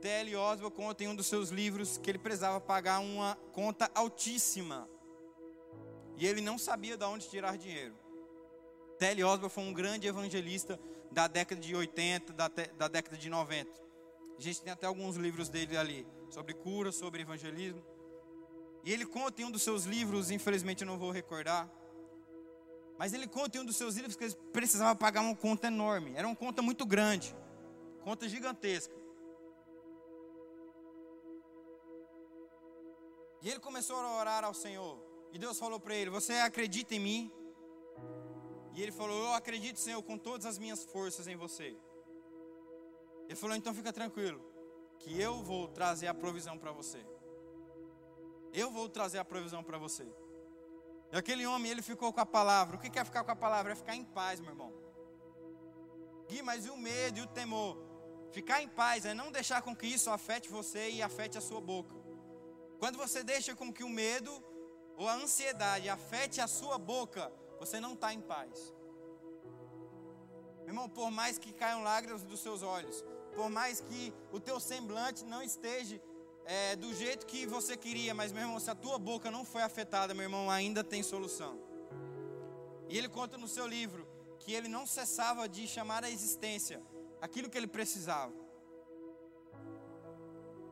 T.L. 0.00 0.36
Oswald 0.36 0.74
conta 0.74 1.04
em 1.04 1.08
um 1.08 1.14
dos 1.14 1.26
seus 1.26 1.50
livros 1.50 1.98
que 1.98 2.10
ele 2.10 2.18
precisava 2.18 2.60
pagar 2.60 3.00
uma 3.00 3.36
conta 3.52 3.90
altíssima. 3.94 4.88
E 6.16 6.26
ele 6.26 6.40
não 6.40 6.58
sabia 6.58 6.96
de 6.96 7.04
onde 7.04 7.28
tirar 7.28 7.56
dinheiro. 7.56 7.94
T.L. 8.98 9.24
Oswald 9.24 9.52
foi 9.52 9.64
um 9.64 9.72
grande 9.72 10.06
evangelista 10.06 10.78
da 11.10 11.26
década 11.26 11.60
de 11.60 11.74
80, 11.74 12.32
da, 12.32 12.48
da 12.48 12.88
década 12.88 13.16
de 13.16 13.28
90. 13.28 13.70
A 14.38 14.40
gente 14.40 14.62
tem 14.62 14.72
até 14.72 14.86
alguns 14.86 15.16
livros 15.16 15.48
dele 15.48 15.76
ali, 15.76 16.06
sobre 16.28 16.54
cura, 16.54 16.90
sobre 16.90 17.22
evangelismo. 17.22 17.84
E 18.84 18.92
ele 18.92 19.06
conta 19.06 19.42
em 19.42 19.44
um 19.44 19.50
dos 19.50 19.62
seus 19.62 19.84
livros, 19.84 20.30
infelizmente 20.30 20.82
eu 20.82 20.86
não 20.86 20.98
vou 20.98 21.10
recordar, 21.10 21.70
mas 22.98 23.12
ele 23.12 23.26
conta 23.26 23.58
em 23.58 23.60
um 23.60 23.64
dos 23.64 23.76
seus 23.76 23.96
livros 23.96 24.14
que 24.16 24.24
ele 24.24 24.34
precisava 24.52 24.94
pagar 24.94 25.20
uma 25.20 25.34
conta 25.34 25.66
enorme. 25.66 26.12
Era 26.14 26.26
uma 26.26 26.36
conta 26.36 26.62
muito 26.62 26.86
grande, 26.86 27.34
conta 28.02 28.28
gigantesca. 28.28 28.94
E 33.42 33.50
ele 33.50 33.60
começou 33.60 33.96
a 33.96 34.18
orar 34.18 34.44
ao 34.44 34.54
Senhor. 34.54 35.03
E 35.34 35.38
Deus 35.38 35.58
falou 35.58 35.80
para 35.80 35.96
ele: 35.96 36.10
Você 36.10 36.34
acredita 36.34 36.94
em 36.94 37.00
mim? 37.00 37.32
E 38.72 38.80
ele 38.80 38.92
falou: 38.92 39.16
Eu 39.24 39.32
acredito, 39.34 39.80
Senhor, 39.80 40.00
com 40.00 40.16
todas 40.16 40.46
as 40.46 40.58
minhas 40.58 40.84
forças 40.84 41.26
em 41.26 41.34
você. 41.34 41.76
Ele 43.28 43.34
falou: 43.34 43.56
Então 43.56 43.74
fica 43.74 43.92
tranquilo, 43.92 44.40
que 45.00 45.20
eu 45.20 45.42
vou 45.42 45.66
trazer 45.66 46.06
a 46.06 46.14
provisão 46.14 46.56
para 46.56 46.70
você. 46.70 47.04
Eu 48.52 48.70
vou 48.70 48.88
trazer 48.88 49.18
a 49.18 49.24
provisão 49.24 49.64
para 49.64 49.76
você. 49.76 50.06
E 51.12 51.16
aquele 51.16 51.44
homem, 51.44 51.72
ele 51.72 51.82
ficou 51.82 52.12
com 52.12 52.20
a 52.20 52.26
palavra. 52.26 52.76
O 52.76 52.78
que 52.78 52.96
é 52.96 53.04
ficar 53.04 53.24
com 53.24 53.32
a 53.32 53.36
palavra? 53.36 53.72
É 53.72 53.74
ficar 53.74 53.96
em 53.96 54.04
paz, 54.04 54.38
meu 54.38 54.50
irmão. 54.50 54.72
Gui, 56.28 56.42
mas 56.42 56.64
e 56.64 56.70
o 56.70 56.76
medo 56.76 57.18
e 57.18 57.22
o 57.22 57.26
temor? 57.26 57.76
Ficar 58.30 58.62
em 58.62 58.68
paz 58.68 59.04
é 59.04 59.12
não 59.12 59.32
deixar 59.32 59.62
com 59.62 59.74
que 59.74 59.88
isso 59.88 60.10
afete 60.10 60.48
você 60.48 60.90
e 60.90 61.02
afete 61.02 61.36
a 61.36 61.40
sua 61.40 61.60
boca. 61.60 61.96
Quando 62.78 62.96
você 62.96 63.24
deixa 63.24 63.56
com 63.56 63.72
que 63.72 63.82
o 63.82 63.88
medo 63.88 64.32
ou 64.96 65.08
a 65.08 65.14
ansiedade 65.14 65.88
afete 65.88 66.40
a 66.40 66.46
sua 66.46 66.78
boca, 66.78 67.32
você 67.58 67.80
não 67.80 67.94
está 67.94 68.12
em 68.12 68.20
paz. 68.20 68.72
Meu 70.60 70.68
irmão, 70.68 70.88
por 70.88 71.10
mais 71.10 71.38
que 71.38 71.52
caiam 71.52 71.82
lágrimas 71.82 72.22
dos 72.22 72.40
seus 72.40 72.62
olhos, 72.62 73.04
por 73.34 73.50
mais 73.50 73.80
que 73.80 74.12
o 74.32 74.40
teu 74.40 74.58
semblante 74.60 75.24
não 75.24 75.42
esteja 75.42 76.00
é, 76.44 76.76
do 76.76 76.92
jeito 76.94 77.26
que 77.26 77.46
você 77.46 77.76
queria, 77.76 78.14
mas 78.14 78.32
meu 78.32 78.42
irmão, 78.42 78.60
se 78.60 78.70
a 78.70 78.74
tua 78.74 78.98
boca 78.98 79.30
não 79.30 79.44
foi 79.44 79.62
afetada, 79.62 80.14
meu 80.14 80.24
irmão, 80.24 80.50
ainda 80.50 80.84
tem 80.84 81.02
solução. 81.02 81.58
E 82.88 82.96
ele 82.96 83.08
conta 83.08 83.36
no 83.36 83.48
seu 83.48 83.66
livro 83.66 84.06
que 84.38 84.52
ele 84.52 84.68
não 84.68 84.86
cessava 84.86 85.48
de 85.48 85.66
chamar 85.66 86.04
à 86.04 86.10
existência 86.10 86.82
aquilo 87.20 87.48
que 87.48 87.56
ele 87.56 87.66
precisava. 87.66 88.32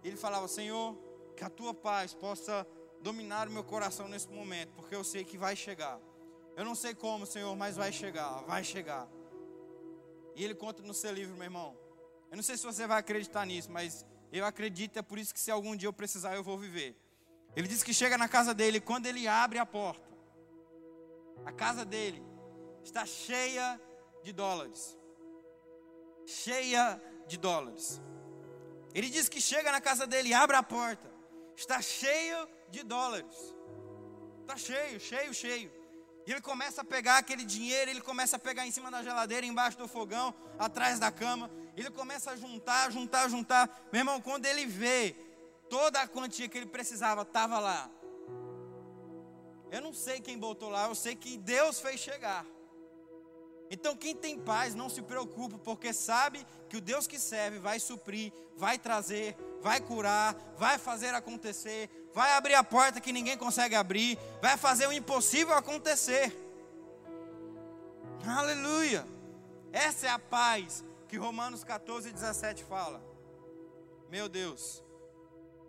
Ele 0.04 0.16
falava: 0.16 0.46
Senhor, 0.46 0.96
que 1.36 1.44
a 1.44 1.50
tua 1.50 1.72
paz 1.72 2.12
possa 2.12 2.66
dominar 3.02 3.48
o 3.48 3.50
meu 3.50 3.64
coração 3.64 4.08
nesse 4.08 4.28
momento, 4.28 4.72
porque 4.74 4.94
eu 4.94 5.04
sei 5.04 5.24
que 5.24 5.36
vai 5.36 5.56
chegar. 5.56 5.98
Eu 6.56 6.64
não 6.64 6.74
sei 6.74 6.94
como, 6.94 7.26
Senhor, 7.26 7.54
mas 7.56 7.76
vai 7.76 7.92
chegar, 7.92 8.42
vai 8.42 8.62
chegar. 8.62 9.08
E 10.34 10.44
ele 10.44 10.54
conta 10.54 10.82
no 10.82 10.94
seu 10.94 11.12
livro, 11.12 11.34
meu 11.34 11.44
irmão. 11.44 11.76
Eu 12.30 12.36
não 12.36 12.42
sei 12.42 12.56
se 12.56 12.64
você 12.64 12.86
vai 12.86 12.98
acreditar 12.98 13.44
nisso, 13.44 13.70
mas 13.70 14.06
eu 14.32 14.44
acredito, 14.46 14.98
é 14.98 15.02
por 15.02 15.18
isso 15.18 15.34
que 15.34 15.40
se 15.40 15.50
algum 15.50 15.76
dia 15.76 15.88
eu 15.88 15.92
precisar, 15.92 16.34
eu 16.34 16.42
vou 16.42 16.56
viver. 16.56 16.96
Ele 17.54 17.68
diz 17.68 17.82
que 17.82 17.92
chega 17.92 18.16
na 18.16 18.28
casa 18.28 18.54
dele, 18.54 18.80
quando 18.80 19.06
ele 19.06 19.28
abre 19.28 19.58
a 19.58 19.66
porta, 19.66 20.10
a 21.44 21.52
casa 21.52 21.84
dele 21.84 22.22
está 22.82 23.04
cheia 23.04 23.80
de 24.22 24.32
dólares. 24.32 24.96
Cheia 26.24 27.02
de 27.26 27.36
dólares. 27.36 28.00
Ele 28.94 29.10
diz 29.10 29.28
que 29.28 29.40
chega 29.40 29.72
na 29.72 29.80
casa 29.80 30.06
dele, 30.06 30.32
abre 30.32 30.56
a 30.56 30.62
porta, 30.62 31.10
está 31.56 31.80
cheio 31.80 32.38
de 32.46 32.52
dólares. 32.82 33.56
Está 34.42 34.56
cheio, 34.56 35.00
cheio, 35.00 35.34
cheio. 35.34 35.82
E 36.26 36.30
ele 36.30 36.40
começa 36.40 36.82
a 36.82 36.84
pegar 36.84 37.18
aquele 37.18 37.44
dinheiro, 37.44 37.90
ele 37.90 38.00
começa 38.00 38.36
a 38.36 38.38
pegar 38.38 38.66
em 38.66 38.70
cima 38.70 38.90
da 38.90 39.02
geladeira, 39.02 39.44
embaixo 39.44 39.76
do 39.76 39.88
fogão, 39.88 40.32
atrás 40.58 40.98
da 40.98 41.10
cama. 41.10 41.50
Ele 41.76 41.90
começa 41.90 42.30
a 42.30 42.36
juntar, 42.36 42.90
juntar, 42.92 43.28
juntar. 43.28 43.68
Meu 43.92 44.00
irmão, 44.00 44.20
quando 44.20 44.46
ele 44.46 44.64
vê 44.64 45.16
toda 45.68 46.00
a 46.00 46.06
quantia 46.06 46.48
que 46.48 46.56
ele 46.56 46.66
precisava, 46.66 47.22
estava 47.22 47.58
lá. 47.58 47.90
Eu 49.70 49.80
não 49.80 49.92
sei 49.92 50.20
quem 50.20 50.38
botou 50.38 50.68
lá, 50.68 50.86
eu 50.86 50.94
sei 50.94 51.16
que 51.16 51.36
Deus 51.36 51.80
fez 51.80 51.98
chegar. 51.98 52.46
Então, 53.74 53.96
quem 53.96 54.14
tem 54.14 54.38
paz 54.38 54.74
não 54.74 54.90
se 54.90 55.00
preocupa, 55.00 55.56
porque 55.56 55.94
sabe 55.94 56.46
que 56.68 56.76
o 56.76 56.80
Deus 56.80 57.06
que 57.06 57.18
serve 57.18 57.58
vai 57.58 57.80
suprir, 57.80 58.30
vai 58.54 58.78
trazer, 58.78 59.34
vai 59.62 59.80
curar, 59.80 60.36
vai 60.58 60.76
fazer 60.76 61.14
acontecer, 61.14 61.88
vai 62.12 62.34
abrir 62.34 62.52
a 62.52 62.62
porta 62.62 63.00
que 63.00 63.14
ninguém 63.14 63.34
consegue 63.34 63.74
abrir, 63.74 64.18
vai 64.42 64.58
fazer 64.58 64.86
o 64.86 64.92
impossível 64.92 65.54
acontecer. 65.54 66.36
Aleluia! 68.26 69.06
Essa 69.72 70.06
é 70.06 70.10
a 70.10 70.18
paz 70.18 70.84
que 71.08 71.16
Romanos 71.16 71.64
14, 71.64 72.12
17 72.12 72.64
fala. 72.64 73.02
Meu 74.10 74.28
Deus, 74.28 74.84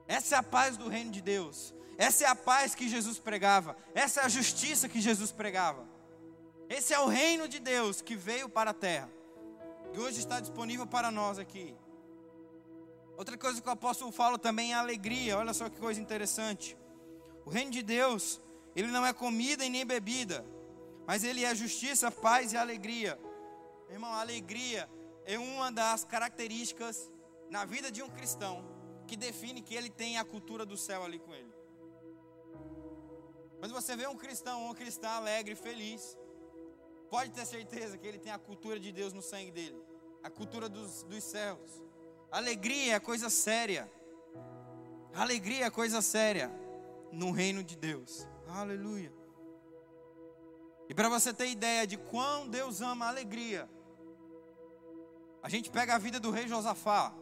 essa 0.09 0.35
é 0.35 0.37
a 0.39 0.43
paz 0.43 0.75
do 0.75 0.89
reino 0.89 1.09
de 1.09 1.21
Deus, 1.21 1.73
essa 1.97 2.25
é 2.25 2.27
a 2.27 2.35
paz 2.35 2.75
que 2.75 2.89
Jesus 2.89 3.17
pregava, 3.17 3.77
essa 3.95 4.19
é 4.19 4.25
a 4.25 4.27
justiça 4.27 4.89
que 4.89 4.99
Jesus 4.99 5.31
pregava. 5.31 5.87
Esse 6.75 6.91
é 6.91 6.99
o 6.99 7.05
reino 7.05 7.47
de 7.47 7.59
Deus 7.59 8.01
que 8.01 8.15
veio 8.15 8.49
para 8.49 8.71
a 8.71 8.73
terra, 8.73 9.07
e 9.93 9.99
hoje 9.99 10.17
está 10.17 10.39
disponível 10.39 10.87
para 10.87 11.11
nós 11.11 11.37
aqui. 11.37 11.75
Outra 13.15 13.37
coisa 13.37 13.61
que 13.61 13.67
o 13.67 13.71
apóstolo 13.71 14.11
fala 14.11 14.39
também 14.39 14.71
é 14.71 14.75
a 14.75 14.79
alegria. 14.79 15.37
Olha 15.37 15.53
só 15.53 15.69
que 15.69 15.79
coisa 15.79 16.01
interessante. 16.01 16.75
O 17.45 17.51
reino 17.51 17.69
de 17.69 17.83
Deus, 17.83 18.41
ele 18.75 18.87
não 18.87 19.05
é 19.05 19.13
comida 19.13 19.63
e 19.63 19.69
nem 19.69 19.85
bebida, 19.85 20.43
mas 21.05 21.23
ele 21.23 21.45
é 21.45 21.53
justiça, 21.53 22.09
paz 22.09 22.53
e 22.53 22.57
alegria. 22.57 23.19
Irmão, 23.87 24.11
a 24.11 24.21
alegria 24.21 24.89
é 25.25 25.37
uma 25.37 25.71
das 25.71 26.03
características 26.03 27.11
na 27.51 27.65
vida 27.65 27.91
de 27.91 28.01
um 28.01 28.09
cristão 28.09 28.65
que 29.05 29.15
define 29.15 29.61
que 29.61 29.75
ele 29.75 29.91
tem 29.91 30.17
a 30.17 30.25
cultura 30.25 30.65
do 30.65 30.75
céu 30.75 31.03
ali 31.03 31.19
com 31.19 31.35
ele. 31.35 31.53
Quando 33.59 33.73
você 33.73 33.95
vê 33.95 34.07
um 34.07 34.17
cristão 34.17 34.63
ou 34.63 34.71
um 34.71 34.73
cristã 34.73 35.09
alegre, 35.09 35.53
feliz, 35.53 36.17
pode 37.13 37.29
ter 37.29 37.45
certeza 37.45 37.95
que 37.95 38.07
ele 38.07 38.17
tem 38.17 38.31
a 38.31 38.39
cultura 38.39 38.79
de 38.79 38.91
Deus 38.91 39.13
no 39.13 39.21
sangue 39.21 39.51
dele, 39.51 39.79
a 40.23 40.31
cultura 40.31 40.67
dos, 40.67 41.03
dos 41.03 41.23
céus. 41.23 41.83
Alegria 42.31 42.95
é 42.95 42.99
coisa 42.99 43.29
séria. 43.29 43.87
Alegria 45.13 45.65
é 45.65 45.69
coisa 45.69 46.01
séria 46.01 46.51
no 47.11 47.29
reino 47.29 47.63
de 47.63 47.75
Deus. 47.75 48.27
Aleluia. 48.47 49.13
E 50.89 50.95
para 50.95 51.07
você 51.07 51.31
ter 51.31 51.49
ideia 51.49 51.85
de 51.85 51.97
quão 51.97 52.49
Deus 52.49 52.81
ama 52.81 53.05
a 53.05 53.09
alegria, 53.09 53.69
a 55.43 55.49
gente 55.49 55.69
pega 55.69 55.93
a 55.93 55.99
vida 55.99 56.19
do 56.19 56.31
rei 56.31 56.47
Josafá. 56.47 57.13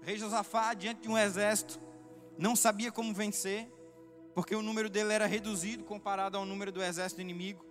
O 0.00 0.04
rei 0.06 0.16
Josafá, 0.16 0.72
diante 0.72 1.02
de 1.02 1.08
um 1.10 1.18
exército, 1.18 1.78
não 2.38 2.56
sabia 2.56 2.90
como 2.90 3.12
vencer, 3.12 3.70
porque 4.34 4.54
o 4.54 4.62
número 4.62 4.88
dele 4.88 5.12
era 5.12 5.26
reduzido 5.26 5.84
comparado 5.84 6.38
ao 6.38 6.46
número 6.46 6.72
do 6.72 6.82
exército 6.82 7.20
inimigo. 7.20 7.67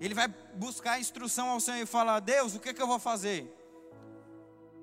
Ele 0.00 0.14
vai 0.14 0.28
buscar 0.54 1.00
instrução 1.00 1.50
ao 1.50 1.60
Senhor 1.60 1.78
e 1.78 1.86
fala: 1.86 2.20
Deus, 2.20 2.54
o 2.54 2.60
que, 2.60 2.74
que 2.74 2.82
eu 2.82 2.86
vou 2.86 2.98
fazer? 2.98 3.52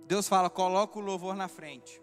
Deus 0.06 0.28
fala: 0.28 0.50
coloca 0.50 0.98
o 0.98 1.02
louvor 1.02 1.36
na 1.36 1.48
frente. 1.48 2.02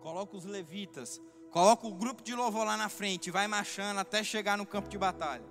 Coloca 0.00 0.36
os 0.36 0.44
levitas. 0.44 1.20
Coloca 1.50 1.86
o 1.86 1.94
grupo 1.94 2.22
de 2.22 2.34
louvor 2.34 2.64
lá 2.64 2.76
na 2.76 2.88
frente. 2.88 3.30
Vai 3.30 3.46
marchando 3.48 3.98
até 3.98 4.22
chegar 4.22 4.56
no 4.56 4.64
campo 4.64 4.88
de 4.88 4.96
batalha. 4.96 5.44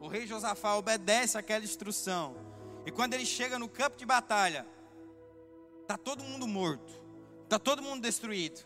O 0.00 0.06
rei 0.06 0.26
Josafá 0.26 0.76
obedece 0.76 1.36
aquela 1.36 1.64
instrução. 1.64 2.36
E 2.86 2.92
quando 2.92 3.14
ele 3.14 3.26
chega 3.26 3.58
no 3.58 3.68
campo 3.68 3.96
de 3.96 4.06
batalha, 4.06 4.64
está 5.82 5.98
todo 5.98 6.22
mundo 6.22 6.46
morto. 6.46 6.92
Está 7.42 7.58
todo 7.58 7.82
mundo 7.82 8.02
destruído. 8.02 8.60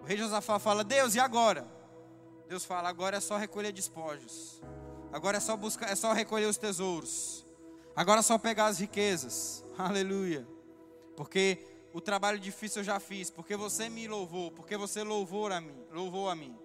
O 0.00 0.04
rei 0.04 0.16
Josafá 0.16 0.58
fala: 0.58 0.82
Deus, 0.82 1.14
e 1.14 1.20
agora? 1.20 1.68
Deus 2.48 2.64
fala: 2.64 2.88
agora 2.88 3.18
é 3.18 3.20
só 3.20 3.36
recolher 3.36 3.72
despojos. 3.72 4.62
Agora 5.12 5.38
é 5.38 5.40
só 5.40 5.56
buscar, 5.56 5.90
é 5.90 5.94
só 5.94 6.12
recolher 6.12 6.46
os 6.46 6.56
tesouros. 6.56 7.46
Agora 7.94 8.20
é 8.20 8.22
só 8.22 8.38
pegar 8.38 8.66
as 8.66 8.78
riquezas. 8.78 9.64
Aleluia. 9.76 10.46
Porque 11.16 11.58
o 11.92 12.00
trabalho 12.00 12.38
difícil 12.38 12.80
eu 12.80 12.84
já 12.84 13.00
fiz, 13.00 13.30
porque 13.30 13.56
você 13.56 13.88
me 13.88 14.06
louvou, 14.06 14.50
porque 14.52 14.76
você 14.76 15.02
louvou 15.02 15.48
a 15.48 15.60
mim, 15.60 15.84
louvou 15.92 16.28
a 16.28 16.34
mim. 16.34 16.56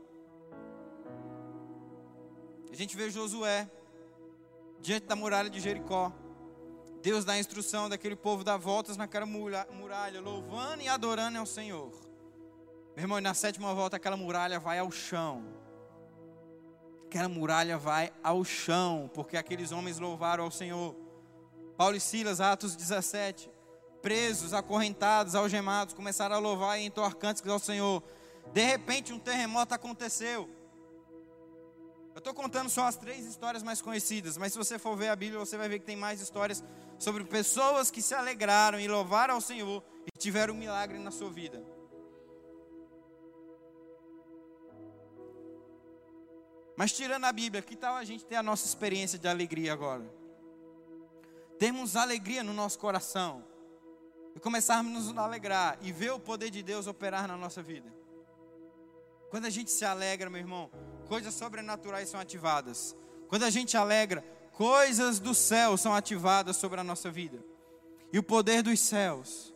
A 2.71 2.75
gente 2.75 2.95
vê 2.95 3.09
Josué 3.09 3.69
diante 4.79 5.07
da 5.07 5.15
muralha 5.15 5.49
de 5.49 5.59
Jericó. 5.59 6.11
Deus 7.01 7.23
dá 7.23 7.33
a 7.33 7.39
instrução 7.39 7.87
daquele 7.87 8.15
povo 8.15 8.43
dar 8.43 8.57
voltas 8.57 8.97
naquela 8.97 9.25
muralha, 9.25 10.21
louvando 10.21 10.83
e 10.83 10.87
adorando 10.87 11.37
ao 11.37 11.45
Senhor. 11.45 11.91
Meu 12.95 13.03
irmão, 13.03 13.21
na 13.21 13.33
sétima 13.33 13.73
volta 13.73 13.97
aquela 13.97 14.17
muralha 14.17 14.59
vai 14.59 14.79
ao 14.79 14.91
chão. 14.91 15.43
Aquela 17.15 17.29
muralha 17.29 17.77
vai 17.77 18.11
ao 18.21 18.43
chão, 18.43 19.09
porque 19.13 19.37
aqueles 19.37 19.71
homens 19.71 19.99
louvaram 19.99 20.43
ao 20.43 20.51
Senhor. 20.51 20.93
Paulo 21.77 21.95
e 21.95 21.99
Silas, 22.01 22.41
Atos 22.41 22.75
17, 22.75 23.49
presos, 24.01 24.53
acorrentados, 24.53 25.33
algemados, 25.33 25.93
começaram 25.93 26.35
a 26.35 26.39
louvar 26.39 26.77
e 26.77 26.83
entoar 26.83 27.15
cânticos 27.15 27.49
ao 27.49 27.57
Senhor. 27.57 28.03
De 28.51 28.61
repente, 28.61 29.13
um 29.13 29.17
terremoto 29.17 29.73
aconteceu. 29.73 30.49
Eu 32.13 32.19
estou 32.19 32.33
contando 32.33 32.69
só 32.69 32.83
as 32.83 32.97
três 32.97 33.25
histórias 33.25 33.63
mais 33.63 33.81
conhecidas, 33.81 34.37
mas 34.37 34.51
se 34.51 34.57
você 34.57 34.77
for 34.77 34.97
ver 34.97 35.07
a 35.07 35.15
Bíblia, 35.15 35.39
você 35.39 35.55
vai 35.55 35.69
ver 35.69 35.79
que 35.79 35.85
tem 35.85 35.95
mais 35.95 36.19
histórias 36.19 36.61
sobre 36.99 37.23
pessoas 37.23 37.89
que 37.89 38.01
se 38.01 38.13
alegraram 38.13 38.77
e 38.77 38.89
louvaram 38.89 39.35
ao 39.35 39.41
Senhor 39.41 39.81
e 40.05 40.19
tiveram 40.19 40.53
um 40.53 40.57
milagre 40.57 40.99
na 40.99 41.11
sua 41.11 41.29
vida. 41.29 41.63
Mas 46.75 46.91
tirando 46.91 47.25
a 47.25 47.31
Bíblia, 47.31 47.61
que 47.61 47.75
tal 47.75 47.95
a 47.95 48.03
gente 48.03 48.25
ter 48.25 48.35
a 48.35 48.43
nossa 48.43 48.65
experiência 48.65 49.17
de 49.17 49.27
alegria 49.27 49.73
agora? 49.73 50.03
termos 51.57 51.95
alegria 51.95 52.43
no 52.43 52.53
nosso 52.53 52.77
coração 52.77 53.43
e 54.35 54.39
começarmos 54.39 54.91
a 54.91 55.13
nos 55.13 55.17
alegrar 55.17 55.77
e 55.81 55.91
ver 55.91 56.11
o 56.11 56.19
poder 56.19 56.49
de 56.49 56.61
Deus 56.61 56.87
operar 56.87 57.27
na 57.27 57.37
nossa 57.37 57.61
vida. 57.61 57.91
Quando 59.29 59.45
a 59.45 59.49
gente 59.49 59.71
se 59.71 59.85
alegra, 59.85 60.29
meu 60.29 60.39
irmão, 60.39 60.69
coisas 61.07 61.33
sobrenaturais 61.33 62.09
são 62.09 62.19
ativadas. 62.19 62.95
Quando 63.27 63.43
a 63.43 63.49
gente 63.49 63.75
alegra, 63.77 64.21
coisas 64.51 65.19
do 65.19 65.33
céu 65.33 65.77
são 65.77 65.93
ativadas 65.93 66.57
sobre 66.57 66.79
a 66.79 66.83
nossa 66.83 67.09
vida. 67.09 67.43
E 68.11 68.19
o 68.19 68.23
poder 68.23 68.61
dos 68.61 68.79
céus 68.79 69.53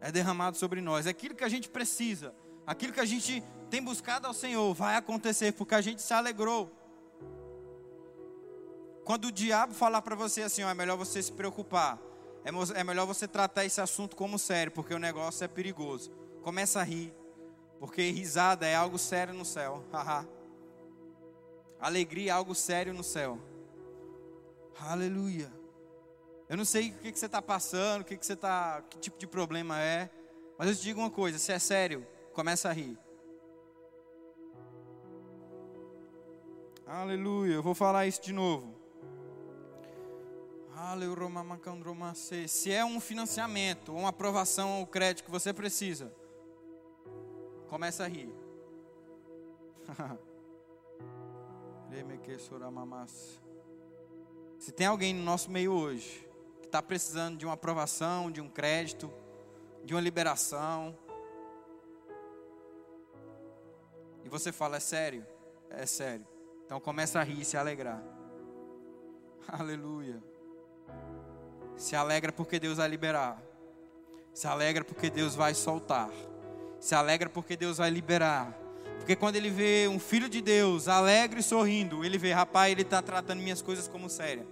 é 0.00 0.10
derramado 0.10 0.56
sobre 0.56 0.80
nós. 0.80 1.06
Aquilo 1.06 1.34
que 1.34 1.44
a 1.44 1.48
gente 1.48 1.68
precisa, 1.68 2.34
aquilo 2.66 2.92
que 2.92 3.00
a 3.00 3.04
gente 3.04 3.42
tem 3.70 3.82
buscado 3.82 4.26
ao 4.26 4.34
Senhor, 4.34 4.74
vai 4.74 4.96
acontecer 4.96 5.52
porque 5.52 5.74
a 5.74 5.80
gente 5.80 6.02
se 6.02 6.12
alegrou. 6.12 6.70
Quando 9.04 9.26
o 9.26 9.32
diabo 9.32 9.72
falar 9.72 10.02
para 10.02 10.16
você 10.16 10.42
assim, 10.42 10.64
ó, 10.64 10.68
é 10.68 10.74
melhor 10.74 10.96
você 10.96 11.22
se 11.22 11.30
preocupar, 11.32 11.98
é, 12.44 12.80
é 12.80 12.84
melhor 12.84 13.06
você 13.06 13.28
tratar 13.28 13.64
esse 13.64 13.80
assunto 13.80 14.16
como 14.16 14.38
sério, 14.38 14.72
porque 14.72 14.92
o 14.92 14.98
negócio 14.98 15.44
é 15.44 15.48
perigoso. 15.48 16.10
Começa 16.42 16.80
a 16.80 16.82
rir, 16.82 17.14
porque 17.78 18.10
risada 18.10 18.66
é 18.66 18.74
algo 18.74 18.98
sério 18.98 19.32
no 19.32 19.44
céu. 19.44 19.84
Alegria 21.78 22.30
é 22.30 22.34
algo 22.34 22.54
sério 22.54 22.92
no 22.92 23.04
céu. 23.04 23.38
Aleluia. 24.78 25.52
Eu 26.48 26.56
não 26.56 26.64
sei 26.64 26.90
o 26.90 26.92
que, 26.94 27.12
que 27.12 27.18
você 27.18 27.26
está 27.26 27.42
passando, 27.42 28.02
o 28.02 28.04
que, 28.04 28.16
que 28.16 28.24
você 28.24 28.36
tá, 28.36 28.82
que 28.88 28.98
tipo 28.98 29.18
de 29.18 29.26
problema 29.26 29.80
é, 29.80 30.10
mas 30.58 30.68
eu 30.68 30.76
te 30.76 30.82
digo 30.82 31.00
uma 31.00 31.10
coisa: 31.10 31.38
se 31.38 31.52
é 31.52 31.58
sério, 31.58 32.06
começa 32.36 32.68
a 32.68 32.72
rir. 32.72 32.98
Aleluia. 36.86 37.54
Eu 37.54 37.62
vou 37.62 37.74
falar 37.74 38.06
isso 38.06 38.20
de 38.20 38.34
novo. 38.34 38.74
Se 42.46 42.70
é 42.70 42.84
um 42.84 43.00
financiamento, 43.00 43.90
uma 43.94 44.10
aprovação 44.10 44.68
ao 44.72 44.86
crédito 44.86 45.24
que 45.24 45.30
você 45.30 45.50
precisa, 45.50 46.14
começa 47.68 48.04
a 48.04 48.06
rir. 48.06 48.30
Se 54.58 54.72
tem 54.72 54.86
alguém 54.86 55.14
no 55.14 55.22
nosso 55.22 55.50
meio 55.50 55.72
hoje 55.72 56.28
que 56.60 56.66
está 56.66 56.82
precisando 56.82 57.38
de 57.38 57.46
uma 57.46 57.54
aprovação, 57.54 58.30
de 58.30 58.42
um 58.42 58.48
crédito, 58.50 59.10
de 59.82 59.94
uma 59.94 60.02
liberação, 60.02 60.94
e 64.26 64.28
você 64.28 64.50
fala, 64.50 64.78
é 64.78 64.80
sério? 64.80 65.24
É 65.70 65.86
sério. 65.86 66.26
Então 66.64 66.80
começa 66.80 67.20
a 67.20 67.22
rir 67.22 67.44
se 67.44 67.56
alegrar. 67.56 68.02
Aleluia. 69.46 70.20
Se 71.76 71.94
alegra 71.94 72.32
porque 72.32 72.58
Deus 72.58 72.78
vai 72.78 72.88
liberar. 72.88 73.40
Se 74.34 74.48
alegra 74.48 74.82
porque 74.82 75.08
Deus 75.08 75.36
vai 75.36 75.54
soltar. 75.54 76.10
Se 76.80 76.92
alegra 76.92 77.30
porque 77.30 77.56
Deus 77.56 77.78
vai 77.78 77.88
liberar. 77.88 78.52
Porque 78.98 79.14
quando 79.14 79.36
ele 79.36 79.48
vê 79.48 79.86
um 79.86 80.00
filho 80.00 80.28
de 80.28 80.42
Deus 80.42 80.88
alegre 80.88 81.38
e 81.38 81.44
sorrindo, 81.44 82.04
ele 82.04 82.18
vê, 82.18 82.32
rapaz, 82.32 82.72
ele 82.72 82.82
está 82.82 83.00
tratando 83.00 83.40
minhas 83.40 83.62
coisas 83.62 83.86
como 83.86 84.10
séria. 84.10 84.44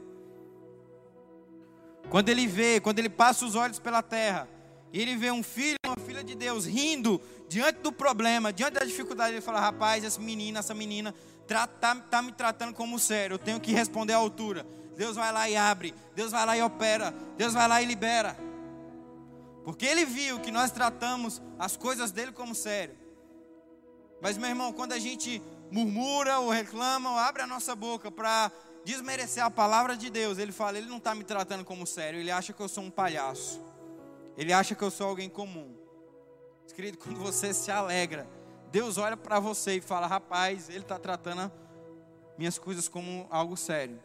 Quando 2.09 2.29
ele 2.29 2.47
vê, 2.47 2.79
quando 2.79 3.01
ele 3.01 3.11
passa 3.11 3.45
os 3.45 3.57
olhos 3.57 3.81
pela 3.81 4.05
terra, 4.05 4.49
e 4.95 5.01
ele 5.01 5.17
vê 5.17 5.33
um 5.33 5.43
filho, 5.43 5.77
uma 5.85 5.97
filha 5.97 6.23
de 6.23 6.37
Deus 6.37 6.67
rindo 6.67 7.21
diante 7.49 7.81
do 7.81 7.91
problema, 7.91 8.53
diante 8.53 8.75
da 8.75 8.85
dificuldade, 8.85 9.33
ele 9.35 9.41
fala: 9.41 9.59
rapaz, 9.59 10.05
essa 10.05 10.21
menina, 10.21 10.61
essa 10.61 10.73
menina 10.73 11.13
está 11.43 11.67
tá, 11.67 12.23
me 12.23 12.31
tratando 12.31 12.73
como 12.73 12.97
sério, 12.97 13.35
eu 13.35 13.39
tenho 13.39 13.59
que 13.59 13.73
responder 13.73 14.13
à 14.13 14.19
altura. 14.19 14.65
Deus 14.97 15.17
vai 15.17 15.33
lá 15.33 15.51
e 15.51 15.57
abre, 15.57 15.93
Deus 16.15 16.31
vai 16.31 16.47
lá 16.47 16.57
e 16.57 16.63
opera, 16.63 17.13
Deus 17.37 17.53
vai 17.53 17.67
lá 17.67 17.83
e 17.83 17.87
libera. 17.87 18.37
Porque 19.65 19.85
Ele 19.85 20.05
viu 20.05 20.39
que 20.39 20.53
nós 20.53 20.71
tratamos 20.71 21.43
as 21.59 21.77
coisas 21.77 22.13
dele 22.13 22.31
como 22.31 22.55
sério. 22.55 22.97
Mas, 24.23 24.39
meu 24.39 24.49
irmão, 24.49 24.73
quando 24.73 24.93
a 24.93 24.99
gente 25.01 25.43
murmura 25.73 26.39
ou 26.39 26.51
reclama 26.51 27.11
ou 27.11 27.19
abre 27.19 27.43
a 27.43 27.49
nossa 27.49 27.75
boca 27.75 28.13
para 28.13 28.53
desmerecer 28.85 29.43
a 29.43 29.51
palavra 29.51 29.97
de 29.97 30.09
Deus, 30.09 30.39
Ele 30.39 30.53
fala: 30.53 30.79
Ele 30.79 30.87
não 30.87 30.99
está 30.99 31.17
me 31.17 31.25
tratando 31.25 31.65
como 31.65 31.85
sério, 31.85 32.21
Ele 32.21 32.31
acha 32.31 32.53
que 32.53 32.61
eu 32.61 32.69
sou 32.69 32.85
um 32.85 32.91
palhaço, 32.93 33.61
Ele 34.37 34.53
acha 34.53 34.75
que 34.75 34.83
eu 34.83 34.91
sou 34.91 35.07
alguém 35.07 35.29
comum. 35.29 35.75
Querido, 36.75 36.99
quando 36.99 37.21
você 37.21 37.55
se 37.55 37.71
alegra, 37.71 38.29
Deus 38.73 38.99
olha 38.99 39.17
para 39.17 39.39
você 39.39 39.77
e 39.77 39.81
fala: 39.81 40.07
Rapaz, 40.07 40.69
Ele 40.69 40.81
está 40.81 40.99
tratando 40.99 41.53
minhas 42.37 42.59
coisas 42.59 42.89
como 42.89 43.27
algo 43.31 43.57
sério. 43.57 44.01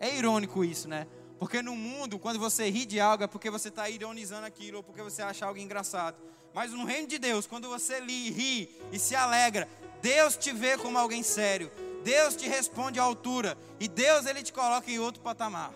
É 0.00 0.16
irônico 0.16 0.64
isso, 0.64 0.88
né? 0.88 1.06
Porque 1.38 1.60
no 1.60 1.76
mundo, 1.76 2.18
quando 2.18 2.38
você 2.38 2.70
ri 2.70 2.86
de 2.86 2.98
algo, 2.98 3.24
é 3.24 3.26
porque 3.26 3.50
você 3.50 3.68
está 3.68 3.88
ironizando 3.88 4.46
aquilo, 4.46 4.78
ou 4.78 4.82
porque 4.82 5.02
você 5.02 5.20
acha 5.20 5.44
algo 5.44 5.58
engraçado. 5.58 6.16
Mas 6.54 6.72
no 6.72 6.84
reino 6.84 7.08
de 7.08 7.18
Deus, 7.18 7.46
quando 7.46 7.68
você 7.68 8.00
ri 8.00 8.70
e 8.92 8.98
se 8.98 9.14
alegra, 9.14 9.68
Deus 10.00 10.36
te 10.36 10.52
vê 10.52 10.78
como 10.78 10.96
alguém 10.96 11.22
sério. 11.22 11.70
Deus 12.02 12.36
te 12.36 12.48
responde 12.48 13.00
à 13.00 13.02
altura. 13.02 13.58
E 13.80 13.88
Deus, 13.88 14.24
Ele 14.26 14.42
te 14.42 14.52
coloca 14.52 14.90
em 14.90 14.98
outro 14.98 15.20
patamar. 15.20 15.72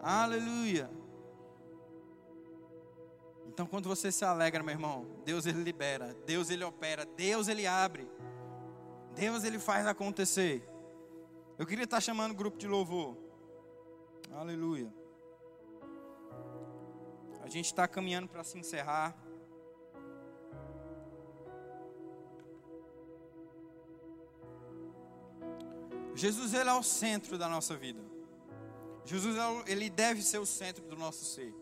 Aleluia. 0.00 0.88
Então, 3.58 3.66
quando 3.66 3.88
você 3.88 4.12
se 4.12 4.24
alegra, 4.24 4.62
meu 4.62 4.72
irmão, 4.72 5.04
Deus 5.24 5.44
ele 5.44 5.60
libera, 5.60 6.14
Deus 6.24 6.48
ele 6.48 6.62
opera, 6.62 7.04
Deus 7.04 7.48
ele 7.48 7.66
abre, 7.66 8.08
Deus 9.16 9.42
ele 9.42 9.58
faz 9.58 9.84
acontecer. 9.84 10.62
Eu 11.58 11.66
queria 11.66 11.82
estar 11.82 12.00
chamando 12.00 12.30
o 12.30 12.34
grupo 12.36 12.56
de 12.56 12.68
louvor. 12.68 13.16
Aleluia. 14.30 14.94
A 17.42 17.48
gente 17.48 17.64
está 17.64 17.88
caminhando 17.88 18.28
para 18.28 18.44
se 18.44 18.56
encerrar. 18.56 19.12
Jesus 26.14 26.54
ele 26.54 26.70
é 26.70 26.74
o 26.74 26.82
centro 26.84 27.36
da 27.36 27.48
nossa 27.48 27.76
vida. 27.76 28.00
Jesus 29.04 29.34
ele 29.66 29.90
deve 29.90 30.22
ser 30.22 30.38
o 30.38 30.46
centro 30.46 30.84
do 30.84 30.94
nosso 30.94 31.24
ser. 31.24 31.52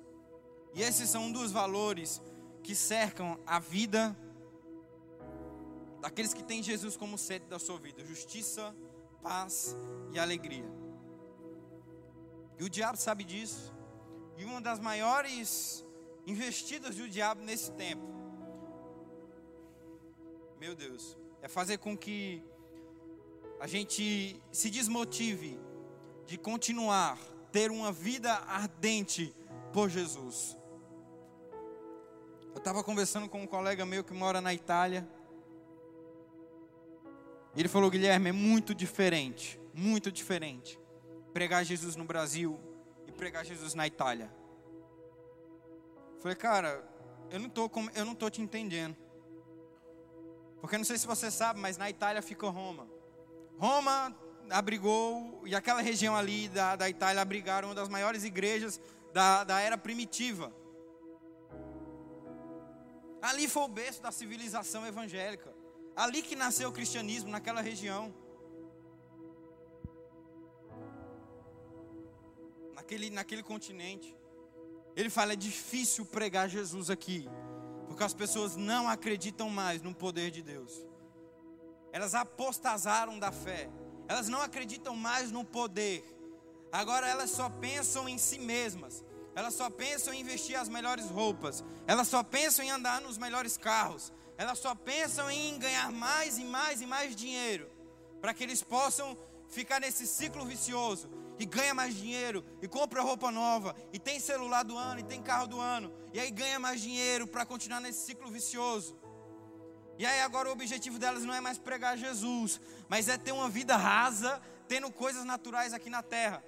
E 0.77 0.83
esses 0.83 1.09
são 1.09 1.25
um 1.25 1.33
dos 1.33 1.51
valores 1.51 2.21
que 2.63 2.75
cercam 2.75 3.41
a 3.47 3.59
vida 3.59 4.15
daqueles 6.03 6.35
que 6.35 6.45
têm 6.45 6.63
Jesus 6.63 6.99
como 6.99 7.17
centro 7.17 7.49
da 7.49 7.59
sua 7.59 7.79
vida: 7.79 8.05
justiça, 8.05 8.77
paz 9.23 9.75
e 10.13 10.19
alegria. 10.19 10.71
E 12.59 12.65
o 12.65 12.69
diabo 12.69 12.99
sabe 12.99 13.25
disso. 13.25 13.75
E 14.37 14.45
uma 14.45 14.61
das 14.61 14.79
maiores 14.79 15.83
investidas 16.27 16.95
do 16.95 17.09
diabo 17.09 17.43
nesse 17.43 17.73
tempo, 17.73 18.07
meu 20.61 20.75
Deus, 20.75 21.17
é 21.41 21.49
fazer 21.49 21.79
com 21.79 21.97
que 21.97 22.45
a 23.59 23.67
gente 23.67 24.39
se 24.53 24.69
desmotive 24.69 25.59
de 26.27 26.37
continuar 26.37 27.19
ter 27.51 27.71
uma 27.71 27.91
vida 27.91 28.35
ardente 28.47 29.35
por 29.73 29.89
Jesus. 29.89 30.55
Eu 32.57 32.59
estava 32.59 32.83
conversando 32.83 33.29
com 33.29 33.43
um 33.43 33.47
colega 33.47 33.85
meu 33.85 34.03
que 34.03 34.15
mora 34.15 34.41
na 34.41 34.55
Itália. 34.55 35.07
E 37.55 37.61
ele 37.61 37.69
falou: 37.69 37.91
Guilherme, 37.91 38.31
é 38.31 38.33
muito 38.33 38.75
diferente, 38.75 39.61
muito 39.75 40.11
diferente 40.11 40.81
pregar 41.35 41.63
Jesus 41.67 41.97
no 41.97 42.05
Brasil 42.07 42.59
e 43.07 43.13
pregar 43.13 43.45
Jesus 43.45 43.75
na 43.75 43.87
Itália. 43.87 44.35
Eu 46.15 46.21
falei, 46.23 46.35
cara, 46.35 46.83
eu 47.31 47.39
não 47.39 47.51
tô, 47.51 47.71
eu 47.95 48.07
não 48.07 48.15
tô 48.15 48.31
te 48.31 48.41
entendendo. 48.41 48.97
Porque 50.59 50.79
não 50.79 50.85
sei 50.87 50.97
se 50.97 51.07
você 51.07 51.31
sabe, 51.31 51.61
mas 51.61 51.77
na 51.77 51.91
Itália 51.91 52.23
fica 52.23 52.49
Roma. 52.49 52.89
Roma 53.59 54.17
abrigou, 54.49 55.43
e 55.45 55.55
aquela 55.55 55.83
região 55.83 56.17
ali 56.17 56.49
da, 56.49 56.75
da 56.75 56.89
Itália 56.89 57.21
abrigaram 57.21 57.69
uma 57.69 57.75
das 57.75 57.91
maiores 57.91 58.25
igrejas 58.25 58.81
da, 59.13 59.45
da 59.45 59.61
era 59.61 59.77
primitiva. 59.77 60.51
Ali 63.29 63.49
foi 63.49 63.65
o 63.65 63.69
berço 63.69 64.01
da 64.01 64.13
civilização 64.13 64.87
evangélica. 64.87 65.53
Ali 65.97 66.23
que 66.23 66.37
nasceu 66.37 66.69
o 66.69 66.73
cristianismo, 66.73 67.29
naquela 67.29 67.61
região. 67.61 68.15
Naquele, 72.73 73.11
naquele 73.11 73.43
continente. 73.43 74.17
Ele 74.95 75.11
fala: 75.11 75.33
é 75.33 75.37
difícil 75.37 76.07
pregar 76.07 76.49
Jesus 76.49 76.89
aqui, 76.89 77.29
porque 77.89 78.05
as 78.05 78.15
pessoas 78.15 78.55
não 78.55 78.89
acreditam 78.89 79.51
mais 79.51 79.83
no 79.83 79.93
poder 79.93 80.31
de 80.31 80.41
Deus. 80.41 80.87
Elas 81.93 82.15
apostasaram 82.15 83.19
da 83.19 83.33
fé. 83.33 83.69
Elas 84.07 84.29
não 84.29 84.41
acreditam 84.41 84.95
mais 84.95 85.33
no 85.33 85.45
poder. 85.45 86.05
Agora 86.71 87.09
elas 87.09 87.31
só 87.31 87.51
pensam 87.51 88.09
em 88.09 88.19
si 88.19 88.39
mesmas. 88.39 89.05
Elas 89.37 89.53
só 89.53 89.69
pensam 89.69 90.15
em 90.15 90.21
investir 90.21 90.59
as 90.59 90.67
melhores 90.67 91.11
roupas. 91.11 91.63
Elas 91.87 92.09
só 92.09 92.23
pensam 92.23 92.65
em 92.65 92.71
andar 92.71 93.03
nos 93.03 93.19
melhores 93.19 93.59
carros. 93.59 94.11
Elas 94.39 94.59
só 94.59 94.75
pensam 94.75 95.31
em 95.31 95.59
ganhar 95.59 95.93
mais 95.93 96.39
e 96.39 96.45
mais 96.45 96.81
e 96.81 96.87
mais 96.87 97.15
dinheiro. 97.15 97.71
Para 98.19 98.33
que 98.33 98.43
eles 98.43 98.63
possam 98.63 99.15
ficar 99.47 99.79
nesse 99.79 100.07
ciclo 100.07 100.47
vicioso. 100.47 101.11
E 101.39 101.45
ganha 101.45 101.75
mais 101.75 101.95
dinheiro. 101.95 102.43
E 102.63 102.67
compra 102.67 103.03
roupa 103.03 103.31
nova. 103.31 103.77
E 103.93 103.99
tem 103.99 104.19
celular 104.19 104.63
do 104.63 104.75
ano. 104.75 105.01
E 105.01 105.05
tem 105.05 105.23
carro 105.23 105.47
do 105.47 105.61
ano. 105.61 105.93
E 106.15 106.19
aí 106.19 106.31
ganha 106.31 106.59
mais 106.59 106.81
dinheiro 106.81 107.27
para 107.27 107.45
continuar 107.45 107.81
nesse 107.81 108.07
ciclo 108.07 108.31
vicioso. 108.31 108.99
E 109.99 110.07
aí 110.07 110.21
agora 110.23 110.49
o 110.49 110.53
objetivo 110.53 110.99
delas 110.99 111.25
não 111.25 111.35
é 111.35 111.43
mais 111.43 111.59
pregar 111.59 111.99
Jesus. 111.99 112.59
Mas 112.89 113.07
é 113.07 113.19
ter 113.19 113.33
uma 113.33 113.51
vida 113.51 113.77
rasa. 113.77 114.41
Tendo 114.67 114.91
coisas 114.91 115.27
naturais 115.27 115.75
aqui 115.75 115.91
na 115.91 116.03
terra 116.03 116.43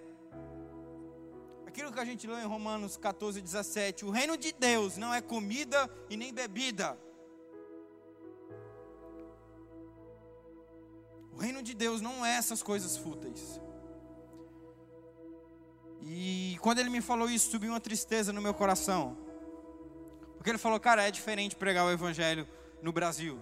aquilo 1.79 1.93
que 1.93 2.01
a 2.01 2.05
gente 2.05 2.27
leu 2.27 2.41
em 2.41 2.45
Romanos 2.45 2.97
14, 2.97 3.41
17: 3.41 4.05
o 4.05 4.11
reino 4.11 4.37
de 4.37 4.51
Deus 4.51 4.97
não 4.97 5.15
é 5.15 5.21
comida 5.21 5.89
e 6.11 6.17
nem 6.17 6.35
bebida. 6.35 6.99
O 11.33 11.37
reino 11.37 11.63
de 11.63 11.75
Deus 11.75 12.01
não 12.01 12.27
é 12.27 12.35
essas 12.37 12.65
coisas 12.65 12.97
fúteis. 12.97 13.61
E 16.03 16.59
quando 16.61 16.81
ele 16.81 16.91
me 16.91 17.01
falou 17.01 17.31
isso, 17.31 17.49
subiu 17.49 17.71
uma 17.71 17.79
tristeza 17.79 18.33
no 18.33 18.43
meu 18.43 18.53
coração. 18.53 19.17
Porque 20.37 20.51
ele 20.51 20.59
falou, 20.59 20.81
cara, 20.81 21.07
é 21.07 21.13
diferente 21.13 21.55
pregar 21.55 21.87
o 21.87 21.93
evangelho 21.93 22.49
no 22.83 22.93
Brasil. 22.93 23.41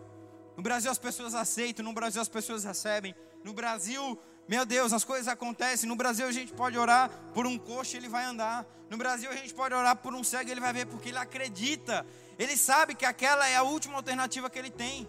No 0.59 0.63
Brasil 0.63 0.91
as 0.91 0.99
pessoas 0.99 1.35
aceitam, 1.35 1.83
no 1.83 1.95
Brasil 1.95 2.21
as 2.21 2.29
pessoas 2.29 2.65
recebem. 2.65 3.15
No 3.43 3.55
Brasil 3.55 4.19
meu 4.49 4.65
Deus, 4.65 4.93
as 4.93 5.05
coisas 5.05 5.27
acontecem. 5.27 5.89
No 5.89 5.97
Brasil 5.97 6.27
a 6.27 6.33
gente 6.33 6.53
pode 6.53 6.79
orar 6.79 7.11
por 7.35 7.47
um 7.47 7.59
coxo, 7.59 7.97
ele 7.97 8.09
vai 8.09 8.25
andar. 8.25 8.65
No 8.89 8.97
Brasil 8.97 9.29
a 9.31 9.35
gente 9.35 9.53
pode 9.53 9.75
orar 9.75 9.97
por 9.97 10.15
um 10.15 10.23
cego, 10.23 10.51
ele 10.51 10.61
vai 10.61 10.73
ver 10.73 10.87
porque 10.87 11.09
ele 11.09 11.19
acredita. 11.19 12.07
Ele 12.39 12.57
sabe 12.57 12.95
que 12.95 13.05
aquela 13.05 13.49
é 13.49 13.57
a 13.57 13.63
última 13.63 13.97
alternativa 13.97 14.49
que 14.49 14.59
ele 14.59 14.71
tem. 14.71 15.09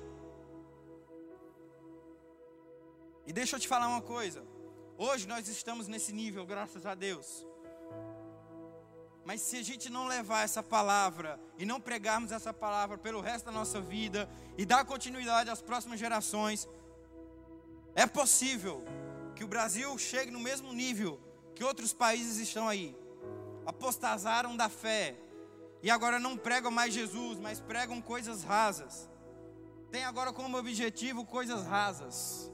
E 3.27 3.33
deixa 3.33 3.57
eu 3.57 3.59
te 3.59 3.67
falar 3.67 3.87
uma 3.87 4.01
coisa. 4.01 4.43
Hoje 4.97 5.27
nós 5.27 5.47
estamos 5.47 5.87
nesse 5.87 6.11
nível, 6.11 6.45
graças 6.45 6.85
a 6.85 6.95
Deus. 6.95 7.45
Mas 9.23 9.41
se 9.41 9.57
a 9.57 9.61
gente 9.61 9.89
não 9.89 10.07
levar 10.07 10.43
essa 10.43 10.63
palavra 10.63 11.39
e 11.57 11.65
não 11.65 11.79
pregarmos 11.79 12.31
essa 12.31 12.53
palavra 12.53 12.97
pelo 12.97 13.21
resto 13.21 13.45
da 13.45 13.51
nossa 13.51 13.79
vida 13.79 14.27
e 14.57 14.65
dar 14.65 14.85
continuidade 14.85 15.49
às 15.49 15.61
próximas 15.61 15.99
gerações, 15.99 16.67
é 17.93 18.07
possível 18.07 18.85
que 19.37 19.43
o 19.43 19.47
Brasil 19.47 19.95
chegue 19.99 20.31
no 20.31 20.39
mesmo 20.39 20.73
nível 20.73 21.19
que 21.53 21.63
outros 21.63 21.93
países 21.93 22.39
estão 22.39 22.67
aí. 22.67 22.97
Apostasaram 23.67 24.57
da 24.57 24.67
fé 24.67 25.15
e 25.83 25.91
agora 25.91 26.19
não 26.19 26.35
pregam 26.35 26.71
mais 26.71 26.91
Jesus, 26.91 27.39
mas 27.39 27.59
pregam 27.59 28.01
coisas 28.01 28.43
rasas. 28.43 29.07
Tem 29.91 30.03
agora 30.03 30.33
como 30.33 30.57
objetivo 30.57 31.23
coisas 31.23 31.63
rasas. 31.67 32.51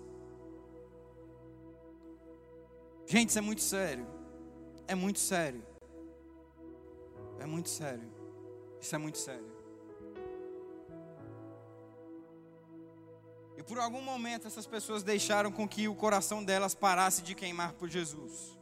Gente, 3.05 3.29
isso 3.29 3.39
é 3.39 3.41
muito 3.41 3.61
sério. 3.61 4.05
É 4.85 4.93
muito 4.93 5.19
sério. 5.19 5.65
É 7.39 7.45
muito 7.45 7.69
sério. 7.69 8.11
Isso 8.81 8.93
é 8.93 8.97
muito 8.97 9.17
sério. 9.17 9.52
E 13.57 13.63
por 13.63 13.79
algum 13.79 14.01
momento 14.01 14.47
essas 14.47 14.65
pessoas 14.65 15.03
deixaram 15.03 15.51
com 15.51 15.67
que 15.67 15.87
o 15.87 15.95
coração 15.95 16.43
delas 16.43 16.73
parasse 16.73 17.21
de 17.21 17.35
queimar 17.35 17.73
por 17.73 17.89
Jesus. 17.89 18.57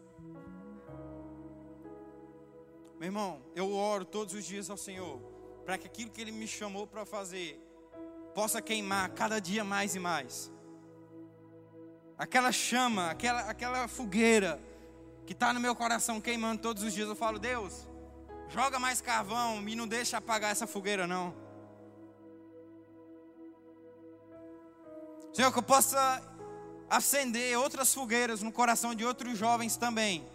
Meu 3.00 3.08
irmão, 3.08 3.42
eu 3.56 3.74
oro 3.74 4.06
todos 4.06 4.34
os 4.34 4.46
dias 4.46 4.70
ao 4.70 4.78
Senhor 4.78 5.20
para 5.66 5.78
que 5.78 5.88
aquilo 5.88 6.12
que 6.12 6.22
Ele 6.22 6.32
me 6.32 6.48
chamou 6.48 6.86
para 6.86 7.06
fazer 7.06 7.60
possa 8.36 8.62
queimar 8.62 9.10
cada 9.12 9.40
dia 9.40 9.64
mais 9.64 9.96
e 9.96 10.00
mais. 10.00 10.52
Aquela 12.18 12.52
chama, 12.52 13.10
aquela, 13.10 13.42
aquela 13.50 13.88
fogueira 13.88 14.62
que 15.26 15.34
está 15.34 15.54
no 15.54 15.60
meu 15.60 15.76
coração 15.76 16.22
queimando 16.22 16.62
todos 16.62 16.84
os 16.84 16.94
dias, 16.94 17.08
eu 17.08 17.16
falo, 17.16 17.40
Deus, 17.40 17.88
joga 18.50 18.78
mais 18.80 19.02
carvão 19.02 19.68
e 19.68 19.76
não 19.76 19.88
deixa 19.88 20.18
apagar 20.18 20.52
essa 20.52 20.68
fogueira 20.68 21.08
não. 21.08 21.34
Senhor, 25.34 25.52
que 25.52 25.60
eu 25.60 25.64
possa 25.64 26.22
acender 26.90 27.58
outras 27.58 27.94
fogueiras 27.94 28.42
no 28.42 28.52
coração 28.52 28.94
de 28.94 29.06
outros 29.06 29.38
jovens 29.38 29.78
também, 29.78 30.28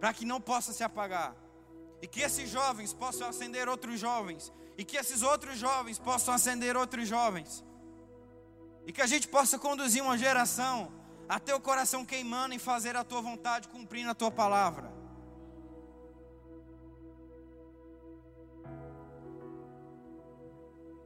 para 0.00 0.14
que 0.14 0.24
não 0.24 0.40
possa 0.40 0.72
se 0.72 0.82
apagar. 0.82 1.36
E 2.00 2.06
que 2.06 2.20
esses 2.20 2.48
jovens 2.48 2.92
possam 2.92 3.28
acender 3.28 3.68
outros 3.68 4.00
jovens, 4.00 4.52
e 4.78 4.84
que 4.84 4.96
esses 4.96 5.22
outros 5.22 5.58
jovens 5.58 5.98
possam 5.98 6.32
acender 6.32 6.76
outros 6.76 7.06
jovens. 7.06 7.62
E 8.86 8.92
que 8.92 9.02
a 9.02 9.06
gente 9.06 9.28
possa 9.28 9.58
conduzir 9.58 10.02
uma 10.02 10.16
geração 10.16 10.90
até 11.28 11.54
o 11.54 11.60
coração 11.60 12.04
queimando 12.04 12.54
em 12.54 12.58
fazer 12.58 12.96
a 12.96 13.04
tua 13.04 13.20
vontade, 13.20 13.68
cumprindo 13.68 14.10
a 14.10 14.14
tua 14.14 14.30
palavra. 14.30 14.92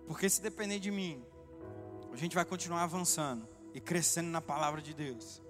Porque 0.06 0.28
se 0.28 0.40
depender 0.40 0.78
de 0.78 0.90
mim, 0.90 1.22
a 2.12 2.16
gente 2.16 2.34
vai 2.34 2.44
continuar 2.44 2.82
avançando 2.82 3.48
e 3.74 3.80
crescendo 3.80 4.28
na 4.28 4.40
palavra 4.40 4.80
de 4.80 4.94
Deus. 4.94 5.42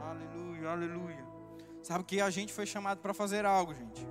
Aleluia, 0.00 0.70
aleluia. 0.70 1.26
Sabe 1.82 2.04
que 2.04 2.20
a 2.20 2.30
gente 2.30 2.52
foi 2.52 2.64
chamado 2.64 3.00
para 3.00 3.12
fazer 3.12 3.44
algo, 3.44 3.74
gente. 3.74 4.06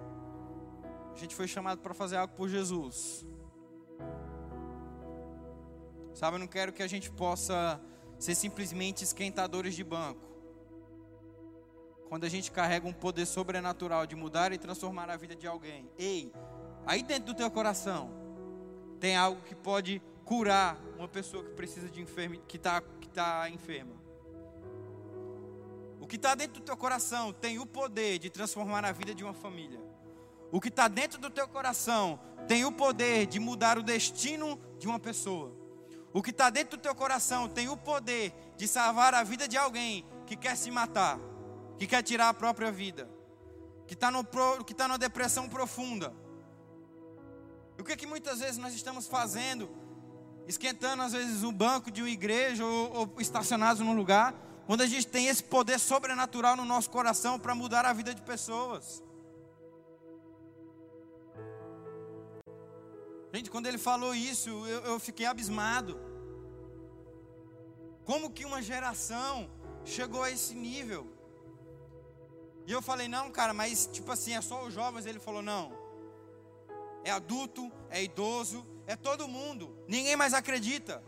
A 1.13 1.17
gente 1.17 1.35
foi 1.35 1.47
chamado 1.47 1.79
para 1.79 1.93
fazer 1.93 2.17
algo 2.17 2.33
por 2.35 2.49
Jesus. 2.49 3.25
Sabe, 6.13 6.35
eu 6.35 6.39
não 6.39 6.47
quero 6.47 6.73
que 6.73 6.83
a 6.83 6.87
gente 6.87 7.09
possa 7.09 7.81
ser 8.19 8.35
simplesmente 8.35 9.03
esquentadores 9.03 9.73
de 9.73 9.83
banco. 9.83 10.29
Quando 12.07 12.25
a 12.25 12.29
gente 12.29 12.51
carrega 12.51 12.87
um 12.87 12.93
poder 12.93 13.25
sobrenatural 13.25 14.05
de 14.05 14.15
mudar 14.15 14.51
e 14.51 14.57
transformar 14.57 15.09
a 15.09 15.15
vida 15.15 15.35
de 15.35 15.47
alguém. 15.47 15.89
Ei, 15.97 16.31
aí 16.85 17.01
dentro 17.01 17.33
do 17.33 17.33
teu 17.33 17.49
coração 17.49 18.11
tem 18.99 19.15
algo 19.15 19.41
que 19.43 19.55
pode 19.55 20.01
curar 20.31 20.77
uma 20.97 21.09
pessoa 21.09 21.43
que 21.43 21.49
precisa 21.49 21.89
de 21.89 21.99
enferme, 21.99 22.41
que 22.47 22.55
está 22.55 22.79
que 22.79 23.09
tá 23.09 23.49
enferma. 23.49 23.93
O 25.99 26.07
que 26.07 26.15
está 26.15 26.33
dentro 26.35 26.61
do 26.61 26.65
teu 26.65 26.77
coração 26.77 27.33
tem 27.33 27.59
o 27.59 27.65
poder 27.65 28.17
de 28.17 28.29
transformar 28.29 28.85
a 28.85 28.93
vida 28.93 29.13
de 29.13 29.25
uma 29.25 29.33
família. 29.33 29.81
O 30.49 30.61
que 30.61 30.69
está 30.69 30.87
dentro 30.87 31.19
do 31.19 31.29
teu 31.29 31.49
coração 31.49 32.17
tem 32.47 32.63
o 32.63 32.71
poder 32.71 33.25
de 33.25 33.41
mudar 33.41 33.77
o 33.77 33.83
destino 33.83 34.57
de 34.79 34.87
uma 34.87 34.97
pessoa. 34.97 35.53
O 36.13 36.23
que 36.23 36.29
está 36.29 36.49
dentro 36.49 36.77
do 36.77 36.81
teu 36.81 36.95
coração 36.95 37.49
tem 37.49 37.67
o 37.67 37.75
poder 37.75 38.33
de 38.55 38.69
salvar 38.69 39.13
a 39.13 39.23
vida 39.23 39.49
de 39.49 39.57
alguém 39.57 40.05
que 40.25 40.37
quer 40.37 40.55
se 40.55 40.71
matar, 40.71 41.19
que 41.77 41.85
quer 41.85 42.03
tirar 42.03 42.29
a 42.29 42.33
própria 42.33 42.71
vida, 42.71 43.11
que 43.85 43.95
está 43.95 44.09
que 44.65 44.73
tá 44.73 44.87
numa 44.87 44.97
depressão 44.97 45.49
profunda. 45.49 46.13
O 47.77 47.83
que, 47.83 47.97
que 47.97 48.07
muitas 48.07 48.39
vezes 48.39 48.57
nós 48.57 48.73
estamos 48.73 49.09
fazendo? 49.09 49.81
Esquentando 50.47 51.03
às 51.03 51.13
vezes 51.13 51.43
o 51.43 51.51
banco 51.51 51.91
de 51.91 52.01
uma 52.01 52.09
igreja 52.09 52.65
ou, 52.65 52.95
ou 52.97 53.21
estacionados 53.21 53.81
num 53.81 53.95
lugar, 53.95 54.33
quando 54.65 54.81
a 54.81 54.87
gente 54.87 55.07
tem 55.07 55.27
esse 55.27 55.43
poder 55.43 55.79
sobrenatural 55.79 56.55
no 56.55 56.65
nosso 56.65 56.89
coração 56.89 57.39
para 57.39 57.55
mudar 57.55 57.85
a 57.85 57.93
vida 57.93 58.13
de 58.13 58.21
pessoas. 58.21 59.03
Gente, 63.33 63.49
quando 63.49 63.67
ele 63.67 63.77
falou 63.77 64.13
isso, 64.13 64.49
eu, 64.67 64.81
eu 64.81 64.99
fiquei 64.99 65.25
abismado. 65.25 65.99
Como 68.03 68.31
que 68.31 68.43
uma 68.43 68.61
geração 68.61 69.49
chegou 69.85 70.23
a 70.23 70.31
esse 70.31 70.53
nível? 70.53 71.07
E 72.67 72.71
eu 72.71 72.81
falei, 72.81 73.07
não, 73.07 73.31
cara, 73.31 73.53
mas 73.53 73.87
tipo 73.87 74.11
assim, 74.11 74.33
é 74.33 74.41
só 74.41 74.65
os 74.65 74.73
jovens. 74.73 75.05
Ele 75.05 75.19
falou, 75.19 75.41
não. 75.41 75.71
É 77.03 77.11
adulto, 77.11 77.71
é 77.89 78.03
idoso, 78.03 78.65
é 78.91 78.95
todo 78.95 79.27
mundo. 79.27 79.75
Ninguém 79.87 80.15
mais 80.15 80.33
acredita. 80.33 81.03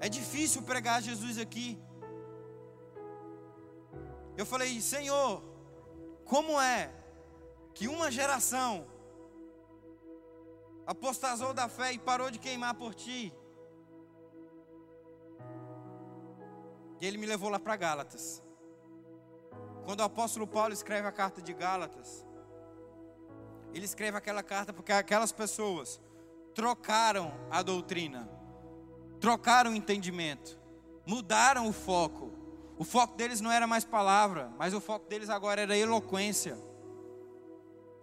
É 0.00 0.08
difícil 0.08 0.62
pregar 0.62 1.02
Jesus 1.02 1.38
aqui. 1.38 1.78
Eu 4.36 4.46
falei, 4.46 4.80
Senhor, 4.80 5.42
como 6.24 6.60
é 6.60 6.92
que 7.74 7.88
uma 7.88 8.10
geração 8.10 8.86
apostasou 10.86 11.52
da 11.52 11.68
fé 11.68 11.92
e 11.92 11.98
parou 11.98 12.30
de 12.30 12.38
queimar 12.38 12.74
por 12.74 12.94
ti. 12.94 13.34
E 17.00 17.06
ele 17.06 17.18
me 17.18 17.26
levou 17.26 17.50
lá 17.50 17.58
para 17.58 17.76
Gálatas. 17.76 18.42
Quando 19.84 20.00
o 20.00 20.04
apóstolo 20.04 20.46
Paulo 20.46 20.72
escreve 20.72 21.06
a 21.06 21.12
carta 21.12 21.42
de 21.42 21.52
Gálatas, 21.52 22.24
ele 23.72 23.84
escreve 23.84 24.16
aquela 24.16 24.42
carta 24.42 24.72
porque 24.72 24.92
aquelas 24.92 25.32
pessoas 25.32 26.00
trocaram 26.54 27.32
a 27.50 27.62
doutrina, 27.62 28.28
trocaram 29.20 29.72
o 29.72 29.74
entendimento, 29.74 30.58
mudaram 31.06 31.68
o 31.68 31.72
foco. 31.72 32.32
O 32.76 32.84
foco 32.84 33.16
deles 33.16 33.40
não 33.40 33.52
era 33.52 33.66
mais 33.66 33.84
palavra, 33.84 34.52
mas 34.58 34.74
o 34.74 34.80
foco 34.80 35.08
deles 35.08 35.28
agora 35.28 35.62
era 35.62 35.76
eloquência. 35.76 36.56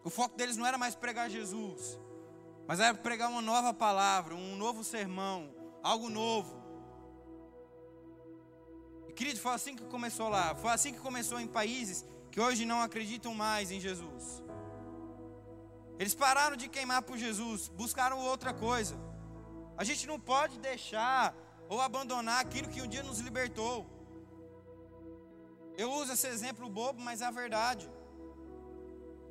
O 0.04 0.10
foco 0.10 0.36
deles 0.36 0.58
não 0.58 0.66
era 0.66 0.78
mais 0.78 0.96
pregar 0.96 1.30
Jesus, 1.30 2.00
mas 2.68 2.80
era 2.80 2.96
pregar 2.96 3.30
uma 3.30 3.42
nova 3.42 3.74
palavra, 3.74 4.36
um 4.36 4.56
novo 4.56 4.84
sermão, 4.84 5.54
algo 5.84 6.10
novo. 6.10 6.62
E 9.08 9.14
querido, 9.14 9.40
foi 9.40 9.54
assim 9.54 9.76
que 9.76 9.84
começou 9.86 10.30
lá. 10.30 10.56
Foi 10.56 10.72
assim 10.72 10.94
que 10.94 11.00
começou 11.00 11.40
em 11.40 11.48
países 11.48 12.06
que 12.32 12.40
hoje 12.40 12.66
não 12.66 12.82
acreditam 12.82 13.36
mais 13.36 13.72
em 13.72 13.80
Jesus. 13.80 14.42
Eles 16.02 16.16
pararam 16.16 16.56
de 16.62 16.68
queimar 16.68 17.04
por 17.04 17.16
Jesus, 17.16 17.68
buscaram 17.82 18.18
outra 18.18 18.52
coisa. 18.52 18.96
A 19.78 19.84
gente 19.84 20.08
não 20.08 20.20
pode 20.20 20.58
deixar 20.58 21.36
ou 21.70 21.80
abandonar 21.80 22.40
aquilo 22.42 22.70
que 22.70 22.82
um 22.82 22.88
dia 22.88 23.04
nos 23.04 23.20
libertou. 23.20 23.76
Eu 25.78 25.92
uso 25.92 26.12
esse 26.14 26.26
exemplo 26.26 26.68
bobo, 26.68 27.00
mas 27.00 27.22
é 27.22 27.26
a 27.26 27.30
verdade. 27.30 27.88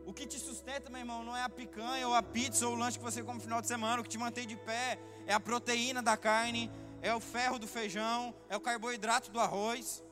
O 0.07 0.13
que 0.13 0.25
te 0.25 0.39
sustenta, 0.39 0.89
meu 0.89 1.01
irmão, 1.01 1.25
não 1.25 1.37
é 1.37 1.43
a 1.43 1.49
picanha 1.49 2.07
ou 2.07 2.15
a 2.15 2.23
pizza 2.23 2.69
ou 2.69 2.75
o 2.77 2.79
lanche 2.79 2.99
que 2.99 3.05
você 3.05 3.21
come 3.21 3.39
no 3.39 3.43
final 3.49 3.61
de 3.61 3.67
semana. 3.67 4.01
O 4.01 4.05
que 4.05 4.15
te 4.17 4.23
mantém 4.27 4.47
de 4.47 4.55
pé 4.55 4.97
é 5.27 5.35
a 5.35 5.41
proteína 5.41 6.01
da 6.01 6.17
carne, 6.17 6.71
é 7.03 7.13
o 7.13 7.19
ferro 7.19 7.59
do 7.59 7.67
feijão, 7.67 8.33
é 8.49 8.57
o 8.57 8.61
carboidrato 8.61 9.33
do 9.33 9.41
arroz. 9.41 10.05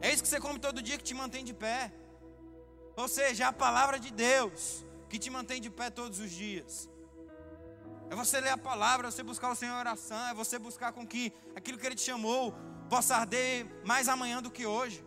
É 0.00 0.12
isso 0.12 0.22
que 0.22 0.28
você 0.28 0.38
come 0.38 0.60
todo 0.60 0.80
dia 0.80 0.96
que 0.96 1.02
te 1.02 1.14
mantém 1.14 1.44
de 1.44 1.52
pé. 1.52 1.92
Ou 2.94 3.08
seja, 3.08 3.42
é 3.42 3.46
a 3.48 3.52
palavra 3.52 3.98
de 3.98 4.12
Deus 4.12 4.84
que 5.14 5.18
te 5.20 5.30
mantém 5.30 5.60
de 5.60 5.70
pé 5.70 5.90
todos 5.90 6.18
os 6.18 6.28
dias. 6.28 6.90
É 8.10 8.16
você 8.16 8.40
ler 8.40 8.50
a 8.50 8.58
palavra, 8.58 9.06
é 9.06 9.10
você 9.12 9.22
buscar 9.22 9.48
o 9.48 9.54
Senhor 9.54 9.72
em 9.72 9.78
oração, 9.78 10.26
é 10.26 10.34
você 10.34 10.58
buscar 10.58 10.92
com 10.92 11.06
que 11.06 11.32
aquilo 11.54 11.78
que 11.78 11.86
Ele 11.86 11.94
te 11.94 12.00
chamou 12.00 12.52
possa 12.90 13.14
arder 13.14 13.64
mais 13.84 14.08
amanhã 14.08 14.42
do 14.42 14.50
que 14.50 14.66
hoje, 14.66 15.04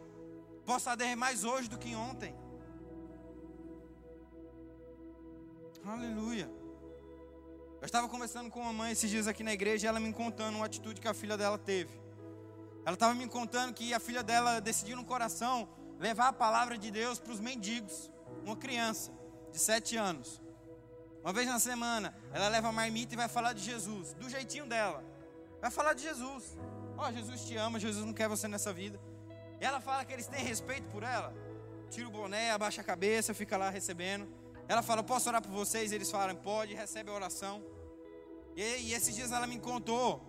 possa 0.66 0.92
arder 0.92 1.18
mais 1.18 1.44
hoje 1.44 1.68
do 1.68 1.78
que 1.78 1.94
ontem. 1.94 2.34
Aleluia. 5.86 6.50
Eu 7.82 7.86
estava 7.86 8.08
conversando 8.08 8.50
com 8.50 8.62
uma 8.62 8.72
mãe 8.72 8.94
esses 8.94 9.10
dias 9.10 9.28
aqui 9.28 9.44
na 9.44 9.52
igreja 9.52 9.88
e 9.88 9.90
ela 9.90 10.00
me 10.00 10.14
contando 10.14 10.56
uma 10.56 10.68
atitude 10.68 11.02
que 11.02 11.08
a 11.10 11.14
filha 11.14 11.36
dela 11.36 11.58
teve. 11.58 12.00
Ela 12.86 12.94
estava 12.94 13.14
me 13.14 13.28
contando 13.28 13.74
que 13.74 13.94
a 13.94 14.00
filha 14.00 14.24
dela 14.24 14.62
decidiu 14.62 14.96
no 14.96 15.04
coração 15.04 15.68
levar 16.00 16.30
a 16.30 16.34
palavra 16.34 16.78
de 16.78 16.92
Deus 16.92 17.20
para 17.20 17.34
os 17.34 17.42
mendigos. 17.42 18.10
Uma 18.46 18.56
criança 18.56 19.17
de 19.52 19.60
sete 19.60 19.98
anos. 19.98 20.42
Uma 21.24 21.34
vez 21.34 21.48
na 21.48 21.60
semana, 21.60 22.16
ela 22.32 22.48
leva 22.48 22.70
a 22.70 22.72
marmita 22.72 23.14
e 23.14 23.18
vai 23.18 23.28
falar 23.28 23.54
de 23.54 23.62
Jesus, 23.62 24.14
do 24.14 24.30
jeitinho 24.30 24.66
dela. 24.66 25.04
Vai 25.62 25.70
falar 25.70 25.94
de 25.94 26.04
Jesus. 26.04 26.58
Ó, 26.98 27.08
oh, 27.08 27.12
Jesus 27.12 27.46
te 27.46 27.56
ama, 27.58 27.80
Jesus 27.80 28.06
não 28.06 28.14
quer 28.14 28.28
você 28.28 28.48
nessa 28.48 28.72
vida. 28.72 29.00
E 29.60 29.66
ela 29.66 29.82
fala 29.82 30.06
que 30.06 30.14
eles 30.14 30.28
têm 30.28 30.44
respeito 30.44 30.88
por 30.90 31.04
ela. 31.04 31.34
Tira 31.90 32.08
o 32.08 32.12
boné, 32.12 32.52
abaixa 32.52 32.82
a 32.82 32.84
cabeça, 32.84 33.34
fica 33.34 33.58
lá 33.58 33.70
recebendo. 33.70 34.28
Ela 34.68 34.82
fala: 34.82 35.04
Posso 35.04 35.30
orar 35.30 35.42
por 35.42 35.52
vocês? 35.52 35.92
Eles 35.92 36.10
falam: 36.10 36.36
Pode, 36.36 36.74
recebe 36.74 37.10
a 37.10 37.14
oração. 37.14 37.64
E, 38.56 38.62
e 38.62 38.94
esses 38.94 39.16
dias 39.16 39.32
ela 39.32 39.48
me 39.48 39.60
contou 39.60 40.26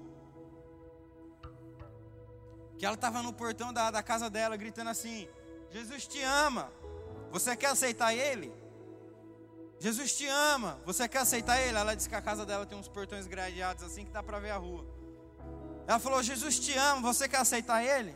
que 2.79 2.87
ela 2.87 2.95
estava 2.95 3.23
no 3.23 3.33
portão 3.33 3.73
da, 3.73 3.91
da 3.91 4.03
casa 4.03 4.31
dela 4.31 4.57
gritando 4.57 4.91
assim: 4.91 5.29
Jesus 5.71 6.07
te 6.07 6.23
ama, 6.23 6.73
você 7.31 7.57
quer 7.57 7.69
aceitar 7.69 8.15
Ele? 8.15 8.53
Jesus 9.81 10.17
te 10.17 10.27
ama, 10.27 10.79
você 10.85 11.09
quer 11.09 11.19
aceitar 11.19 11.61
Ele? 11.61 11.77
Ela 11.79 11.95
disse 11.95 12.09
que 12.09 12.15
a 12.15 12.21
casa 12.21 12.45
dela 12.45 12.67
tem 12.67 12.77
uns 12.77 12.89
portões 12.89 13.27
gradeados 13.27 13.85
assim 13.85 14.05
que 14.05 14.11
dá 14.11 14.23
para 14.23 14.41
ver 14.41 14.51
a 14.51 14.57
rua. 14.57 14.85
Ela 15.87 15.99
falou: 15.99 16.23
Jesus 16.23 16.59
te 16.59 16.77
ama, 16.77 17.01
você 17.01 17.29
quer 17.29 17.39
aceitar 17.39 17.83
Ele? 17.85 18.15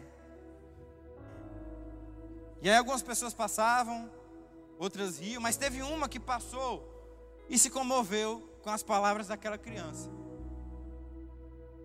E 2.60 2.68
aí 2.68 2.76
algumas 2.76 3.02
pessoas 3.02 3.32
passavam, 3.32 4.10
outras 4.78 5.18
riam, 5.18 5.40
mas 5.40 5.56
teve 5.56 5.82
uma 5.82 6.08
que 6.08 6.18
passou 6.18 6.88
e 7.48 7.58
se 7.58 7.70
comoveu 7.70 8.48
com 8.62 8.70
as 8.70 8.82
palavras 8.82 9.28
daquela 9.28 9.58
criança. 9.58 10.10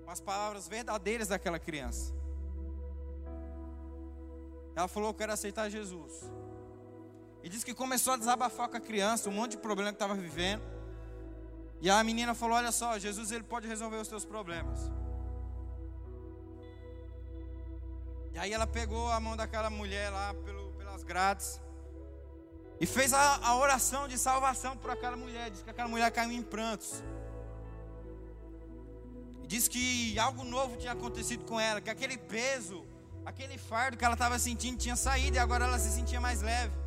Com 0.04 0.10
as 0.10 0.20
palavras 0.20 0.68
verdadeiras 0.68 1.28
daquela 1.28 1.60
criança. 1.60 2.14
Ela 4.76 4.88
falou: 4.88 5.10
Eu 5.10 5.14
quero 5.14 5.34
aceitar 5.34 5.70
Jesus. 5.70 6.14
E 7.44 7.50
disse 7.50 7.66
que 7.66 7.74
começou 7.74 8.14
a 8.14 8.18
desabafar 8.18 8.68
com 8.68 8.78
a 8.78 8.80
criança, 8.80 9.30
um 9.30 9.34
monte 9.34 9.52
de 9.52 9.58
problema 9.58 9.92
que 9.92 9.96
estava 9.96 10.16
vivendo. 10.16 10.64
E 11.80 11.90
a 11.90 12.04
menina 12.04 12.34
falou: 12.34 12.58
Olha 12.58 12.72
só, 12.72 12.98
Jesus 12.98 13.32
ele 13.32 13.44
pode 13.44 13.68
resolver 13.68 13.98
os 13.98 14.08
teus 14.08 14.26
problemas. 14.26 14.92
E 18.34 18.40
aí 18.40 18.54
ela 18.54 18.68
pegou 18.68 19.12
a 19.12 19.20
mão 19.20 19.36
daquela 19.36 19.70
mulher 19.70 20.10
lá 20.10 20.34
pelo, 20.34 20.72
pelas 20.74 21.04
grades. 21.04 21.60
E 22.80 22.86
fez 22.86 23.12
a, 23.12 23.38
a 23.44 23.56
oração 23.56 24.08
de 24.08 24.18
salvação 24.18 24.78
por 24.78 24.92
aquela 24.92 25.18
mulher. 25.18 25.50
Diz 25.50 25.62
que 25.64 25.70
aquela 25.70 25.90
mulher 25.90 26.12
caiu 26.12 26.32
em 26.32 26.44
prantos. 26.44 27.04
Diz 29.48 29.68
que 29.68 30.18
algo 30.20 30.44
novo 30.44 30.78
tinha 30.78 30.92
acontecido 30.92 31.46
com 31.46 31.60
ela. 31.60 31.82
Que 31.82 31.90
aquele 31.90 32.18
peso, 32.18 32.86
aquele 33.26 33.58
fardo 33.58 33.98
que 33.98 34.06
ela 34.06 34.14
estava 34.14 34.38
sentindo 34.38 34.78
tinha 34.78 34.96
saído. 34.96 35.38
E 35.38 35.40
agora 35.40 35.66
ela 35.66 35.80
se 35.80 35.90
sentia 35.90 36.22
mais 36.22 36.42
leve. 36.42 36.87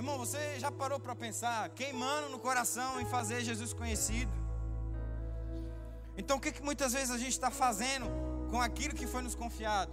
Irmão, 0.00 0.16
você 0.16 0.58
já 0.58 0.72
parou 0.72 0.98
para 0.98 1.14
pensar, 1.14 1.68
queimando 1.70 2.30
no 2.30 2.38
coração 2.38 2.98
em 3.02 3.04
fazer 3.04 3.44
Jesus 3.44 3.74
conhecido? 3.74 4.32
Então 6.16 6.38
o 6.38 6.40
que, 6.40 6.52
que 6.52 6.62
muitas 6.62 6.94
vezes 6.94 7.10
a 7.10 7.18
gente 7.18 7.32
está 7.32 7.50
fazendo 7.50 8.06
com 8.50 8.58
aquilo 8.62 8.94
que 8.94 9.06
foi 9.06 9.20
nos 9.20 9.34
confiado? 9.34 9.92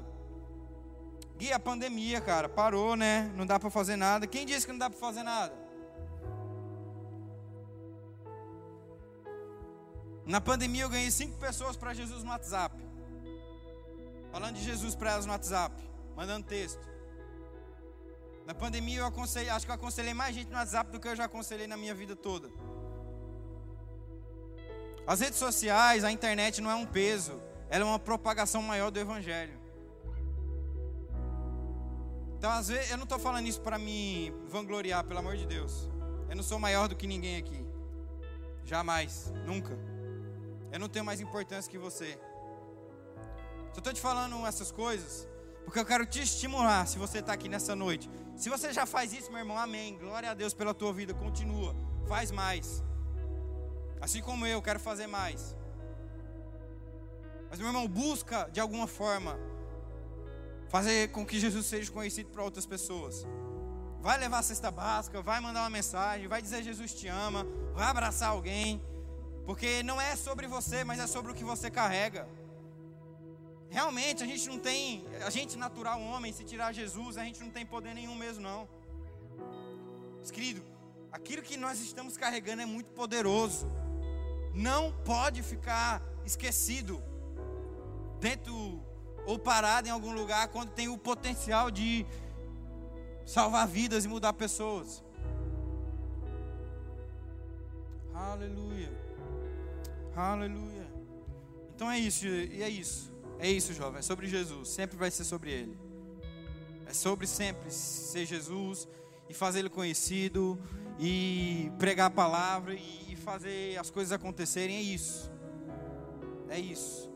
Guia, 1.35 1.57
a 1.57 1.59
pandemia, 1.59 2.21
cara, 2.21 2.47
parou, 2.47 2.95
né? 2.95 3.29
Não 3.35 3.45
dá 3.45 3.59
para 3.59 3.69
fazer 3.69 3.97
nada. 3.97 4.25
Quem 4.25 4.45
disse 4.45 4.65
que 4.65 4.71
não 4.71 4.79
dá 4.79 4.89
para 4.89 4.97
fazer 4.97 5.23
nada? 5.23 5.53
Na 10.25 10.39
pandemia 10.39 10.83
eu 10.83 10.89
ganhei 10.89 11.11
cinco 11.11 11.37
pessoas 11.37 11.75
para 11.75 11.93
Jesus 11.93 12.23
no 12.23 12.29
WhatsApp. 12.29 12.73
Falando 14.31 14.55
de 14.55 14.63
Jesus 14.63 14.95
para 14.95 15.11
elas 15.11 15.25
no 15.25 15.33
WhatsApp, 15.33 15.75
mandando 16.15 16.47
texto. 16.47 16.79
Na 18.47 18.55
pandemia 18.55 18.99
eu 18.99 19.05
aconselhei, 19.05 19.49
acho 19.49 19.65
que 19.65 19.71
eu 19.71 19.75
aconselhei 19.75 20.13
mais 20.13 20.33
gente 20.33 20.49
no 20.49 20.55
WhatsApp 20.55 20.89
do 20.89 21.01
que 21.01 21.07
eu 21.09 21.15
já 21.17 21.25
aconselhei 21.25 21.67
na 21.67 21.75
minha 21.75 21.93
vida 21.93 22.15
toda. 22.15 22.49
As 25.05 25.19
redes 25.19 25.37
sociais, 25.37 26.05
a 26.05 26.11
internet 26.13 26.61
não 26.61 26.71
é 26.71 26.75
um 26.75 26.85
peso, 26.85 27.41
ela 27.69 27.83
é 27.83 27.85
uma 27.85 27.99
propagação 27.99 28.61
maior 28.61 28.89
do 28.89 28.97
evangelho. 28.97 29.59
Então, 32.37 32.49
às 32.49 32.69
vezes, 32.69 32.89
eu 32.89 32.95
não 32.95 33.03
estou 33.03 33.19
falando 33.19 33.47
isso 33.47 33.59
para 33.59 33.77
me 33.77 34.33
vangloriar, 34.47 35.03
pelo 35.03 35.19
amor 35.19 35.35
de 35.35 35.45
Deus. 35.45 35.89
Eu 36.29 36.35
não 36.37 36.43
sou 36.43 36.57
maior 36.57 36.87
do 36.87 36.95
que 36.95 37.05
ninguém 37.05 37.35
aqui. 37.35 37.65
Jamais, 38.63 39.29
nunca. 39.45 39.77
Eu 40.71 40.79
não 40.79 40.87
tenho 40.87 41.03
mais 41.03 41.19
importância 41.19 41.69
que 41.69 41.77
você. 41.77 42.17
Só 43.73 43.79
estou 43.79 43.91
te 43.91 43.99
falando 43.99 44.45
essas 44.45 44.71
coisas 44.71 45.27
porque 45.67 45.79
eu 45.81 45.85
quero 45.85 46.05
te 46.05 46.21
estimular. 46.21 46.87
Se 46.87 46.97
você 46.97 47.17
está 47.17 47.33
aqui 47.33 47.49
nessa 47.49 47.75
noite, 47.75 48.09
se 48.37 48.49
você 48.49 48.71
já 48.71 48.85
faz 48.85 49.11
isso, 49.11 49.29
meu 49.29 49.39
irmão, 49.39 49.57
amém. 49.57 49.97
Glória 49.97 50.31
a 50.31 50.33
Deus 50.33 50.53
pela 50.53 50.73
tua 50.73 50.93
vida. 50.93 51.13
Continua, 51.13 51.75
faz 52.07 52.31
mais. 52.31 52.81
Assim 53.99 54.21
como 54.21 54.47
eu, 54.47 54.61
quero 54.61 54.79
fazer 54.79 55.07
mais. 55.07 55.57
Mas 57.49 57.59
meu 57.59 57.67
irmão, 57.67 57.85
busca 57.85 58.49
de 58.49 58.61
alguma 58.61 58.87
forma 58.87 59.37
fazer 60.69 61.11
com 61.11 61.25
que 61.25 61.37
Jesus 61.37 61.65
seja 61.65 61.91
conhecido 61.91 62.29
para 62.29 62.43
outras 62.43 62.65
pessoas. 62.65 63.27
Vai 63.99 64.17
levar 64.17 64.39
a 64.39 64.43
cesta 64.43 64.71
básica, 64.71 65.21
vai 65.21 65.41
mandar 65.41 65.63
uma 65.63 65.69
mensagem, 65.69 66.29
vai 66.29 66.41
dizer 66.41 66.63
Jesus 66.63 66.93
te 66.93 67.09
ama, 67.09 67.45
vai 67.73 67.87
abraçar 67.87 68.29
alguém, 68.29 68.81
porque 69.45 69.83
não 69.83 69.99
é 69.99 70.15
sobre 70.15 70.47
você, 70.47 70.85
mas 70.85 70.97
é 70.97 71.07
sobre 71.07 71.33
o 71.33 71.35
que 71.35 71.43
você 71.43 71.69
carrega. 71.69 72.25
Realmente, 73.69 74.23
a 74.23 74.25
gente 74.25 74.47
não 74.47 74.59
tem, 74.59 75.05
a 75.25 75.29
gente 75.29 75.57
natural 75.57 76.01
homem, 76.01 76.31
se 76.31 76.43
tirar 76.43 76.71
Jesus, 76.73 77.17
a 77.17 77.23
gente 77.23 77.41
não 77.41 77.49
tem 77.49 77.65
poder 77.65 77.93
nenhum 77.93 78.15
mesmo 78.15 78.41
não. 78.41 78.67
Mas, 80.19 80.31
querido, 80.31 80.61
aquilo 81.11 81.41
que 81.41 81.57
nós 81.57 81.79
estamos 81.79 82.17
carregando 82.17 82.61
é 82.61 82.65
muito 82.65 82.91
poderoso. 82.91 83.69
Não 84.53 84.91
pode 85.03 85.43
ficar 85.43 86.01
esquecido 86.25 87.03
dentro 88.19 88.81
ou 89.25 89.37
parado 89.37 89.87
em 89.87 89.91
algum 89.91 90.13
lugar 90.13 90.47
quando 90.47 90.71
tem 90.71 90.87
o 90.87 90.97
potencial 90.97 91.69
de 91.69 92.05
salvar 93.25 93.67
vidas 93.67 94.05
e 94.05 94.07
mudar 94.07 94.33
pessoas. 94.33 95.03
Aleluia. 98.13 98.89
Aleluia. 100.15 100.87
Então 101.75 101.91
é 101.91 101.99
isso, 101.99 102.25
e 102.25 102.63
é 102.63 102.69
isso. 102.69 103.11
É 103.39 103.49
isso, 103.49 103.73
jovem. 103.73 103.99
É 103.99 104.01
sobre 104.01 104.27
Jesus. 104.27 104.69
Sempre 104.69 104.97
vai 104.97 105.11
ser 105.11 105.23
sobre 105.23 105.51
Ele. 105.51 105.77
É 106.87 106.93
sobre 106.93 107.27
sempre 107.27 107.69
ser 107.69 108.25
Jesus 108.25 108.87
e 109.29 109.33
fazer 109.33 109.59
Ele 109.59 109.69
conhecido 109.69 110.59
e 110.99 111.71
pregar 111.77 112.07
a 112.07 112.09
palavra 112.09 112.73
e 112.73 113.15
fazer 113.15 113.77
as 113.77 113.89
coisas 113.89 114.11
acontecerem. 114.11 114.77
É 114.77 114.81
isso. 114.81 115.31
É 116.49 116.59
isso. 116.59 117.11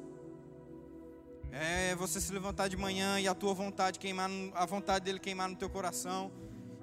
É 1.52 1.96
você 1.96 2.22
se 2.22 2.32
levantar 2.32 2.68
de 2.68 2.78
manhã 2.78 3.20
e 3.20 3.28
a 3.28 3.34
tua 3.34 3.54
vontade 3.54 4.00
queimar, 4.00 4.30
a 4.54 4.66
vontade 4.66 5.04
dele 5.04 5.20
queimar 5.20 5.50
no 5.50 5.56
teu 5.56 5.70
coração. 5.70 6.32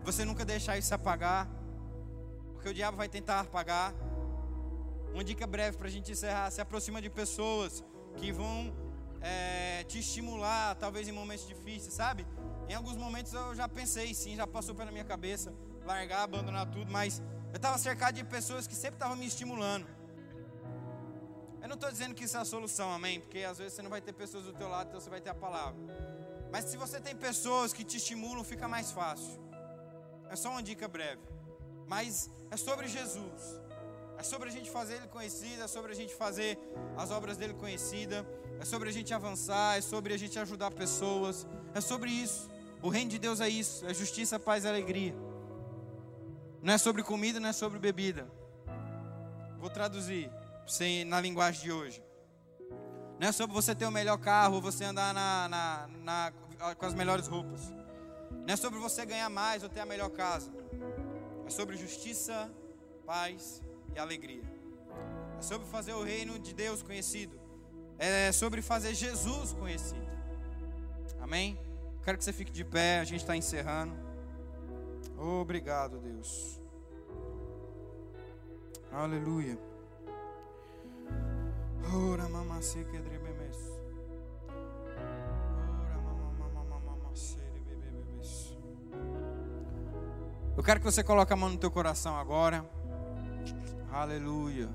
Você 0.02 0.24
nunca 0.24 0.44
deixar 0.44 0.76
isso 0.76 0.94
apagar, 0.94 1.48
porque 2.52 2.68
o 2.68 2.74
diabo 2.74 2.96
vai 2.96 3.08
tentar 3.08 3.40
apagar. 3.40 3.94
Uma 5.12 5.24
dica 5.24 5.46
breve 5.46 5.76
para 5.76 5.88
a 5.88 5.90
gente 5.90 6.12
encerrar: 6.12 6.50
se 6.50 6.60
aproxima 6.60 7.00
de 7.00 7.08
pessoas 7.08 7.82
que 8.16 8.30
vão 8.30 8.87
é, 9.20 9.84
te 9.84 9.98
estimular, 9.98 10.74
talvez 10.76 11.08
em 11.08 11.12
momentos 11.12 11.46
difíceis, 11.46 11.94
sabe? 11.94 12.26
Em 12.68 12.74
alguns 12.74 12.96
momentos 12.96 13.32
eu 13.32 13.54
já 13.54 13.68
pensei, 13.68 14.14
sim, 14.14 14.36
já 14.36 14.46
passou 14.46 14.74
pela 14.74 14.90
minha 14.90 15.04
cabeça, 15.04 15.52
largar, 15.84 16.22
abandonar 16.22 16.66
tudo, 16.70 16.90
mas 16.90 17.22
eu 17.50 17.56
estava 17.56 17.78
cercado 17.78 18.14
de 18.14 18.24
pessoas 18.24 18.66
que 18.66 18.74
sempre 18.74 18.96
estavam 18.96 19.16
me 19.16 19.26
estimulando. 19.26 19.86
Eu 21.60 21.68
não 21.68 21.74
estou 21.74 21.90
dizendo 21.90 22.14
que 22.14 22.24
isso 22.24 22.36
é 22.36 22.40
a 22.40 22.44
solução, 22.44 22.92
amém? 22.92 23.20
Porque 23.20 23.40
às 23.40 23.58
vezes 23.58 23.72
você 23.74 23.82
não 23.82 23.90
vai 23.90 24.00
ter 24.00 24.12
pessoas 24.12 24.44
do 24.44 24.52
teu 24.52 24.68
lado, 24.68 24.88
então 24.88 25.00
você 25.00 25.10
vai 25.10 25.20
ter 25.20 25.30
a 25.30 25.34
palavra. 25.34 25.78
Mas 26.52 26.64
se 26.66 26.76
você 26.76 27.00
tem 27.00 27.14
pessoas 27.16 27.72
que 27.72 27.84
te 27.84 27.96
estimulam, 27.96 28.44
fica 28.44 28.68
mais 28.68 28.92
fácil. 28.92 29.38
É 30.30 30.36
só 30.36 30.50
uma 30.50 30.62
dica 30.62 30.86
breve. 30.86 31.22
Mas 31.86 32.30
é 32.50 32.56
sobre 32.56 32.86
Jesus. 32.86 33.60
É 34.18 34.22
sobre 34.22 34.48
a 34.48 34.52
gente 34.52 34.70
fazer 34.70 34.96
Ele 34.96 35.08
conhecido, 35.08 35.62
é 35.62 35.68
sobre 35.68 35.92
a 35.92 35.94
gente 35.94 36.14
fazer 36.14 36.58
as 36.96 37.10
obras 37.10 37.36
dele 37.36 37.54
conhecida, 37.54 38.26
é 38.60 38.64
sobre 38.64 38.88
a 38.88 38.92
gente 38.92 39.14
avançar, 39.14 39.78
é 39.78 39.80
sobre 39.80 40.12
a 40.12 40.16
gente 40.16 40.38
ajudar 40.38 40.70
pessoas, 40.70 41.46
é 41.74 41.80
sobre 41.80 42.10
isso. 42.10 42.48
O 42.82 42.88
reino 42.88 43.10
de 43.10 43.18
Deus 43.18 43.40
é 43.40 43.48
isso, 43.48 43.86
é 43.86 43.94
justiça, 43.94 44.38
paz 44.38 44.64
e 44.64 44.68
alegria. 44.68 45.14
Não 46.62 46.74
é 46.74 46.78
sobre 46.78 47.02
comida, 47.02 47.38
não 47.38 47.48
é 47.48 47.52
sobre 47.52 47.78
bebida. 47.78 48.28
Vou 49.58 49.70
traduzir 49.70 50.30
na 51.06 51.20
linguagem 51.20 51.62
de 51.62 51.72
hoje. 51.72 52.02
Não 53.18 53.28
é 53.28 53.32
sobre 53.32 53.54
você 53.54 53.74
ter 53.74 53.86
o 53.86 53.90
melhor 53.90 54.18
carro, 54.18 54.60
você 54.60 54.84
andar 54.84 55.12
na, 55.12 55.48
na, 55.48 55.88
na, 56.02 56.74
com 56.74 56.86
as 56.86 56.94
melhores 56.94 57.26
roupas. 57.26 57.72
Não 58.30 58.54
é 58.54 58.56
sobre 58.56 58.78
você 58.78 59.04
ganhar 59.04 59.28
mais 59.28 59.62
ou 59.62 59.68
ter 59.68 59.80
a 59.80 59.86
melhor 59.86 60.10
casa. 60.10 60.52
É 61.46 61.50
sobre 61.50 61.76
justiça, 61.76 62.50
paz 63.04 63.62
e 63.94 63.98
alegria. 63.98 64.42
É 65.38 65.42
sobre 65.42 65.66
fazer 65.68 65.94
o 65.94 66.02
reino 66.02 66.38
de 66.38 66.54
Deus 66.54 66.82
conhecido. 66.82 67.47
É 67.98 68.30
sobre 68.32 68.62
fazer 68.62 68.94
Jesus 68.94 69.52
conhecido. 69.52 70.06
Amém? 71.20 71.58
Quero 72.04 72.16
que 72.16 72.24
você 72.24 72.32
fique 72.32 72.52
de 72.52 72.64
pé, 72.64 73.00
a 73.00 73.04
gente 73.04 73.20
está 73.20 73.36
encerrando. 73.36 73.92
Obrigado, 75.18 75.98
Deus. 75.98 76.60
Aleluia. 78.92 79.58
Ora 81.92 82.28
mama 82.28 82.62
se 82.62 82.84
que. 82.84 82.98
Ora. 82.98 83.78
Eu 90.56 90.62
quero 90.62 90.80
que 90.80 90.84
você 90.84 91.04
coloque 91.04 91.32
a 91.32 91.36
mão 91.36 91.50
no 91.50 91.56
teu 91.56 91.70
coração 91.70 92.16
agora. 92.16 92.64
Aleluia. 93.92 94.68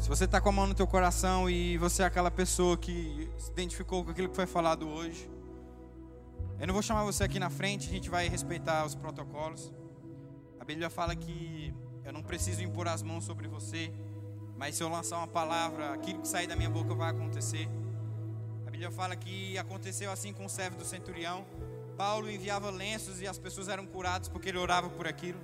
Se 0.00 0.08
você 0.08 0.24
está 0.24 0.40
com 0.40 0.48
a 0.48 0.52
mão 0.52 0.66
no 0.66 0.74
teu 0.74 0.86
coração 0.86 1.48
e 1.48 1.76
você 1.76 2.02
é 2.02 2.06
aquela 2.06 2.30
pessoa 2.30 2.74
que 2.74 3.30
se 3.36 3.50
identificou 3.50 4.02
com 4.02 4.10
aquilo 4.10 4.30
que 4.30 4.34
foi 4.34 4.46
falado 4.46 4.88
hoje, 4.88 5.30
eu 6.58 6.66
não 6.66 6.72
vou 6.72 6.82
chamar 6.82 7.04
você 7.04 7.22
aqui 7.22 7.38
na 7.38 7.50
frente, 7.50 7.86
a 7.86 7.92
gente 7.92 8.08
vai 8.08 8.26
respeitar 8.26 8.86
os 8.86 8.94
protocolos. 8.94 9.70
A 10.58 10.64
Bíblia 10.64 10.88
fala 10.88 11.14
que 11.14 11.74
eu 12.02 12.14
não 12.14 12.22
preciso 12.22 12.62
impor 12.62 12.88
as 12.88 13.02
mãos 13.02 13.24
sobre 13.24 13.46
você. 13.46 13.92
Mas 14.56 14.74
se 14.74 14.82
eu 14.82 14.88
lançar 14.88 15.18
uma 15.18 15.28
palavra, 15.28 15.92
aquilo 15.92 16.22
que 16.22 16.28
sair 16.28 16.46
da 16.46 16.56
minha 16.56 16.70
boca 16.70 16.94
vai 16.94 17.10
acontecer. 17.10 17.68
A 18.66 18.70
Bíblia 18.70 18.90
fala 18.90 19.14
que 19.14 19.58
aconteceu 19.58 20.10
assim 20.10 20.32
com 20.32 20.46
o 20.46 20.48
servo 20.48 20.78
do 20.78 20.84
centurião. 20.84 21.44
Paulo 21.98 22.30
enviava 22.30 22.70
lenços 22.70 23.20
e 23.20 23.28
as 23.28 23.38
pessoas 23.38 23.68
eram 23.68 23.84
curadas 23.84 24.30
porque 24.30 24.48
ele 24.48 24.58
orava 24.58 24.88
por 24.88 25.06
aquilo. 25.06 25.38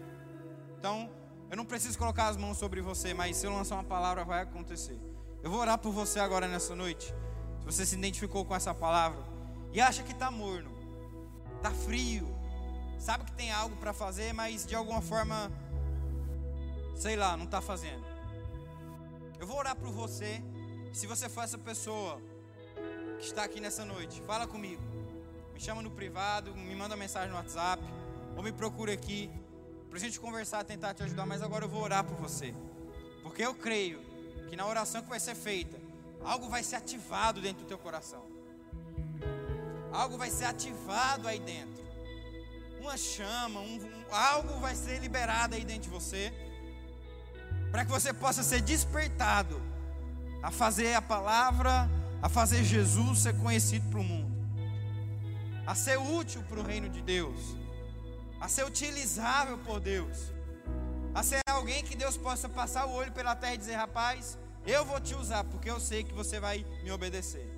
Então, 0.78 1.10
eu 1.50 1.56
não 1.56 1.64
preciso 1.64 1.98
colocar 1.98 2.28
as 2.28 2.36
mãos 2.36 2.58
sobre 2.58 2.80
você, 2.80 3.14
mas 3.14 3.36
se 3.36 3.46
eu 3.46 3.52
lançar 3.52 3.76
uma 3.76 3.84
palavra, 3.84 4.24
vai 4.24 4.42
acontecer. 4.42 4.98
Eu 5.42 5.50
vou 5.50 5.60
orar 5.60 5.78
por 5.78 5.92
você 5.92 6.18
agora 6.18 6.48
nessa 6.48 6.74
noite. 6.74 7.06
Se 7.60 7.64
você 7.64 7.86
se 7.86 7.94
identificou 7.94 8.44
com 8.44 8.54
essa 8.54 8.74
palavra 8.74 9.22
e 9.72 9.80
acha 9.80 10.02
que 10.02 10.12
está 10.12 10.30
morno, 10.30 10.70
está 11.56 11.70
frio, 11.70 12.26
sabe 12.98 13.24
que 13.24 13.32
tem 13.32 13.52
algo 13.52 13.76
para 13.76 13.92
fazer, 13.92 14.32
mas 14.32 14.66
de 14.66 14.74
alguma 14.74 15.00
forma, 15.00 15.50
sei 16.96 17.14
lá, 17.14 17.36
não 17.36 17.44
está 17.44 17.60
fazendo. 17.60 18.04
Eu 19.38 19.46
vou 19.46 19.58
orar 19.58 19.76
por 19.76 19.90
você. 19.90 20.42
Se 20.92 21.06
você 21.06 21.28
for 21.28 21.44
essa 21.44 21.58
pessoa 21.58 22.20
que 23.18 23.26
está 23.26 23.44
aqui 23.44 23.60
nessa 23.60 23.84
noite, 23.84 24.20
fala 24.22 24.46
comigo. 24.46 24.82
Me 25.54 25.60
chama 25.60 25.80
no 25.80 25.90
privado, 25.90 26.54
me 26.54 26.74
manda 26.74 26.96
mensagem 26.96 27.30
no 27.30 27.36
WhatsApp, 27.36 27.82
ou 28.36 28.42
me 28.42 28.52
procura 28.52 28.92
aqui 28.92 29.30
para 29.96 30.02
a 30.02 30.08
gente 30.10 30.20
conversar, 30.20 30.62
tentar 30.62 30.92
te 30.92 31.02
ajudar. 31.04 31.24
Mas 31.24 31.40
agora 31.40 31.64
eu 31.64 31.70
vou 31.70 31.82
orar 31.82 32.04
por 32.04 32.18
você, 32.18 32.54
porque 33.22 33.42
eu 33.42 33.54
creio 33.54 33.98
que 34.50 34.54
na 34.54 34.66
oração 34.66 35.00
que 35.00 35.08
vai 35.08 35.18
ser 35.18 35.34
feita, 35.34 35.80
algo 36.22 36.50
vai 36.50 36.62
ser 36.62 36.76
ativado 36.76 37.40
dentro 37.40 37.64
do 37.64 37.66
teu 37.66 37.78
coração. 37.78 38.22
Algo 39.90 40.18
vai 40.18 40.28
ser 40.28 40.44
ativado 40.44 41.26
aí 41.26 41.38
dentro. 41.38 41.82
Uma 42.78 42.98
chama, 42.98 43.60
um, 43.60 43.76
um, 43.76 44.14
algo 44.14 44.60
vai 44.60 44.74
ser 44.74 45.00
liberado 45.00 45.54
aí 45.54 45.64
dentro 45.64 45.84
de 45.84 45.88
você 45.88 46.30
para 47.72 47.82
que 47.82 47.90
você 47.90 48.12
possa 48.12 48.42
ser 48.42 48.60
despertado 48.60 49.60
a 50.42 50.50
fazer 50.50 50.92
a 50.92 51.00
palavra, 51.00 51.90
a 52.20 52.28
fazer 52.28 52.62
Jesus 52.62 53.20
ser 53.20 53.34
conhecido 53.38 53.88
para 53.88 54.00
o 54.00 54.04
mundo, 54.04 54.30
a 55.66 55.74
ser 55.74 55.98
útil 55.98 56.42
para 56.42 56.60
o 56.60 56.62
reino 56.62 56.88
de 56.90 57.00
Deus, 57.00 57.56
a 58.40 58.48
ser 58.48 58.64
utilizável 58.64 59.58
por 59.58 59.80
Deus, 59.80 60.32
a 61.14 61.22
ser 61.22 61.40
alguém 61.48 61.82
que 61.82 61.96
Deus 61.96 62.16
possa 62.16 62.48
passar 62.48 62.86
o 62.86 62.92
olho 62.92 63.12
pela 63.12 63.34
terra 63.34 63.54
e 63.54 63.58
dizer: 63.58 63.74
rapaz, 63.74 64.38
eu 64.66 64.84
vou 64.84 65.00
te 65.00 65.14
usar, 65.14 65.44
porque 65.44 65.70
eu 65.70 65.80
sei 65.80 66.04
que 66.04 66.12
você 66.12 66.38
vai 66.40 66.64
me 66.82 66.90
obedecer. 66.90 67.48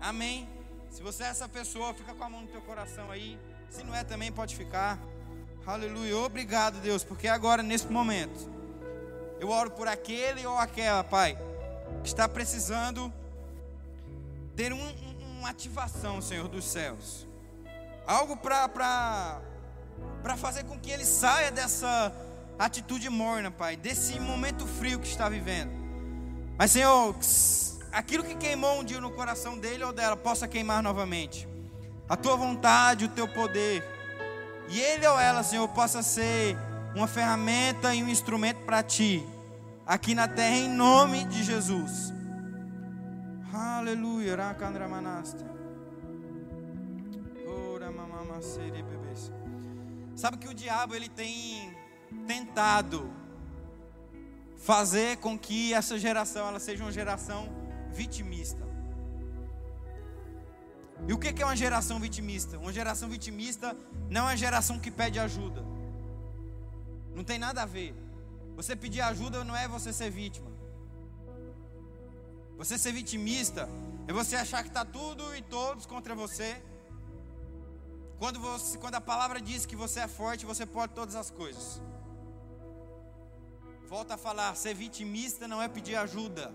Amém. 0.00 0.48
Se 0.90 1.02
você 1.02 1.22
é 1.22 1.26
essa 1.26 1.48
pessoa, 1.48 1.94
fica 1.94 2.14
com 2.14 2.24
a 2.24 2.28
mão 2.28 2.42
no 2.42 2.48
teu 2.48 2.62
coração 2.62 3.10
aí. 3.10 3.38
Se 3.68 3.84
não 3.84 3.94
é 3.94 4.02
também, 4.02 4.32
pode 4.32 4.56
ficar. 4.56 4.98
Aleluia. 5.64 6.16
Obrigado, 6.16 6.80
Deus, 6.80 7.04
porque 7.04 7.28
agora, 7.28 7.62
nesse 7.62 7.86
momento, 7.86 8.50
eu 9.38 9.50
oro 9.50 9.70
por 9.70 9.86
aquele 9.86 10.44
ou 10.44 10.58
aquela, 10.58 11.04
Pai, 11.04 11.38
que 12.02 12.08
está 12.08 12.28
precisando 12.28 13.12
ter 14.56 14.72
um, 14.72 14.82
um, 14.82 15.38
uma 15.38 15.50
ativação, 15.50 16.20
Senhor 16.20 16.48
dos 16.48 16.64
céus. 16.64 17.26
Algo 18.06 18.36
para 18.36 19.40
fazer 20.36 20.64
com 20.64 20.78
que 20.78 20.90
ele 20.90 21.04
saia 21.04 21.50
dessa 21.50 22.12
atitude 22.58 23.08
morna, 23.08 23.50
Pai, 23.50 23.76
desse 23.76 24.18
momento 24.20 24.66
frio 24.66 24.98
que 24.98 25.06
está 25.06 25.28
vivendo. 25.28 25.70
Mas, 26.58 26.72
Senhor, 26.72 27.14
aquilo 27.92 28.24
que 28.24 28.34
queimou 28.34 28.80
um 28.80 28.84
dia 28.84 29.00
no 29.00 29.10
coração 29.12 29.56
dele 29.58 29.84
ou 29.84 29.92
dela 29.92 30.16
possa 30.16 30.46
queimar 30.46 30.82
novamente. 30.82 31.48
A 32.08 32.16
tua 32.16 32.36
vontade, 32.36 33.04
o 33.04 33.08
teu 33.08 33.28
poder. 33.28 33.82
E 34.68 34.78
ele 34.78 35.06
ou 35.06 35.18
ela, 35.18 35.42
Senhor, 35.42 35.66
possa 35.68 36.02
ser 36.02 36.56
uma 36.94 37.06
ferramenta 37.06 37.94
e 37.94 38.02
um 38.02 38.08
instrumento 38.08 38.58
para 38.64 38.82
ti, 38.82 39.24
aqui 39.86 40.14
na 40.14 40.26
terra, 40.26 40.56
em 40.56 40.68
nome 40.68 41.24
de 41.24 41.42
Jesus. 41.42 42.12
Aleluia. 43.52 44.36
Sabe 50.16 50.36
que 50.36 50.48
o 50.48 50.54
diabo 50.54 50.94
ele 50.94 51.08
tem 51.08 51.74
tentado 52.26 53.10
fazer 54.56 55.16
com 55.16 55.38
que 55.38 55.72
essa 55.72 55.98
geração 55.98 56.46
ela 56.46 56.60
seja 56.60 56.84
uma 56.84 56.92
geração 56.92 57.48
vitimista. 57.90 58.68
E 61.08 61.12
o 61.12 61.18
que 61.18 61.42
é 61.42 61.44
uma 61.44 61.56
geração 61.56 61.98
vitimista? 61.98 62.58
Uma 62.58 62.72
geração 62.72 63.08
vitimista 63.08 63.74
não 64.10 64.22
é 64.22 64.32
uma 64.32 64.36
geração 64.36 64.78
que 64.78 64.90
pede 64.90 65.18
ajuda. 65.18 65.64
Não 67.14 67.24
tem 67.24 67.38
nada 67.38 67.62
a 67.62 67.66
ver. 67.66 67.94
Você 68.56 68.76
pedir 68.76 69.00
ajuda 69.00 69.42
não 69.42 69.56
é 69.56 69.66
você 69.66 69.92
ser 69.92 70.10
vítima. 70.10 70.50
Você 72.58 72.76
ser 72.76 72.92
vitimista 72.92 73.66
é 74.06 74.12
você 74.12 74.36
achar 74.36 74.62
que 74.62 74.68
está 74.68 74.84
tudo 74.84 75.34
e 75.34 75.40
todos 75.40 75.86
contra 75.86 76.14
você. 76.14 76.62
Quando, 78.20 78.38
você, 78.38 78.76
quando 78.76 78.96
a 78.96 79.00
palavra 79.00 79.40
diz 79.40 79.64
que 79.64 79.74
você 79.74 80.00
é 80.00 80.06
forte, 80.06 80.44
você 80.44 80.66
pode 80.66 80.92
todas 80.92 81.14
as 81.14 81.30
coisas. 81.30 81.80
Volta 83.88 84.12
a 84.14 84.18
falar, 84.18 84.54
ser 84.54 84.74
vitimista 84.74 85.48
não 85.48 85.60
é 85.62 85.68
pedir 85.68 85.96
ajuda. 85.96 86.52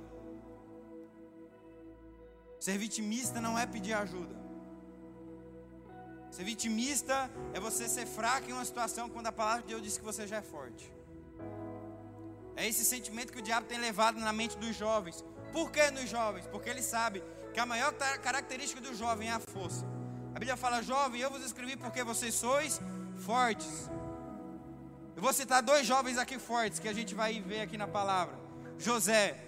Ser 2.60 2.78
vitimista 2.78 3.42
não 3.42 3.58
é 3.58 3.66
pedir 3.66 3.94
ajuda. 3.94 4.36
Ser 6.30 6.44
vitimista 6.44 7.32
é 7.52 7.60
você 7.60 7.90
ser 7.90 8.06
fraco 8.06 8.48
em 8.48 8.54
uma 8.54 8.64
situação 8.64 9.10
quando 9.10 9.26
a 9.26 9.32
palavra 9.32 9.64
de 9.64 9.70
Deus 9.70 9.82
diz 9.82 9.98
que 9.98 10.04
você 10.04 10.28
já 10.28 10.38
é 10.38 10.44
forte. 10.44 10.94
É 12.56 12.68
esse 12.68 12.86
sentimento 12.86 13.34
que 13.34 13.40
o 13.40 13.48
diabo 13.50 13.66
tem 13.66 13.80
levado 13.80 14.20
na 14.20 14.32
mente 14.32 14.56
dos 14.56 14.76
jovens. 14.76 15.26
Por 15.52 15.72
que 15.72 15.90
nos 15.90 16.08
jovens? 16.08 16.46
Porque 16.46 16.70
ele 16.70 16.84
sabe 16.84 17.24
que 17.52 17.60
a 17.60 17.66
maior 17.66 17.92
característica 18.22 18.80
do 18.80 18.94
jovem 18.94 19.30
é 19.30 19.32
a 19.32 19.40
força. 19.40 19.95
A 20.36 20.40
Bíblia 20.40 20.58
fala: 20.58 20.82
Jovem, 20.82 21.22
eu 21.22 21.32
vos 21.32 21.42
escrevi 21.42 21.78
porque 21.78 22.04
vocês 22.04 22.36
sois 22.36 22.82
fortes. 23.26 23.90
Eu 25.16 25.22
vou 25.22 25.32
citar 25.32 25.62
dois 25.64 25.88
jovens 25.88 26.18
aqui 26.18 26.38
fortes 26.38 26.78
que 26.78 26.90
a 26.90 26.94
gente 26.94 27.16
vai 27.16 27.40
ver 27.40 27.62
aqui 27.62 27.78
na 27.78 27.88
palavra: 27.88 28.38
José. 28.78 29.42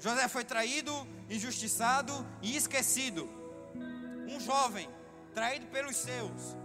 José 0.00 0.26
foi 0.28 0.42
traído, 0.42 0.92
injustiçado 1.28 2.26
e 2.40 2.56
esquecido. 2.56 3.28
Um 4.26 4.40
jovem 4.40 4.88
traído 5.34 5.66
pelos 5.66 5.96
seus, 5.96 6.56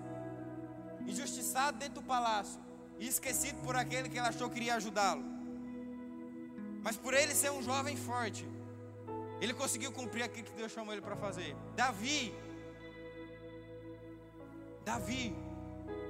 injustiçado 1.05 1.77
dentro 1.77 1.95
do 1.95 2.03
palácio 2.03 2.59
e 2.97 3.07
esquecido 3.07 3.61
por 3.61 3.75
aquele 3.75 4.07
que 4.09 4.17
ele 4.17 4.27
achou 4.27 4.49
que 4.49 4.57
iria 4.57 4.75
ajudá-lo. 4.75 5.23
Mas 6.81 6.95
por 6.95 7.13
ele 7.13 7.35
ser 7.35 7.51
um 7.51 7.61
jovem 7.61 7.97
forte, 7.97 8.47
ele 9.41 9.53
conseguiu 9.53 9.91
cumprir 9.91 10.23
aquilo 10.23 10.47
que 10.47 10.53
Deus 10.53 10.71
chamou 10.71 10.93
ele 10.93 11.01
para 11.01 11.17
fazer. 11.17 11.55
Davi, 11.75 12.33
Davi, 14.87 15.35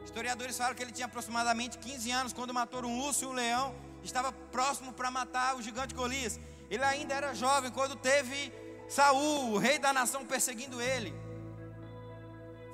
historiadores 0.05 0.55
falam 0.55 0.75
que 0.75 0.83
ele 0.83 0.91
tinha 0.91 1.07
aproximadamente 1.07 1.79
15 1.79 2.11
anos 2.11 2.31
quando 2.31 2.53
matou 2.53 2.85
um 2.85 2.99
urso 3.07 3.23
e 3.23 3.27
um 3.27 3.33
leão, 3.33 3.73
estava 4.03 4.31
próximo 4.31 4.93
para 4.93 5.09
matar 5.09 5.55
o 5.55 5.63
gigante 5.63 5.95
Golias. 5.95 6.39
Ele 6.69 6.83
ainda 6.83 7.15
era 7.15 7.33
jovem 7.33 7.71
quando 7.71 7.95
teve 7.95 8.53
Saul, 8.87 9.53
o 9.53 9.57
rei 9.57 9.79
da 9.79 9.91
nação, 9.91 10.23
perseguindo 10.23 10.79
ele. 10.79 11.11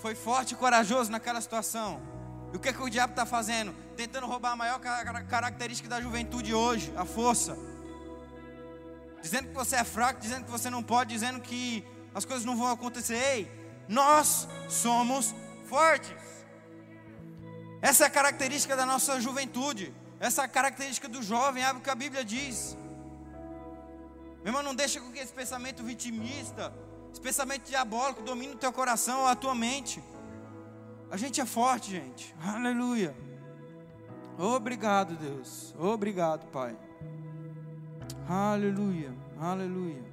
Foi 0.01 0.13
forte 0.13 0.55
e 0.55 0.57
corajoso 0.57 1.09
naquela 1.09 1.39
situação. 1.39 2.01
E 2.51 2.57
o 2.57 2.59
que, 2.59 2.67
é 2.67 2.73
que 2.73 2.83
o 2.83 2.89
diabo 2.89 3.13
está 3.13 3.25
fazendo? 3.25 3.73
Tentando 3.95 4.27
roubar 4.27 4.51
a 4.51 4.55
maior 4.57 4.81
característica 4.81 5.87
da 5.87 6.01
juventude 6.01 6.53
hoje, 6.53 6.93
a 6.97 7.05
força. 7.05 7.57
Dizendo 9.21 9.47
que 9.47 9.55
você 9.55 9.77
é 9.77 9.85
fraco, 9.85 10.19
dizendo 10.19 10.43
que 10.43 10.51
você 10.51 10.69
não 10.69 10.83
pode, 10.83 11.13
dizendo 11.13 11.39
que 11.39 11.81
as 12.13 12.25
coisas 12.25 12.43
não 12.43 12.57
vão 12.57 12.67
acontecer. 12.67 13.15
Ei, 13.15 13.63
nós 13.87 14.49
somos 14.67 15.33
fortes. 15.73 16.23
Essa 17.81 18.03
é 18.03 18.07
a 18.07 18.09
característica 18.19 18.75
da 18.75 18.85
nossa 18.85 19.19
juventude. 19.19 19.91
Essa 20.19 20.43
é 20.43 20.45
a 20.45 20.47
característica 20.47 21.09
do 21.09 21.21
jovem, 21.23 21.63
é 21.63 21.71
o 21.71 21.81
que 21.81 21.89
a 21.89 21.95
Bíblia 21.95 22.23
diz. 22.23 22.77
Meu 24.43 24.49
irmão, 24.51 24.61
não 24.61 24.75
deixa 24.75 25.01
com 25.01 25.11
que 25.11 25.17
esse 25.17 25.33
pensamento 25.33 25.81
vitimista, 25.83 26.71
esse 27.11 27.19
pensamento 27.19 27.63
diabólico 27.67 28.21
domine 28.21 28.53
o 28.53 28.57
teu 28.57 28.71
coração 28.71 29.21
ou 29.21 29.27
a 29.27 29.35
tua 29.35 29.55
mente. 29.55 30.03
A 31.09 31.17
gente 31.17 31.41
é 31.41 31.45
forte, 31.45 31.89
gente. 31.89 32.35
Aleluia. 32.55 33.15
Obrigado, 34.37 35.15
Deus. 35.15 35.73
Obrigado, 35.77 36.45
Pai. 36.51 36.77
Aleluia. 38.29 39.11
Aleluia. 39.39 40.12